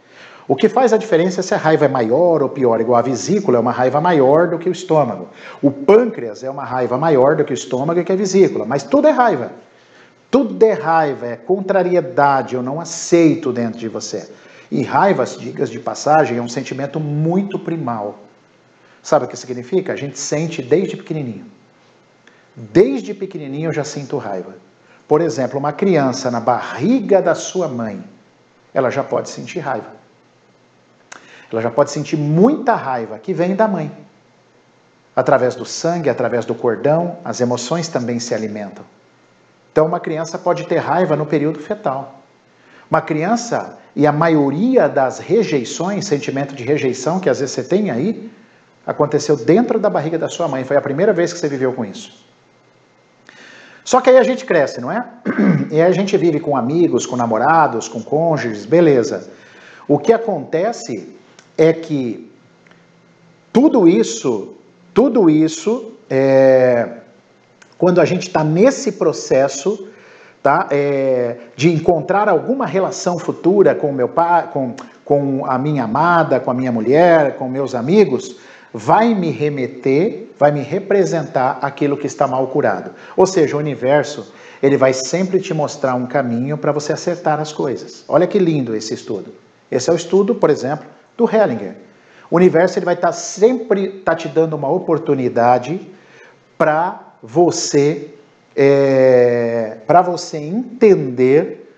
O 0.48 0.56
que 0.56 0.68
faz 0.68 0.92
a 0.92 0.98
diferença 0.98 1.40
é 1.40 1.44
se 1.44 1.54
a 1.54 1.58
raiva 1.58 1.86
é 1.86 1.88
maior 1.88 2.44
ou 2.44 2.50
pior. 2.50 2.82
Igual 2.82 3.00
a 3.00 3.02
vesícula 3.02 3.58
é 3.58 3.60
uma 3.62 3.72
raiva 3.72 4.02
maior 4.02 4.48
do 4.48 4.60
que 4.60 4.68
o 4.68 4.72
estômago. 4.72 5.30
O 5.62 5.72
pâncreas 5.72 6.44
é 6.44 6.50
uma 6.50 6.66
raiva 6.66 6.98
maior 6.98 7.36
do 7.36 7.46
que 7.46 7.54
o 7.54 7.56
estômago 7.56 8.00
e 8.00 8.04
que 8.04 8.12
a 8.12 8.16
vesícula. 8.16 8.66
Mas 8.66 8.84
tudo 8.84 9.08
é 9.08 9.12
raiva. 9.12 9.52
Tudo 10.30 10.62
é 10.64 10.74
raiva, 10.74 11.28
é 11.28 11.36
contrariedade, 11.36 12.56
eu 12.56 12.64
não 12.64 12.82
aceito 12.82 13.54
dentro 13.54 13.80
de 13.80 13.88
você. 13.88 14.30
E 14.72 14.82
raiva, 14.82 15.24
dicas 15.26 15.70
de 15.70 15.80
passagem, 15.80 16.38
é 16.38 16.42
um 16.42 16.50
sentimento 16.50 17.00
muito 17.00 17.60
primal. 17.60 18.18
Sabe 19.04 19.26
o 19.26 19.28
que 19.28 19.38
significa? 19.38 19.94
A 19.94 19.96
gente 19.96 20.18
sente 20.18 20.62
desde 20.62 20.98
pequenininho. 20.98 21.46
Desde 22.56 23.14
pequenininho 23.14 23.70
eu 23.70 23.74
já 23.74 23.84
sinto 23.84 24.18
raiva. 24.18 24.56
Por 25.08 25.22
exemplo, 25.22 25.60
uma 25.60 25.72
criança 25.72 26.32
na 26.32 26.40
barriga 26.40 27.22
da 27.22 27.36
sua 27.36 27.68
mãe, 27.68 28.04
ela 28.74 28.90
já 28.90 29.04
pode 29.04 29.30
sentir 29.30 29.60
raiva. 29.60 30.03
Ela 31.54 31.62
já 31.62 31.72
pode 31.72 31.92
sentir 31.92 32.18
muita 32.18 32.76
raiva 32.76 33.18
que 33.18 33.34
vem 33.34 33.56
da 33.56 33.68
mãe. 33.68 33.90
Através 35.16 35.56
do 35.56 35.64
sangue, 35.64 36.10
através 36.10 36.44
do 36.44 36.54
cordão, 36.54 37.18
as 37.24 37.40
emoções 37.40 37.88
também 37.88 38.20
se 38.20 38.34
alimentam. 38.34 38.84
Então, 39.72 39.86
uma 39.86 40.00
criança 40.02 40.38
pode 40.38 40.66
ter 40.66 40.80
raiva 40.80 41.16
no 41.16 41.26
período 41.26 41.60
fetal. 41.60 42.20
Uma 42.92 43.02
criança, 43.02 43.78
e 43.96 44.06
a 44.06 44.12
maioria 44.12 44.90
das 44.90 45.20
rejeições, 45.20 46.06
sentimento 46.06 46.54
de 46.54 46.66
rejeição 46.66 47.20
que 47.20 47.30
às 47.30 47.40
vezes 47.40 47.56
você 47.56 47.64
tem 47.64 47.90
aí, 47.90 48.30
Aconteceu 48.86 49.38
dentro 49.38 49.80
da 49.80 49.90
barriga 49.90 50.18
da 50.18 50.28
sua 50.28 50.48
mãe. 50.48 50.64
Foi 50.66 50.76
a 50.76 50.82
primeira 50.82 51.14
vez 51.14 51.32
que 51.32 51.40
você 51.40 51.48
viveu 51.48 51.72
com 51.74 51.86
isso. 51.86 52.24
Só 53.84 54.02
que 54.02 54.10
aí 54.10 54.18
a 54.18 54.24
gente 54.24 54.46
cresce, 54.46 54.82
não 54.82 54.92
é? 54.92 55.06
E 55.72 55.76
aí 55.76 55.88
a 55.88 55.92
gente 55.92 56.16
vive 56.18 56.40
com 56.40 56.56
amigos, 56.56 57.06
com 57.06 57.16
namorados, 57.16 57.88
com 57.88 58.04
cônjuges, 58.04 58.66
beleza. 58.66 59.28
O 59.88 59.98
que 59.98 60.14
acontece 60.14 61.18
é 61.58 61.74
que 61.74 62.32
tudo 63.52 63.88
isso, 63.88 64.56
tudo 64.94 65.30
isso, 65.30 65.94
é, 66.10 66.98
quando 67.78 68.02
a 68.02 68.06
gente 68.06 68.28
está 68.28 68.44
nesse 68.44 68.94
processo, 68.94 69.88
tá, 70.42 70.68
é, 70.72 71.38
de 71.56 71.72
encontrar 71.72 72.28
alguma 72.28 72.66
relação 72.66 73.18
futura 73.18 73.76
com 73.76 73.92
meu 73.92 74.10
pai, 74.10 74.50
com, 74.52 74.76
com 75.06 75.46
a 75.46 75.58
minha 75.58 75.84
amada, 75.84 76.40
com 76.40 76.52
a 76.52 76.54
minha 76.54 76.72
mulher, 76.72 77.38
com 77.38 77.48
meus 77.48 77.76
amigos, 77.76 78.38
vai 78.74 79.14
me 79.14 79.30
remeter, 79.30 80.30
vai 80.38 80.52
me 80.52 80.62
representar 80.62 81.60
aquilo 81.62 81.96
que 81.96 82.08
está 82.08 82.28
mal 82.28 82.48
curado. 82.48 82.92
Ou 83.16 83.26
seja, 83.28 83.56
o 83.56 83.60
universo, 83.60 84.34
ele 84.62 84.78
vai 84.78 84.94
sempre 84.94 85.40
te 85.40 85.54
mostrar 85.54 85.94
um 85.94 86.08
caminho 86.08 86.58
para 86.58 86.72
você 86.72 86.92
acertar 86.94 87.40
as 87.40 87.54
coisas. 87.54 88.04
Olha 88.08 88.26
que 88.26 88.40
lindo 88.40 88.76
esse 88.76 88.94
estudo. 88.94 89.34
Esse 89.72 89.90
é 89.90 89.94
o 89.94 89.96
estudo, 89.96 90.36
por 90.36 90.50
exemplo, 90.50 90.86
do 91.18 91.30
Hellinger. 91.30 91.76
O 92.30 92.36
universo 92.36 92.80
ele 92.80 92.86
vai 92.86 92.96
estar 92.96 93.08
tá 93.08 93.14
sempre 93.14 94.00
tá 94.00 94.16
te 94.16 94.28
dando 94.28 94.56
uma 94.56 94.70
oportunidade 94.70 95.80
para 96.58 97.00
você 97.22 98.14
é, 98.56 99.78
para 99.88 100.02
você 100.02 100.38
entender 100.38 101.74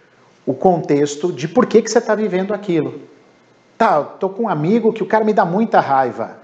o 0.46 0.54
contexto 0.54 1.32
de 1.32 1.48
por 1.48 1.66
que, 1.66 1.82
que 1.82 1.90
você 1.90 1.98
está 1.98 2.14
vivendo 2.16 2.54
aquilo. 2.54 3.02
Tá, 3.78 4.02
tô 4.02 4.30
com 4.30 4.44
um 4.44 4.50
amigo 4.50 4.94
que 4.94 5.04
o 5.04 5.06
cara 5.06 5.26
me 5.26 5.34
dá 5.34 5.44
muita 5.44 5.80
raiva. 5.80 6.38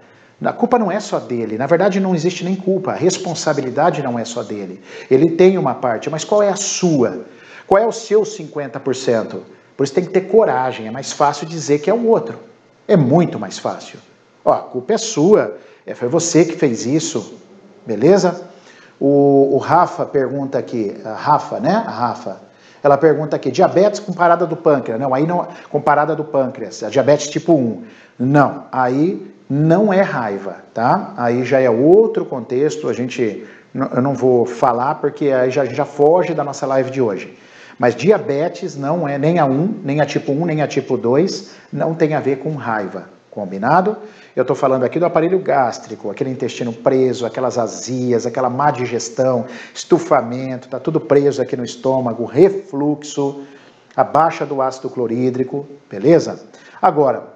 A 0.43 0.51
culpa 0.51 0.79
não 0.79 0.91
é 0.91 0.99
só 0.99 1.19
dele. 1.19 1.57
Na 1.57 1.67
verdade, 1.67 1.99
não 1.99 2.15
existe 2.15 2.43
nem 2.43 2.55
culpa. 2.55 2.91
A 2.91 2.95
responsabilidade 2.95 4.01
não 4.01 4.17
é 4.17 4.25
só 4.25 4.41
dele. 4.41 4.81
Ele 5.09 5.31
tem 5.31 5.57
uma 5.57 5.75
parte, 5.75 6.09
mas 6.09 6.23
qual 6.23 6.41
é 6.41 6.49
a 6.49 6.55
sua? 6.55 7.25
Qual 7.67 7.81
é 7.81 7.85
o 7.85 7.91
seu 7.91 8.21
50%? 8.21 9.39
Por 9.77 9.83
isso 9.83 9.93
tem 9.93 10.03
que 10.03 10.09
ter 10.09 10.21
coragem. 10.21 10.87
É 10.87 10.91
mais 10.91 11.11
fácil 11.11 11.45
dizer 11.45 11.79
que 11.79 11.89
é 11.89 11.93
o 11.93 12.07
outro. 12.07 12.39
É 12.91 12.97
muito 12.97 13.39
mais 13.39 13.57
fácil. 13.57 13.99
Ó, 14.43 14.51
a 14.51 14.59
culpa 14.59 14.91
é 14.91 14.97
sua. 14.97 15.55
É, 15.85 15.95
foi 15.95 16.09
você 16.09 16.43
que 16.43 16.57
fez 16.57 16.85
isso. 16.85 17.35
Beleza? 17.87 18.41
O, 18.99 19.55
o 19.55 19.57
Rafa 19.57 20.05
pergunta 20.05 20.57
aqui. 20.57 20.93
A 21.05 21.13
Rafa, 21.13 21.57
né? 21.61 21.71
A 21.87 21.89
Rafa. 21.89 22.41
Ela 22.83 22.97
pergunta 22.97 23.37
aqui, 23.37 23.49
diabetes 23.49 24.01
com 24.01 24.11
parada 24.11 24.45
do 24.45 24.57
pâncreas. 24.57 24.99
Não, 24.99 25.13
aí 25.13 25.25
não, 25.25 25.47
com 25.69 25.79
parada 25.79 26.17
do 26.17 26.25
pâncreas, 26.25 26.83
a 26.83 26.89
diabetes 26.89 27.29
tipo 27.29 27.53
1. 27.53 27.81
Não, 28.19 28.65
aí 28.73 29.33
não 29.49 29.93
é 29.93 30.01
raiva, 30.01 30.57
tá? 30.73 31.13
Aí 31.15 31.45
já 31.45 31.61
é 31.61 31.69
outro 31.69 32.25
contexto, 32.25 32.89
a 32.89 32.93
gente, 32.93 33.45
eu 33.73 34.01
não 34.01 34.15
vou 34.15 34.45
falar 34.45 34.95
porque 34.95 35.29
aí 35.29 35.49
já, 35.49 35.63
já 35.63 35.85
foge 35.85 36.33
da 36.33 36.43
nossa 36.43 36.65
live 36.65 36.91
de 36.91 37.01
hoje. 37.01 37.37
Mas 37.81 37.95
diabetes 37.95 38.75
não 38.75 39.09
é 39.09 39.17
nem 39.17 39.39
a 39.39 39.45
1, 39.47 39.81
nem 39.83 40.01
a 40.01 40.05
tipo 40.05 40.31
1, 40.31 40.45
nem 40.45 40.61
a 40.61 40.67
tipo 40.67 40.95
2, 40.95 41.49
não 41.73 41.95
tem 41.95 42.13
a 42.13 42.19
ver 42.19 42.37
com 42.37 42.53
raiva, 42.53 43.09
combinado? 43.31 43.97
Eu 44.35 44.41
estou 44.43 44.55
falando 44.55 44.83
aqui 44.83 44.99
do 44.99 45.05
aparelho 45.07 45.39
gástrico, 45.39 46.11
aquele 46.11 46.29
intestino 46.29 46.71
preso, 46.71 47.25
aquelas 47.25 47.57
azias, 47.57 48.27
aquela 48.27 48.51
má 48.51 48.69
digestão, 48.69 49.47
estufamento, 49.73 50.67
tá 50.67 50.79
tudo 50.79 50.99
preso 50.99 51.41
aqui 51.41 51.57
no 51.57 51.65
estômago, 51.65 52.23
refluxo, 52.23 53.41
a 53.95 54.03
baixa 54.03 54.45
do 54.45 54.61
ácido 54.61 54.87
clorídrico, 54.87 55.65
beleza? 55.89 56.39
Agora, 56.79 57.29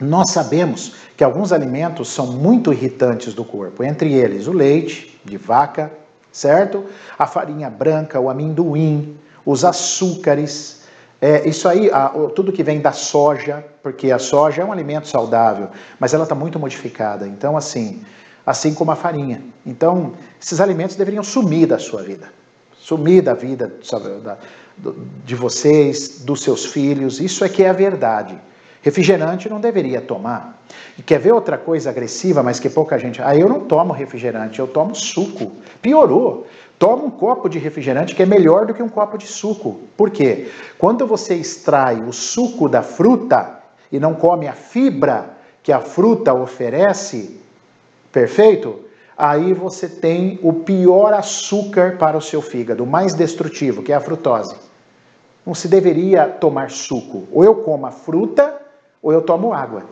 nós 0.00 0.30
sabemos 0.30 0.94
que 1.14 1.22
alguns 1.22 1.52
alimentos 1.52 2.08
são 2.08 2.28
muito 2.28 2.72
irritantes 2.72 3.34
do 3.34 3.44
corpo, 3.44 3.84
entre 3.84 4.14
eles 4.14 4.46
o 4.46 4.52
leite 4.52 5.20
de 5.22 5.36
vaca, 5.36 5.92
certo? 6.32 6.86
A 7.18 7.26
farinha 7.26 7.68
branca, 7.68 8.18
o 8.18 8.30
amendoim, 8.30 9.18
os 9.48 9.64
açúcares, 9.64 10.82
é, 11.22 11.48
isso 11.48 11.66
aí, 11.66 11.90
a, 11.90 12.10
tudo 12.34 12.52
que 12.52 12.62
vem 12.62 12.82
da 12.82 12.92
soja, 12.92 13.64
porque 13.82 14.12
a 14.12 14.18
soja 14.18 14.60
é 14.60 14.64
um 14.64 14.70
alimento 14.70 15.08
saudável, 15.08 15.70
mas 15.98 16.12
ela 16.12 16.24
está 16.24 16.34
muito 16.34 16.58
modificada. 16.58 17.26
Então, 17.26 17.56
assim, 17.56 18.02
assim 18.44 18.74
como 18.74 18.90
a 18.90 18.94
farinha. 18.94 19.42
Então, 19.64 20.12
esses 20.38 20.60
alimentos 20.60 20.96
deveriam 20.96 21.22
sumir 21.22 21.66
da 21.66 21.78
sua 21.78 22.02
vida, 22.02 22.30
sumir 22.76 23.22
da 23.22 23.32
vida 23.32 23.72
sabe, 23.82 24.20
da, 24.20 24.36
de 25.24 25.34
vocês, 25.34 26.20
dos 26.26 26.42
seus 26.42 26.66
filhos. 26.66 27.18
Isso 27.18 27.42
é 27.42 27.48
que 27.48 27.62
é 27.62 27.70
a 27.70 27.72
verdade. 27.72 28.38
Refrigerante 28.82 29.48
não 29.48 29.60
deveria 29.60 30.00
tomar. 30.00 30.62
E 30.96 31.02
quer 31.02 31.18
ver 31.18 31.32
outra 31.32 31.58
coisa 31.58 31.90
agressiva, 31.90 32.42
mas 32.42 32.60
que 32.60 32.68
pouca 32.68 32.98
gente. 32.98 33.20
Ah, 33.22 33.36
eu 33.36 33.48
não 33.48 33.60
tomo 33.60 33.92
refrigerante, 33.92 34.58
eu 34.58 34.66
tomo 34.66 34.94
suco. 34.94 35.52
Piorou. 35.82 36.46
Toma 36.78 37.04
um 37.04 37.10
copo 37.10 37.48
de 37.48 37.58
refrigerante 37.58 38.14
que 38.14 38.22
é 38.22 38.26
melhor 38.26 38.66
do 38.66 38.72
que 38.72 38.82
um 38.82 38.88
copo 38.88 39.18
de 39.18 39.26
suco. 39.26 39.80
Por 39.96 40.10
quê? 40.10 40.48
Quando 40.78 41.06
você 41.06 41.34
extrai 41.34 42.00
o 42.00 42.12
suco 42.12 42.68
da 42.68 42.82
fruta 42.82 43.58
e 43.90 43.98
não 43.98 44.14
come 44.14 44.46
a 44.46 44.52
fibra 44.52 45.30
que 45.60 45.72
a 45.72 45.80
fruta 45.80 46.32
oferece, 46.32 47.40
perfeito? 48.12 48.84
Aí 49.16 49.52
você 49.52 49.88
tem 49.88 50.38
o 50.40 50.52
pior 50.52 51.12
açúcar 51.12 51.96
para 51.98 52.16
o 52.16 52.22
seu 52.22 52.40
fígado, 52.40 52.84
o 52.84 52.86
mais 52.86 53.12
destrutivo, 53.12 53.82
que 53.82 53.92
é 53.92 53.96
a 53.96 54.00
frutose. 54.00 54.54
Não 55.44 55.54
se 55.54 55.66
deveria 55.66 56.28
tomar 56.28 56.70
suco. 56.70 57.26
Ou 57.32 57.42
eu 57.42 57.56
como 57.56 57.86
a 57.86 57.90
fruta 57.90 58.67
ou 59.02 59.12
eu 59.12 59.22
tomo 59.22 59.52
água. 59.52 59.84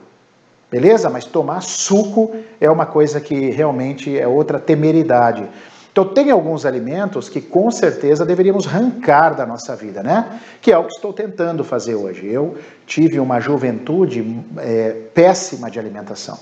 Beleza? 0.70 1.08
Mas 1.08 1.24
tomar 1.24 1.62
suco 1.62 2.34
é 2.60 2.70
uma 2.70 2.86
coisa 2.86 3.20
que 3.20 3.50
realmente 3.50 4.18
é 4.18 4.26
outra 4.26 4.58
temeridade. 4.58 5.48
Então, 5.92 6.04
tem 6.04 6.30
alguns 6.30 6.66
alimentos 6.66 7.28
que 7.28 7.40
com 7.40 7.70
certeza 7.70 8.26
deveríamos 8.26 8.66
arrancar 8.66 9.34
da 9.34 9.46
nossa 9.46 9.74
vida, 9.74 10.02
né? 10.02 10.40
Que 10.60 10.70
é 10.70 10.76
o 10.76 10.84
que 10.84 10.92
estou 10.92 11.10
tentando 11.10 11.64
fazer 11.64 11.94
hoje. 11.94 12.26
Eu 12.26 12.58
tive 12.86 13.18
uma 13.18 13.40
juventude 13.40 14.44
é, 14.58 14.90
péssima 15.14 15.70
de 15.70 15.78
alimentação. 15.78 16.38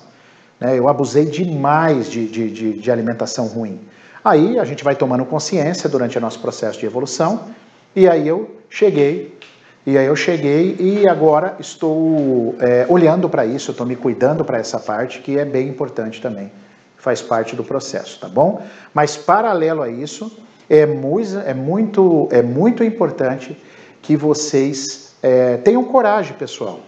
Né? 0.59 0.77
Eu 0.77 0.89
abusei 0.89 1.27
demais 1.27 2.11
de, 2.11 2.27
de, 2.27 2.51
de, 2.51 2.73
de 2.73 2.91
alimentação 2.91 3.47
ruim. 3.47 3.81
Aí 4.25 4.59
a 4.59 4.65
gente 4.65 4.83
vai 4.83 4.97
tomando 4.97 5.25
consciência 5.25 5.89
durante 5.89 6.17
o 6.17 6.21
nosso 6.21 6.41
processo 6.41 6.81
de 6.81 6.87
evolução, 6.87 7.51
e 7.95 8.09
aí 8.09 8.27
eu 8.27 8.57
cheguei 8.71 9.39
e 9.87 9.99
aí 9.99 10.07
eu 10.07 10.17
cheguei 10.17 10.77
e 10.81 11.07
agora 11.07 11.57
estou 11.61 12.57
é, 12.59 12.87
olhando 12.89 13.29
para 13.29 13.45
isso, 13.45 13.71
estou 13.71 13.87
me 13.87 13.95
cuidando 13.95 14.43
para 14.43 14.59
essa 14.59 14.81
parte 14.81 15.21
que 15.21 15.39
é 15.39 15.45
bem 15.45 15.69
importante 15.69 16.23
também, 16.23 16.51
faz 16.97 17.21
parte 17.21 17.55
do 17.55 17.63
processo, 17.63 18.19
tá 18.19 18.29
bom? 18.29 18.63
Mas 18.95 19.15
paralelo 19.17 19.83
a 19.83 19.91
isso, 19.91 20.33
é 20.71 20.87
muito, 20.87 21.39
é 21.41 21.53
muito, 21.53 22.29
é 22.31 22.41
muito 22.41 22.83
importante 22.83 23.61
que 24.01 24.17
vocês 24.17 25.15
é, 25.23 25.59
tenham 25.59 25.85
coragem, 25.85 26.35
pessoal, 26.35 26.81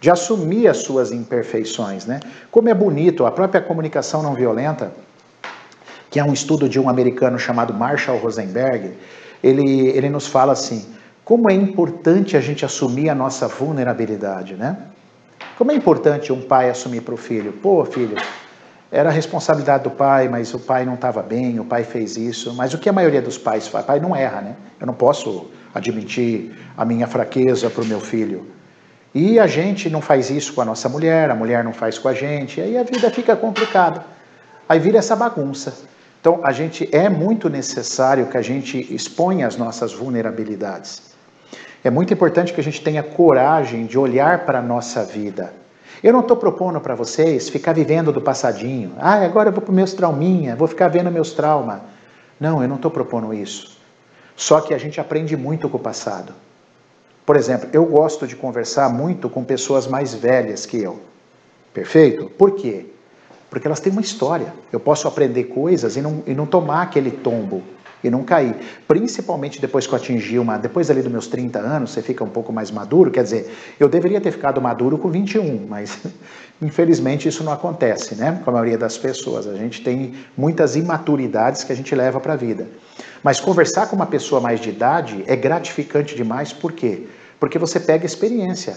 de 0.00 0.10
assumir 0.10 0.68
as 0.68 0.78
suas 0.78 1.12
imperfeições, 1.12 2.06
né? 2.06 2.20
Como 2.50 2.68
é 2.68 2.74
bonito, 2.74 3.26
a 3.26 3.30
própria 3.30 3.60
comunicação 3.60 4.22
não 4.22 4.34
violenta, 4.34 4.92
que 6.10 6.18
é 6.18 6.24
um 6.24 6.32
estudo 6.32 6.66
de 6.66 6.80
um 6.80 6.88
americano 6.88 7.38
chamado 7.38 7.74
Marshall 7.74 8.18
Rosenberg, 8.18 8.94
ele, 9.42 9.88
ele 9.88 10.08
nos 10.08 10.26
fala 10.26 10.52
assim: 10.52 10.86
como 11.28 11.50
é 11.50 11.52
importante 11.52 12.38
a 12.38 12.40
gente 12.40 12.64
assumir 12.64 13.10
a 13.10 13.14
nossa 13.14 13.46
vulnerabilidade, 13.46 14.54
né? 14.54 14.78
Como 15.58 15.70
é 15.70 15.74
importante 15.74 16.32
um 16.32 16.40
pai 16.40 16.70
assumir 16.70 17.02
para 17.02 17.12
o 17.12 17.18
filho: 17.18 17.52
pô, 17.52 17.84
filho, 17.84 18.16
era 18.90 19.10
a 19.10 19.12
responsabilidade 19.12 19.84
do 19.84 19.90
pai, 19.90 20.26
mas 20.26 20.54
o 20.54 20.58
pai 20.58 20.86
não 20.86 20.94
estava 20.94 21.22
bem, 21.22 21.60
o 21.60 21.66
pai 21.66 21.84
fez 21.84 22.16
isso. 22.16 22.54
Mas 22.54 22.72
o 22.72 22.78
que 22.78 22.88
a 22.88 22.94
maioria 22.94 23.20
dos 23.20 23.36
pais 23.36 23.68
faz? 23.68 23.84
O 23.84 23.86
pai 23.86 24.00
não 24.00 24.16
erra, 24.16 24.40
né? 24.40 24.56
Eu 24.80 24.86
não 24.86 24.94
posso 24.94 25.50
admitir 25.74 26.50
a 26.74 26.82
minha 26.82 27.06
fraqueza 27.06 27.68
para 27.68 27.82
o 27.82 27.86
meu 27.86 28.00
filho. 28.00 28.46
E 29.14 29.38
a 29.38 29.46
gente 29.46 29.90
não 29.90 30.00
faz 30.00 30.30
isso 30.30 30.54
com 30.54 30.62
a 30.62 30.64
nossa 30.64 30.88
mulher, 30.88 31.30
a 31.30 31.34
mulher 31.34 31.62
não 31.62 31.74
faz 31.74 31.98
com 31.98 32.08
a 32.08 32.14
gente, 32.14 32.58
aí 32.58 32.78
a 32.78 32.82
vida 32.82 33.10
fica 33.10 33.36
complicada. 33.36 34.02
Aí 34.66 34.78
vira 34.78 34.96
essa 34.96 35.14
bagunça. 35.14 35.74
Então, 36.22 36.40
a 36.42 36.52
gente 36.52 36.88
é 36.90 37.10
muito 37.10 37.50
necessário 37.50 38.28
que 38.28 38.38
a 38.38 38.42
gente 38.42 38.94
exponha 38.94 39.46
as 39.46 39.58
nossas 39.58 39.92
vulnerabilidades. 39.92 41.07
É 41.82 41.90
muito 41.90 42.12
importante 42.12 42.52
que 42.52 42.60
a 42.60 42.64
gente 42.64 42.82
tenha 42.82 43.02
coragem 43.02 43.86
de 43.86 43.98
olhar 43.98 44.44
para 44.44 44.58
a 44.58 44.62
nossa 44.62 45.04
vida. 45.04 45.52
Eu 46.02 46.12
não 46.12 46.20
estou 46.20 46.36
propondo 46.36 46.80
para 46.80 46.94
vocês 46.94 47.48
ficar 47.48 47.72
vivendo 47.72 48.12
do 48.12 48.20
passadinho. 48.20 48.92
Ah, 48.98 49.24
agora 49.24 49.48
eu 49.48 49.52
vou 49.52 49.62
para 49.62 49.72
meus 49.72 49.92
trauminha, 49.92 50.56
vou 50.56 50.68
ficar 50.68 50.88
vendo 50.88 51.10
meus 51.10 51.32
traumas. 51.32 51.80
Não, 52.38 52.62
eu 52.62 52.68
não 52.68 52.76
estou 52.76 52.90
propondo 52.90 53.32
isso. 53.32 53.76
Só 54.36 54.60
que 54.60 54.72
a 54.72 54.78
gente 54.78 55.00
aprende 55.00 55.36
muito 55.36 55.68
com 55.68 55.76
o 55.76 55.80
passado. 55.80 56.32
Por 57.26 57.36
exemplo, 57.36 57.68
eu 57.72 57.84
gosto 57.84 58.26
de 58.26 58.36
conversar 58.36 58.88
muito 58.88 59.28
com 59.28 59.44
pessoas 59.44 59.86
mais 59.86 60.14
velhas 60.14 60.64
que 60.64 60.80
eu. 60.80 61.00
Perfeito? 61.74 62.30
Por 62.30 62.52
quê? 62.52 62.86
Porque 63.50 63.66
elas 63.66 63.80
têm 63.80 63.92
uma 63.92 64.00
história. 64.00 64.52
Eu 64.72 64.80
posso 64.80 65.06
aprender 65.08 65.44
coisas 65.44 65.96
e 65.96 66.00
não, 66.00 66.22
e 66.26 66.34
não 66.34 66.46
tomar 66.46 66.82
aquele 66.82 67.10
tombo 67.10 67.62
e 68.02 68.10
não 68.10 68.22
cair. 68.22 68.54
Principalmente 68.86 69.60
depois 69.60 69.86
que 69.86 69.92
eu 69.92 69.96
atingi 69.96 70.38
uma. 70.38 70.56
Depois 70.56 70.90
ali 70.90 71.02
dos 71.02 71.10
meus 71.10 71.26
30 71.26 71.58
anos, 71.58 71.90
você 71.90 72.02
fica 72.02 72.22
um 72.24 72.28
pouco 72.28 72.52
mais 72.52 72.70
maduro. 72.70 73.10
Quer 73.10 73.24
dizer, 73.24 73.54
eu 73.78 73.88
deveria 73.88 74.20
ter 74.20 74.32
ficado 74.32 74.60
maduro 74.60 74.98
com 74.98 75.08
21, 75.08 75.66
mas 75.68 75.98
infelizmente 76.62 77.28
isso 77.28 77.42
não 77.44 77.52
acontece, 77.52 78.14
né? 78.14 78.40
Com 78.44 78.50
a 78.50 78.52
maioria 78.54 78.78
das 78.78 78.96
pessoas. 78.96 79.46
A 79.46 79.54
gente 79.54 79.82
tem 79.82 80.14
muitas 80.36 80.76
imaturidades 80.76 81.64
que 81.64 81.72
a 81.72 81.76
gente 81.76 81.94
leva 81.94 82.20
para 82.20 82.34
a 82.34 82.36
vida. 82.36 82.68
Mas 83.22 83.40
conversar 83.40 83.88
com 83.88 83.96
uma 83.96 84.06
pessoa 84.06 84.40
mais 84.40 84.60
de 84.60 84.70
idade 84.70 85.24
é 85.26 85.34
gratificante 85.34 86.14
demais, 86.14 86.52
por 86.52 86.72
quê? 86.72 87.06
Porque 87.40 87.58
você 87.58 87.78
pega 87.80 88.06
experiência. 88.06 88.76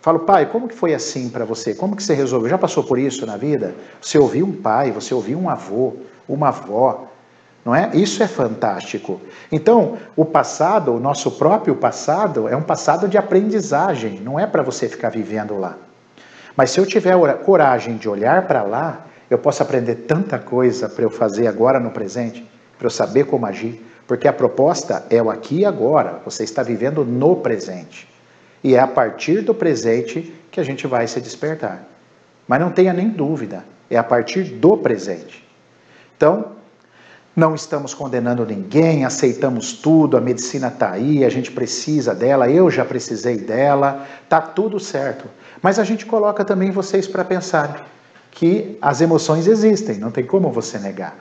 Falo, 0.00 0.20
pai, 0.20 0.46
como 0.46 0.68
que 0.68 0.74
foi 0.74 0.94
assim 0.94 1.28
para 1.28 1.44
você? 1.44 1.74
Como 1.74 1.96
que 1.96 2.02
você 2.02 2.14
resolveu? 2.14 2.48
Já 2.48 2.58
passou 2.58 2.84
por 2.84 2.96
isso 2.96 3.26
na 3.26 3.36
vida? 3.36 3.74
Você 4.00 4.16
ouviu 4.18 4.46
um 4.46 4.52
pai, 4.52 4.92
você 4.92 5.12
ouviu 5.12 5.36
um 5.36 5.50
avô, 5.50 5.94
uma 6.28 6.48
avó, 6.48 7.08
não 7.66 7.74
é? 7.74 7.90
Isso 7.94 8.22
é 8.22 8.28
fantástico. 8.28 9.20
Então, 9.50 9.98
o 10.14 10.24
passado, 10.24 10.94
o 10.94 11.00
nosso 11.00 11.32
próprio 11.32 11.74
passado, 11.74 12.48
é 12.48 12.56
um 12.56 12.62
passado 12.62 13.08
de 13.08 13.18
aprendizagem, 13.18 14.20
não 14.20 14.38
é 14.38 14.46
para 14.46 14.62
você 14.62 14.88
ficar 14.88 15.08
vivendo 15.08 15.58
lá. 15.58 15.76
Mas 16.56 16.70
se 16.70 16.78
eu 16.78 16.86
tiver 16.86 17.16
coragem 17.38 17.96
de 17.96 18.08
olhar 18.08 18.46
para 18.46 18.62
lá, 18.62 19.04
eu 19.28 19.36
posso 19.36 19.64
aprender 19.64 19.96
tanta 20.06 20.38
coisa 20.38 20.88
para 20.88 21.02
eu 21.02 21.10
fazer 21.10 21.48
agora 21.48 21.80
no 21.80 21.90
presente, 21.90 22.48
para 22.78 22.86
eu 22.86 22.90
saber 22.90 23.24
como 23.24 23.44
agir, 23.44 23.84
porque 24.06 24.28
a 24.28 24.32
proposta 24.32 25.04
é 25.10 25.20
o 25.20 25.28
aqui 25.28 25.62
e 25.62 25.64
agora, 25.64 26.20
você 26.24 26.44
está 26.44 26.62
vivendo 26.62 27.04
no 27.04 27.34
presente. 27.34 28.08
E 28.62 28.76
é 28.76 28.78
a 28.78 28.86
partir 28.86 29.40
do 29.40 29.52
presente 29.52 30.32
que 30.52 30.60
a 30.60 30.64
gente 30.64 30.86
vai 30.86 31.08
se 31.08 31.20
despertar. 31.20 31.82
Mas 32.46 32.60
não 32.60 32.70
tenha 32.70 32.92
nem 32.92 33.08
dúvida, 33.08 33.64
é 33.90 33.96
a 33.96 34.04
partir 34.04 34.44
do 34.44 34.78
presente. 34.78 35.44
Então, 36.16 36.55
não 37.36 37.54
estamos 37.54 37.92
condenando 37.92 38.46
ninguém, 38.46 39.04
aceitamos 39.04 39.74
tudo, 39.74 40.16
a 40.16 40.20
medicina 40.22 40.68
está 40.68 40.92
aí, 40.92 41.22
a 41.22 41.28
gente 41.28 41.52
precisa 41.52 42.14
dela, 42.14 42.48
eu 42.48 42.70
já 42.70 42.82
precisei 42.82 43.36
dela, 43.36 44.06
está 44.24 44.40
tudo 44.40 44.80
certo. 44.80 45.26
Mas 45.60 45.78
a 45.78 45.84
gente 45.84 46.06
coloca 46.06 46.46
também 46.46 46.70
vocês 46.70 47.06
para 47.06 47.22
pensar 47.22 47.86
que 48.30 48.78
as 48.80 49.02
emoções 49.02 49.46
existem, 49.46 49.98
não 49.98 50.10
tem 50.10 50.24
como 50.24 50.50
você 50.50 50.78
negar. 50.78 51.14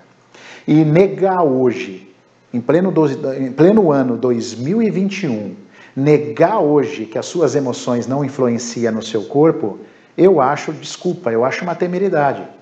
E 0.66 0.86
negar 0.86 1.44
hoje, 1.44 2.10
em 2.54 2.62
pleno, 2.62 2.92
do, 2.92 3.34
em 3.34 3.52
pleno 3.52 3.92
ano 3.92 4.16
2021, 4.16 5.54
negar 5.94 6.60
hoje 6.60 7.06
que 7.06 7.18
as 7.18 7.26
suas 7.26 7.56
emoções 7.56 8.08
não 8.08 8.24
influenciam 8.24 8.94
no 8.94 9.04
seu 9.04 9.26
corpo, 9.26 9.80
eu 10.18 10.40
acho, 10.40 10.72
desculpa, 10.72 11.30
eu 11.30 11.44
acho 11.44 11.64
uma 11.64 11.76
temeridade. 11.76 12.55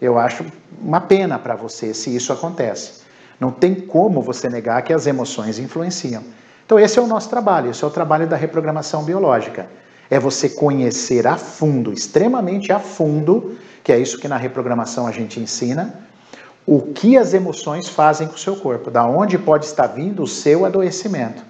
Eu 0.00 0.18
acho 0.18 0.44
uma 0.80 1.00
pena 1.00 1.38
para 1.38 1.54
você 1.54 1.94
se 1.94 2.14
isso 2.14 2.32
acontece. 2.32 3.02
Não 3.40 3.50
tem 3.50 3.74
como 3.74 4.22
você 4.22 4.48
negar 4.48 4.82
que 4.82 4.92
as 4.92 5.06
emoções 5.06 5.58
influenciam. 5.58 6.22
Então, 6.64 6.78
esse 6.78 6.98
é 6.98 7.02
o 7.02 7.06
nosso 7.06 7.28
trabalho, 7.28 7.70
esse 7.70 7.84
é 7.84 7.86
o 7.86 7.90
trabalho 7.90 8.26
da 8.26 8.36
reprogramação 8.36 9.04
biológica. 9.04 9.68
É 10.10 10.18
você 10.18 10.48
conhecer 10.48 11.26
a 11.26 11.36
fundo, 11.36 11.92
extremamente 11.92 12.72
a 12.72 12.78
fundo, 12.78 13.56
que 13.82 13.92
é 13.92 13.98
isso 13.98 14.18
que 14.18 14.28
na 14.28 14.36
reprogramação 14.36 15.06
a 15.06 15.12
gente 15.12 15.38
ensina, 15.38 15.94
o 16.66 16.80
que 16.80 17.16
as 17.16 17.34
emoções 17.34 17.88
fazem 17.88 18.26
com 18.26 18.34
o 18.34 18.38
seu 18.38 18.56
corpo, 18.56 18.90
da 18.90 19.06
onde 19.06 19.38
pode 19.38 19.66
estar 19.66 19.86
vindo 19.86 20.22
o 20.22 20.26
seu 20.26 20.64
adoecimento 20.64 21.42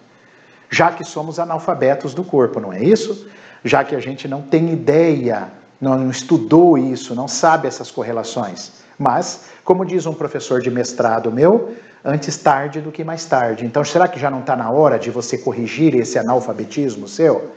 já 0.71 0.91
que 0.91 1.05
somos 1.05 1.39
analfabetos 1.39 2.15
do 2.15 2.25
corpo, 2.25 2.61
não 2.61 2.73
é 2.73 2.83
isso? 2.83 3.29
Já 3.65 3.85
que 3.85 3.95
a 3.95 4.01
gente 4.01 4.29
não 4.29 4.43
tem 4.43 4.73
ideia, 4.73 5.49
não 5.81 6.11
estudou 6.11 6.79
isso, 6.79 7.15
não 7.15 7.29
sabe 7.29 7.69
essas 7.69 7.91
correlações. 7.91 8.73
Mas, 8.99 9.47
como 9.65 9.85
diz 9.85 10.07
um 10.07 10.15
professor 10.15 10.61
de 10.61 10.71
mestrado 10.71 11.31
meu, 11.31 11.75
antes 12.05 12.37
tarde 12.37 12.81
do 12.81 12.91
que 12.91 13.05
mais 13.05 13.25
tarde. 13.25 13.67
Então, 13.67 13.85
será 13.85 14.09
que 14.09 14.19
já 14.19 14.31
não 14.31 14.41
está 14.41 14.57
na 14.57 14.71
hora 14.71 14.99
de 14.99 15.11
você 15.11 15.37
corrigir 15.37 15.95
esse 15.95 16.19
analfabetismo 16.19 17.07
seu? 17.07 17.53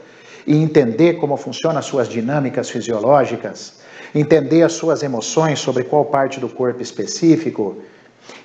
E 0.46 0.56
entender 0.56 1.14
como 1.14 1.36
funcionam 1.36 1.78
as 1.78 1.86
suas 1.86 2.08
dinâmicas 2.08 2.68
fisiológicas? 2.68 3.80
Entender 4.14 4.62
as 4.62 4.72
suas 4.72 5.02
emoções 5.02 5.60
sobre 5.60 5.84
qual 5.84 6.04
parte 6.04 6.40
do 6.40 6.48
corpo 6.48 6.82
específico? 6.82 7.76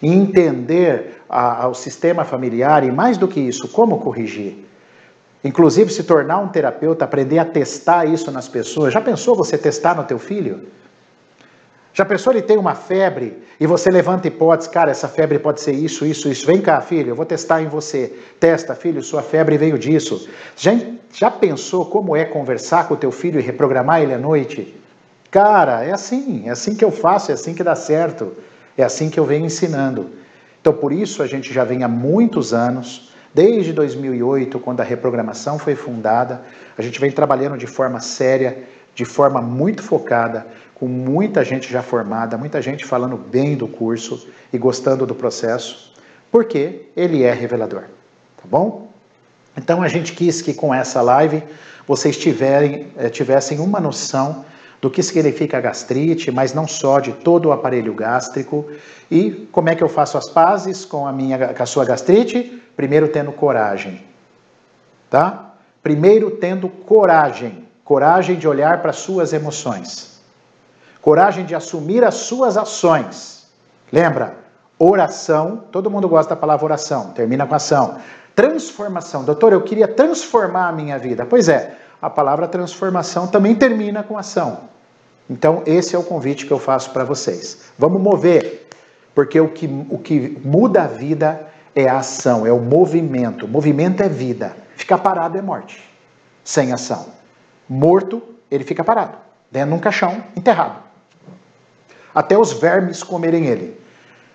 entender 0.02 1.22
a, 1.30 1.68
o 1.68 1.74
sistema 1.74 2.24
familiar 2.24 2.84
e, 2.84 2.92
mais 2.92 3.18
do 3.18 3.28
que 3.28 3.40
isso, 3.40 3.68
como 3.68 4.00
corrigir. 4.00 4.65
Inclusive, 5.46 5.94
se 5.94 6.04
tornar 6.04 6.40
um 6.40 6.48
terapeuta, 6.48 7.06
aprender 7.06 7.38
a 7.38 7.46
testar 7.46 8.06
isso 8.06 8.32
nas 8.32 8.48
pessoas. 8.48 8.92
Já 8.92 9.00
pensou 9.00 9.36
você 9.36 9.56
testar 9.56 9.96
no 9.96 10.04
teu 10.04 10.18
filho? 10.18 10.66
Já 11.94 12.04
pensou 12.04 12.34
ele 12.34 12.42
tem 12.42 12.58
uma 12.58 12.74
febre 12.74 13.44
e 13.60 13.68
você 13.68 13.92
levanta 13.92 14.28
hipótese, 14.28 14.72
cara, 14.72 14.90
essa 14.90 15.08
febre 15.08 15.38
pode 15.38 15.62
ser 15.62 15.74
isso, 15.74 16.04
isso, 16.04 16.28
isso. 16.28 16.48
Vem 16.48 16.60
cá, 16.60 16.82
filho, 16.82 17.10
eu 17.10 17.16
vou 17.16 17.28
testar 17.28 17.62
em 17.62 17.68
você. 17.68 18.12
Testa, 18.40 18.74
filho, 18.74 19.04
sua 19.04 19.22
febre 19.22 19.56
veio 19.56 19.78
disso. 19.78 20.28
Já, 20.58 20.72
já 21.14 21.30
pensou 21.30 21.86
como 21.86 22.16
é 22.16 22.26
conversar 22.26 22.88
com 22.88 22.96
o 22.96 22.98
teu 22.98 23.12
filho 23.12 23.40
e 23.40 23.44
reprogramar 23.44 24.02
ele 24.02 24.16
à 24.16 24.18
noite? 24.18 24.76
Cara, 25.30 25.84
é 25.84 25.92
assim, 25.92 26.48
é 26.48 26.50
assim 26.50 26.74
que 26.74 26.84
eu 26.84 26.92
faço, 26.92 27.30
é 27.30 27.36
assim 27.36 27.54
que 27.54 27.64
dá 27.64 27.76
certo. 27.76 28.34
É 28.76 28.84
assim 28.84 29.12
que 29.12 29.20
eu 29.20 29.26
venho 29.26 29.46
ensinando. 29.46 30.10
Então, 30.60 30.74
por 30.74 30.92
isso 30.92 31.22
a 31.22 31.28
gente 31.28 31.54
já 31.54 31.64
vem 31.64 31.84
há 31.84 31.88
muitos 31.88 32.52
anos, 32.52 33.14
desde 33.36 33.74
2008, 33.74 34.58
quando 34.62 34.80
a 34.80 34.84
reprogramação 34.84 35.60
foi 35.60 35.76
fundada, 35.76 36.42
a 36.78 36.82
gente 36.82 37.02
vem 37.02 37.12
trabalhando 37.12 37.58
de 37.58 37.68
forma 37.68 38.00
séria, 38.00 38.64
de 38.96 39.04
forma 39.04 39.42
muito 39.42 39.84
focada, 39.84 40.48
com 40.74 40.88
muita 40.88 41.44
gente 41.44 41.70
já 41.70 41.84
formada, 41.84 42.38
muita 42.38 42.62
gente 42.62 42.86
falando 42.86 43.18
bem 43.18 43.58
do 43.58 43.68
curso 43.68 44.30
e 44.54 44.58
gostando 44.58 45.06
do 45.06 45.14
processo, 45.14 45.94
porque 46.32 46.88
ele 46.96 47.24
é 47.24 47.34
revelador, 47.34 47.82
tá 48.38 48.44
bom? 48.46 48.90
Então 49.58 49.82
a 49.82 49.90
gente 49.90 50.14
quis 50.14 50.42
que 50.42 50.54
com 50.54 50.74
essa 50.74 51.02
live 51.02 51.44
vocês 51.86 52.18
tiverem, 52.18 52.88
eh, 52.98 53.10
tivessem 53.10 53.60
uma 53.60 53.82
noção 53.82 54.46
do 54.82 54.90
que 54.90 55.04
significa 55.04 55.60
gastrite, 55.60 56.32
mas 56.32 56.54
não 56.54 56.68
só 56.68 57.00
de 57.00 57.12
todo 57.12 57.48
o 57.48 57.52
aparelho 57.52 57.94
gástrico. 57.94 58.66
E 59.10 59.48
como 59.52 59.70
é 59.70 59.76
que 59.76 59.84
eu 59.84 59.90
faço 59.90 60.18
as 60.18 60.30
pazes 60.30 60.86
com 60.86 61.08
a 61.08 61.12
minha 61.12 61.54
com 61.54 61.64
a 61.64 61.66
sua 61.66 61.84
gastrite? 61.86 62.62
Primeiro 62.76 63.08
tendo 63.08 63.32
coragem. 63.32 64.04
Tá? 65.10 65.54
Primeiro 65.82 66.32
tendo 66.32 66.68
coragem, 66.68 67.68
coragem 67.84 68.38
de 68.38 68.48
olhar 68.48 68.82
para 68.82 68.92
suas 68.92 69.34
emoções. 69.34 70.20
Coragem 71.02 71.46
de 71.46 71.54
assumir 71.54 72.04
as 72.04 72.16
suas 72.16 72.58
ações. 72.58 73.48
Lembra? 73.92 74.36
Oração, 74.78 75.64
todo 75.72 75.90
mundo 75.90 76.10
gosta 76.10 76.36
da 76.36 76.42
palavra 76.42 76.66
oração, 76.66 77.12
termina 77.12 77.46
com 77.46 77.56
ação. 77.56 77.98
Transformação. 78.36 79.24
Doutor, 79.24 79.54
eu 79.54 79.62
queria 79.62 79.88
transformar 79.88 80.68
a 80.68 80.72
minha 80.72 80.98
vida. 80.98 81.26
Pois 81.26 81.48
é, 81.48 81.78
a 82.02 82.10
palavra 82.10 82.48
transformação 82.48 83.28
também 83.28 83.56
termina 83.56 84.04
com 84.04 84.18
ação. 84.18 84.62
Então, 85.30 85.64
esse 85.66 85.96
é 85.96 86.00
o 86.00 86.04
convite 86.04 86.46
que 86.46 86.52
eu 86.52 86.60
faço 86.60 86.92
para 86.92 87.04
vocês. 87.04 87.72
Vamos 87.78 88.02
mover, 88.02 88.68
porque 89.14 89.40
o 89.40 89.48
que, 89.48 89.68
o 89.90 89.98
que 89.98 90.38
muda 90.44 90.84
a 90.84 90.88
vida 90.88 91.48
é 91.76 91.90
a 91.90 91.98
ação, 91.98 92.48
é 92.48 92.52
o 92.52 92.60
movimento. 92.60 93.48
movimento 93.48 94.02
é 94.02 94.08
vida. 94.08 94.56
Ficar 94.76 95.00
parado 95.00 95.38
é 95.38 95.42
morte, 95.42 95.84
sem 96.44 96.72
ação. 96.72 97.08
Morto, 97.68 98.22
ele 98.50 98.64
fica 98.64 98.84
parado, 98.84 99.18
dentro 99.52 99.70
de 99.70 99.76
um 99.76 99.80
caixão, 99.80 100.24
enterrado. 100.36 100.80
Até 102.14 102.38
os 102.38 102.54
vermes 102.54 103.04
comerem 103.04 103.48
ele. 103.48 103.80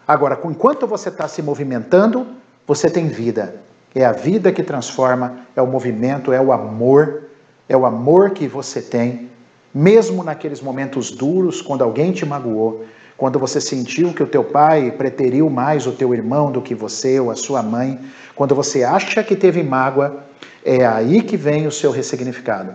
Agora, 0.07 0.39
enquanto 0.45 0.87
você 0.87 1.09
está 1.09 1.27
se 1.27 1.41
movimentando, 1.41 2.27
você 2.67 2.91
tem 2.91 3.09
vida. 3.09 3.55
É 3.95 4.05
a 4.05 4.13
vida 4.13 4.53
que 4.53 4.63
transforma, 4.63 5.39
é 5.57 5.63
o 5.63 5.67
movimento, 5.67 6.33
é 6.33 6.41
o 6.41 6.53
amor, 6.53 7.25
é 7.69 7.77
o 7.77 7.87
amor 7.87 8.31
que 8.31 8.47
você 8.47 8.83
tem, 8.83 9.31
mesmo 9.73 10.23
naqueles 10.23 10.61
momentos 10.61 11.11
duros, 11.11 11.63
quando 11.63 11.83
alguém 11.83 12.13
te 12.13 12.27
magoou, 12.27 12.85
quando 13.21 13.39
você 13.39 13.61
sentiu 13.61 14.15
que 14.15 14.23
o 14.23 14.27
teu 14.27 14.43
pai 14.43 14.91
preteriu 14.93 15.51
mais 15.51 15.87
o 15.87 15.93
teu 15.93 16.15
irmão 16.15 16.51
do 16.51 16.63
que 16.63 16.75
você 16.75 17.21
ou 17.21 17.31
a 17.31 17.37
sua 17.37 17.63
mãe, 17.63 18.01
quando 18.35 18.55
você 18.55 18.83
acha 18.83 19.23
que 19.23 19.37
teve 19.37 19.63
mágoa, 19.63 20.25
é 20.65 20.87
aí 20.87 21.21
que 21.21 21.37
vem 21.37 21.67
o 21.67 21.71
seu 21.71 21.91
ressignificado. 21.91 22.73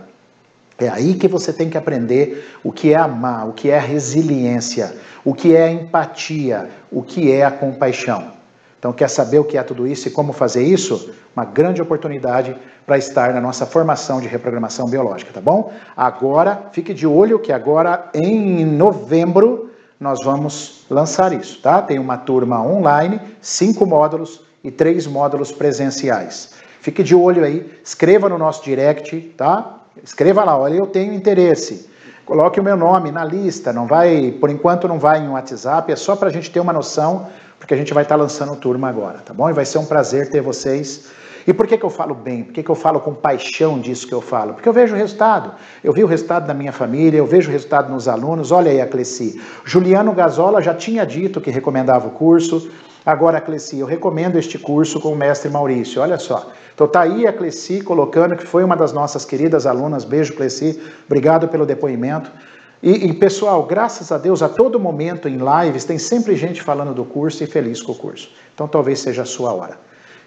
É 0.78 0.88
aí 0.88 1.14
que 1.14 1.26
você 1.26 1.52
tem 1.52 1.68
que 1.68 1.76
aprender 1.76 2.48
o 2.62 2.70
que 2.70 2.92
é 2.92 2.96
amar, 2.96 3.48
o 3.48 3.52
que 3.54 3.70
é 3.70 3.78
resiliência, 3.80 4.94
o 5.24 5.34
que 5.34 5.56
é 5.56 5.68
empatia, 5.68 6.70
o 6.92 7.02
que 7.02 7.32
é 7.32 7.44
a 7.44 7.50
compaixão. 7.50 8.30
Então, 8.78 8.92
quer 8.92 9.10
saber 9.10 9.40
o 9.40 9.44
que 9.44 9.58
é 9.58 9.62
tudo 9.64 9.84
isso 9.84 10.06
e 10.06 10.12
como 10.12 10.32
fazer 10.32 10.62
isso? 10.62 11.12
Uma 11.34 11.44
grande 11.44 11.82
oportunidade 11.82 12.54
para 12.86 12.96
estar 12.96 13.34
na 13.34 13.40
nossa 13.40 13.66
formação 13.66 14.20
de 14.20 14.28
reprogramação 14.28 14.86
biológica, 14.86 15.32
tá 15.32 15.40
bom? 15.40 15.72
Agora, 15.96 16.68
fique 16.70 16.94
de 16.94 17.04
olho 17.04 17.40
que 17.40 17.50
agora 17.50 18.10
em 18.14 18.64
novembro 18.64 19.66
nós 19.98 20.22
vamos 20.22 20.84
lançar 20.90 21.32
isso, 21.32 21.60
tá? 21.60 21.80
Tem 21.80 21.98
uma 21.98 22.16
turma 22.16 22.62
online, 22.62 23.20
cinco 23.40 23.86
módulos 23.86 24.42
e 24.62 24.70
três 24.70 25.06
módulos 25.06 25.52
presenciais. 25.52 26.52
Fique 26.80 27.02
de 27.02 27.14
olho 27.14 27.44
aí, 27.44 27.78
escreva 27.82 28.28
no 28.28 28.38
nosso 28.38 28.62
direct, 28.62 29.18
tá? 29.36 29.80
Escreva 30.02 30.44
lá, 30.44 30.56
olha, 30.56 30.74
eu 30.74 30.86
tenho 30.86 31.14
interesse. 31.14 31.88
Coloque 32.24 32.60
o 32.60 32.62
meu 32.62 32.76
nome 32.76 33.10
na 33.10 33.24
lista, 33.24 33.72
não 33.72 33.86
vai, 33.86 34.32
por 34.40 34.50
enquanto 34.50 34.88
não 34.88 34.98
vai 34.98 35.20
em 35.20 35.28
WhatsApp, 35.28 35.90
é 35.92 35.96
só 35.96 36.16
para 36.16 36.28
a 36.28 36.32
gente 36.32 36.50
ter 36.50 36.60
uma 36.60 36.72
noção, 36.72 37.28
porque 37.58 37.72
a 37.72 37.76
gente 37.76 37.94
vai 37.94 38.02
estar 38.02 38.16
tá 38.16 38.22
lançando 38.22 38.56
turma 38.56 38.88
agora, 38.88 39.18
tá 39.18 39.32
bom? 39.32 39.48
E 39.48 39.52
vai 39.52 39.64
ser 39.64 39.78
um 39.78 39.86
prazer 39.86 40.30
ter 40.30 40.40
vocês. 40.42 41.08
E 41.46 41.54
por 41.54 41.66
que, 41.66 41.78
que 41.78 41.84
eu 41.84 41.90
falo 41.90 42.14
bem? 42.14 42.42
Por 42.42 42.52
que, 42.52 42.62
que 42.62 42.70
eu 42.70 42.74
falo 42.74 42.98
com 42.98 43.14
paixão 43.14 43.78
disso 43.78 44.06
que 44.06 44.12
eu 44.12 44.20
falo? 44.20 44.54
Porque 44.54 44.68
eu 44.68 44.72
vejo 44.72 44.94
o 44.94 44.98
resultado. 44.98 45.52
Eu 45.82 45.92
vi 45.92 46.02
o 46.02 46.06
resultado 46.06 46.46
da 46.46 46.52
minha 46.52 46.72
família, 46.72 47.18
eu 47.18 47.26
vejo 47.26 47.48
o 47.48 47.52
resultado 47.52 47.92
nos 47.92 48.08
alunos. 48.08 48.50
Olha 48.50 48.70
aí 48.70 48.80
a 48.80 48.86
Cleci. 48.86 49.40
Juliano 49.64 50.12
Gazola 50.12 50.60
já 50.60 50.74
tinha 50.74 51.06
dito 51.06 51.40
que 51.40 51.50
recomendava 51.50 52.08
o 52.08 52.10
curso. 52.10 52.68
Agora, 53.04 53.40
Cleci, 53.40 53.78
eu 53.78 53.86
recomendo 53.86 54.36
este 54.36 54.58
curso 54.58 54.98
com 54.98 55.12
o 55.12 55.16
mestre 55.16 55.48
Maurício. 55.48 56.02
Olha 56.02 56.18
só. 56.18 56.50
Então 56.74 56.88
tá 56.88 57.02
aí 57.02 57.26
a 57.26 57.32
Cleci 57.32 57.80
colocando, 57.80 58.36
que 58.36 58.44
foi 58.44 58.64
uma 58.64 58.76
das 58.76 58.92
nossas 58.92 59.24
queridas 59.24 59.66
alunas. 59.66 60.04
Beijo, 60.04 60.34
Cleci. 60.34 60.80
Obrigado 61.06 61.46
pelo 61.46 61.64
depoimento. 61.64 62.28
E, 62.82 63.06
e, 63.06 63.14
pessoal, 63.14 63.62
graças 63.62 64.10
a 64.10 64.18
Deus, 64.18 64.42
a 64.42 64.48
todo 64.48 64.78
momento 64.78 65.28
em 65.28 65.38
lives 65.38 65.84
tem 65.84 65.98
sempre 65.98 66.36
gente 66.36 66.62
falando 66.62 66.92
do 66.92 67.04
curso 67.04 67.42
e 67.42 67.46
feliz 67.46 67.80
com 67.80 67.92
o 67.92 67.94
curso. 67.94 68.30
Então 68.54 68.66
talvez 68.66 68.98
seja 68.98 69.22
a 69.22 69.24
sua 69.24 69.52
hora. 69.52 69.78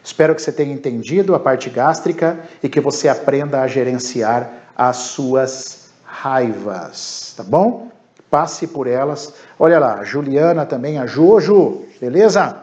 Espero 0.10 0.34
que 0.34 0.42
você 0.42 0.52
tenha 0.52 0.74
entendido 0.74 1.36
a 1.36 1.40
parte 1.40 1.70
gástrica 1.70 2.40
e 2.64 2.68
que 2.68 2.80
você 2.80 3.08
aprenda 3.08 3.62
a 3.62 3.68
gerenciar 3.68 4.50
as 4.76 4.98
suas 4.98 5.92
raivas, 6.04 7.36
tá 7.38 7.44
bom? 7.44 7.90
Passe 8.28 8.66
por 8.66 8.88
elas. 8.88 9.36
Olha 9.60 9.78
lá, 9.78 10.00
a 10.00 10.04
Juliana 10.04 10.66
também, 10.66 10.98
a 10.98 11.06
Ju, 11.06 11.40
Ju, 11.40 11.86
beleza? 12.02 12.58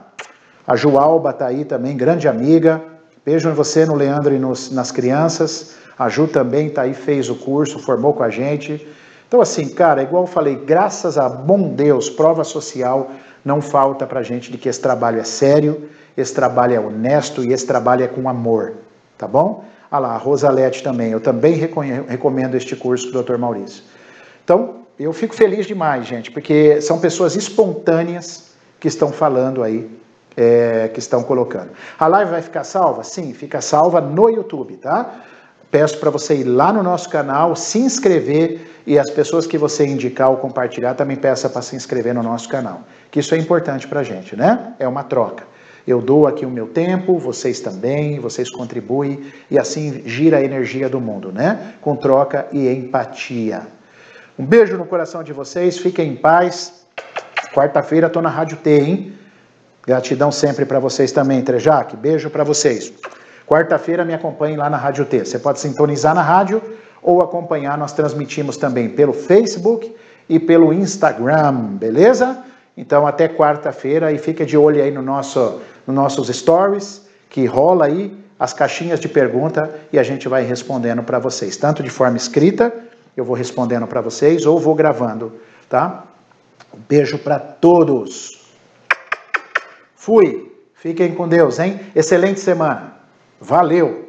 A 0.66 0.74
Joalba 0.74 1.30
está 1.30 1.46
aí 1.46 1.64
também, 1.64 1.96
grande 1.96 2.26
amiga. 2.26 2.82
Beijo 3.24 3.48
em 3.48 3.54
você, 3.54 3.86
no 3.86 3.94
Leandro 3.94 4.34
e 4.34 4.40
nos, 4.40 4.72
nas 4.72 4.90
crianças. 4.90 5.76
A 5.96 6.08
Ju 6.08 6.26
também 6.26 6.66
está 6.66 6.82
aí, 6.82 6.94
fez 6.94 7.30
o 7.30 7.36
curso, 7.36 7.78
formou 7.78 8.12
com 8.12 8.24
a 8.24 8.28
gente. 8.28 8.84
Então, 9.28 9.40
assim, 9.40 9.68
cara, 9.68 10.02
igual 10.02 10.24
eu 10.24 10.28
falei, 10.28 10.56
graças 10.56 11.16
a 11.16 11.28
bom 11.28 11.72
Deus, 11.74 12.10
prova 12.10 12.42
social 12.42 13.08
não 13.44 13.62
falta 13.62 14.04
para 14.04 14.20
gente 14.24 14.50
de 14.50 14.58
que 14.58 14.68
esse 14.68 14.80
trabalho 14.80 15.20
é 15.20 15.24
sério, 15.24 15.88
esse 16.16 16.34
trabalho 16.34 16.74
é 16.74 16.80
honesto 16.80 17.44
e 17.44 17.52
esse 17.52 17.66
trabalho 17.66 18.04
é 18.04 18.08
com 18.08 18.28
amor, 18.28 18.74
tá 19.18 19.26
bom? 19.26 19.64
Ah 19.90 19.98
lá, 19.98 20.14
a 20.14 20.16
Rosalete 20.16 20.82
também, 20.82 21.12
eu 21.12 21.20
também 21.20 21.54
recomendo 22.08 22.54
este 22.54 22.74
curso 22.74 23.10
do 23.10 23.22
Dr. 23.22 23.36
Maurício. 23.36 23.84
Então, 24.44 24.76
eu 24.98 25.12
fico 25.12 25.34
feliz 25.34 25.66
demais, 25.66 26.06
gente, 26.06 26.30
porque 26.30 26.80
são 26.80 26.98
pessoas 26.98 27.36
espontâneas 27.36 28.50
que 28.80 28.88
estão 28.88 29.12
falando 29.12 29.62
aí 29.62 29.90
é, 30.36 30.88
que 30.92 30.98
estão 30.98 31.22
colocando. 31.22 31.70
A 31.98 32.06
live 32.06 32.30
vai 32.30 32.42
ficar 32.42 32.64
salva? 32.64 33.02
Sim, 33.02 33.32
fica 33.32 33.60
salva 33.60 34.00
no 34.00 34.28
YouTube, 34.28 34.76
tá? 34.76 35.22
Peço 35.70 35.98
para 35.98 36.10
você 36.10 36.36
ir 36.36 36.44
lá 36.44 36.72
no 36.72 36.82
nosso 36.82 37.08
canal, 37.08 37.56
se 37.56 37.78
inscrever 37.78 38.60
e 38.86 38.98
as 38.98 39.10
pessoas 39.10 39.46
que 39.46 39.58
você 39.58 39.84
indicar 39.84 40.30
ou 40.30 40.36
compartilhar 40.36 40.94
também 40.94 41.16
peça 41.16 41.48
para 41.48 41.60
se 41.62 41.74
inscrever 41.74 42.14
no 42.14 42.22
nosso 42.22 42.48
canal. 42.48 42.82
Que 43.10 43.20
isso 43.20 43.34
é 43.34 43.38
importante 43.38 43.88
para 43.88 44.00
a 44.00 44.02
gente, 44.02 44.36
né? 44.36 44.74
É 44.78 44.86
uma 44.86 45.02
troca. 45.02 45.44
Eu 45.86 46.02
dou 46.02 46.26
aqui 46.26 46.44
o 46.44 46.50
meu 46.50 46.66
tempo, 46.66 47.18
vocês 47.18 47.60
também, 47.60 48.18
vocês 48.18 48.50
contribuem 48.50 49.24
e 49.50 49.58
assim 49.58 50.02
gira 50.04 50.38
a 50.38 50.42
energia 50.42 50.88
do 50.88 51.00
mundo, 51.00 51.30
né? 51.30 51.74
Com 51.80 51.94
troca 51.94 52.48
e 52.52 52.68
empatia. 52.68 53.62
Um 54.38 54.44
beijo 54.44 54.76
no 54.76 54.84
coração 54.84 55.22
de 55.22 55.32
vocês, 55.32 55.78
fiquem 55.78 56.12
em 56.12 56.16
paz. 56.16 56.84
Quarta-feira 57.54 58.08
estou 58.08 58.20
na 58.20 58.28
Rádio 58.28 58.58
T, 58.58 58.70
hein? 58.70 59.12
Gratidão 59.86 60.32
sempre 60.32 60.64
para 60.64 60.80
vocês 60.80 61.12
também, 61.12 61.40
Trejac. 61.42 61.96
Beijo 61.96 62.28
para 62.28 62.42
vocês. 62.42 62.92
Quarta-feira 63.46 64.04
me 64.04 64.12
acompanhe 64.12 64.56
lá 64.56 64.68
na 64.68 64.76
Rádio 64.76 65.04
T. 65.04 65.24
Você 65.24 65.38
pode 65.38 65.60
sintonizar 65.60 66.14
na 66.14 66.22
rádio 66.22 66.60
ou 67.00 67.22
acompanhar. 67.22 67.78
Nós 67.78 67.92
transmitimos 67.92 68.56
também 68.56 68.88
pelo 68.88 69.12
Facebook 69.12 69.94
e 70.28 70.40
pelo 70.40 70.72
Instagram, 70.72 71.52
beleza? 71.76 72.44
Então 72.76 73.06
até 73.06 73.28
quarta-feira 73.28 74.12
e 74.12 74.18
fica 74.18 74.44
de 74.44 74.56
olho 74.56 74.82
aí 74.82 74.90
no 74.90 75.00
nosso, 75.00 75.60
nos 75.86 75.94
nossos 75.94 76.28
stories 76.28 77.06
que 77.28 77.46
rola 77.46 77.86
aí 77.86 78.16
as 78.38 78.52
caixinhas 78.52 79.00
de 79.00 79.08
pergunta 79.08 79.74
e 79.92 79.98
a 79.98 80.02
gente 80.02 80.28
vai 80.28 80.44
respondendo 80.44 81.02
para 81.02 81.18
vocês, 81.18 81.56
tanto 81.56 81.82
de 81.82 81.90
forma 81.90 82.16
escrita, 82.16 82.72
eu 83.16 83.24
vou 83.24 83.34
respondendo 83.34 83.86
para 83.86 84.00
vocês 84.00 84.44
ou 84.44 84.58
vou 84.58 84.74
gravando, 84.74 85.32
tá? 85.68 86.04
Um 86.74 86.78
beijo 86.86 87.18
para 87.18 87.38
todos. 87.38 88.46
Fui. 89.94 90.52
Fiquem 90.74 91.14
com 91.14 91.26
Deus, 91.26 91.58
hein? 91.58 91.80
Excelente 91.94 92.38
semana. 92.38 92.94
Valeu. 93.40 94.05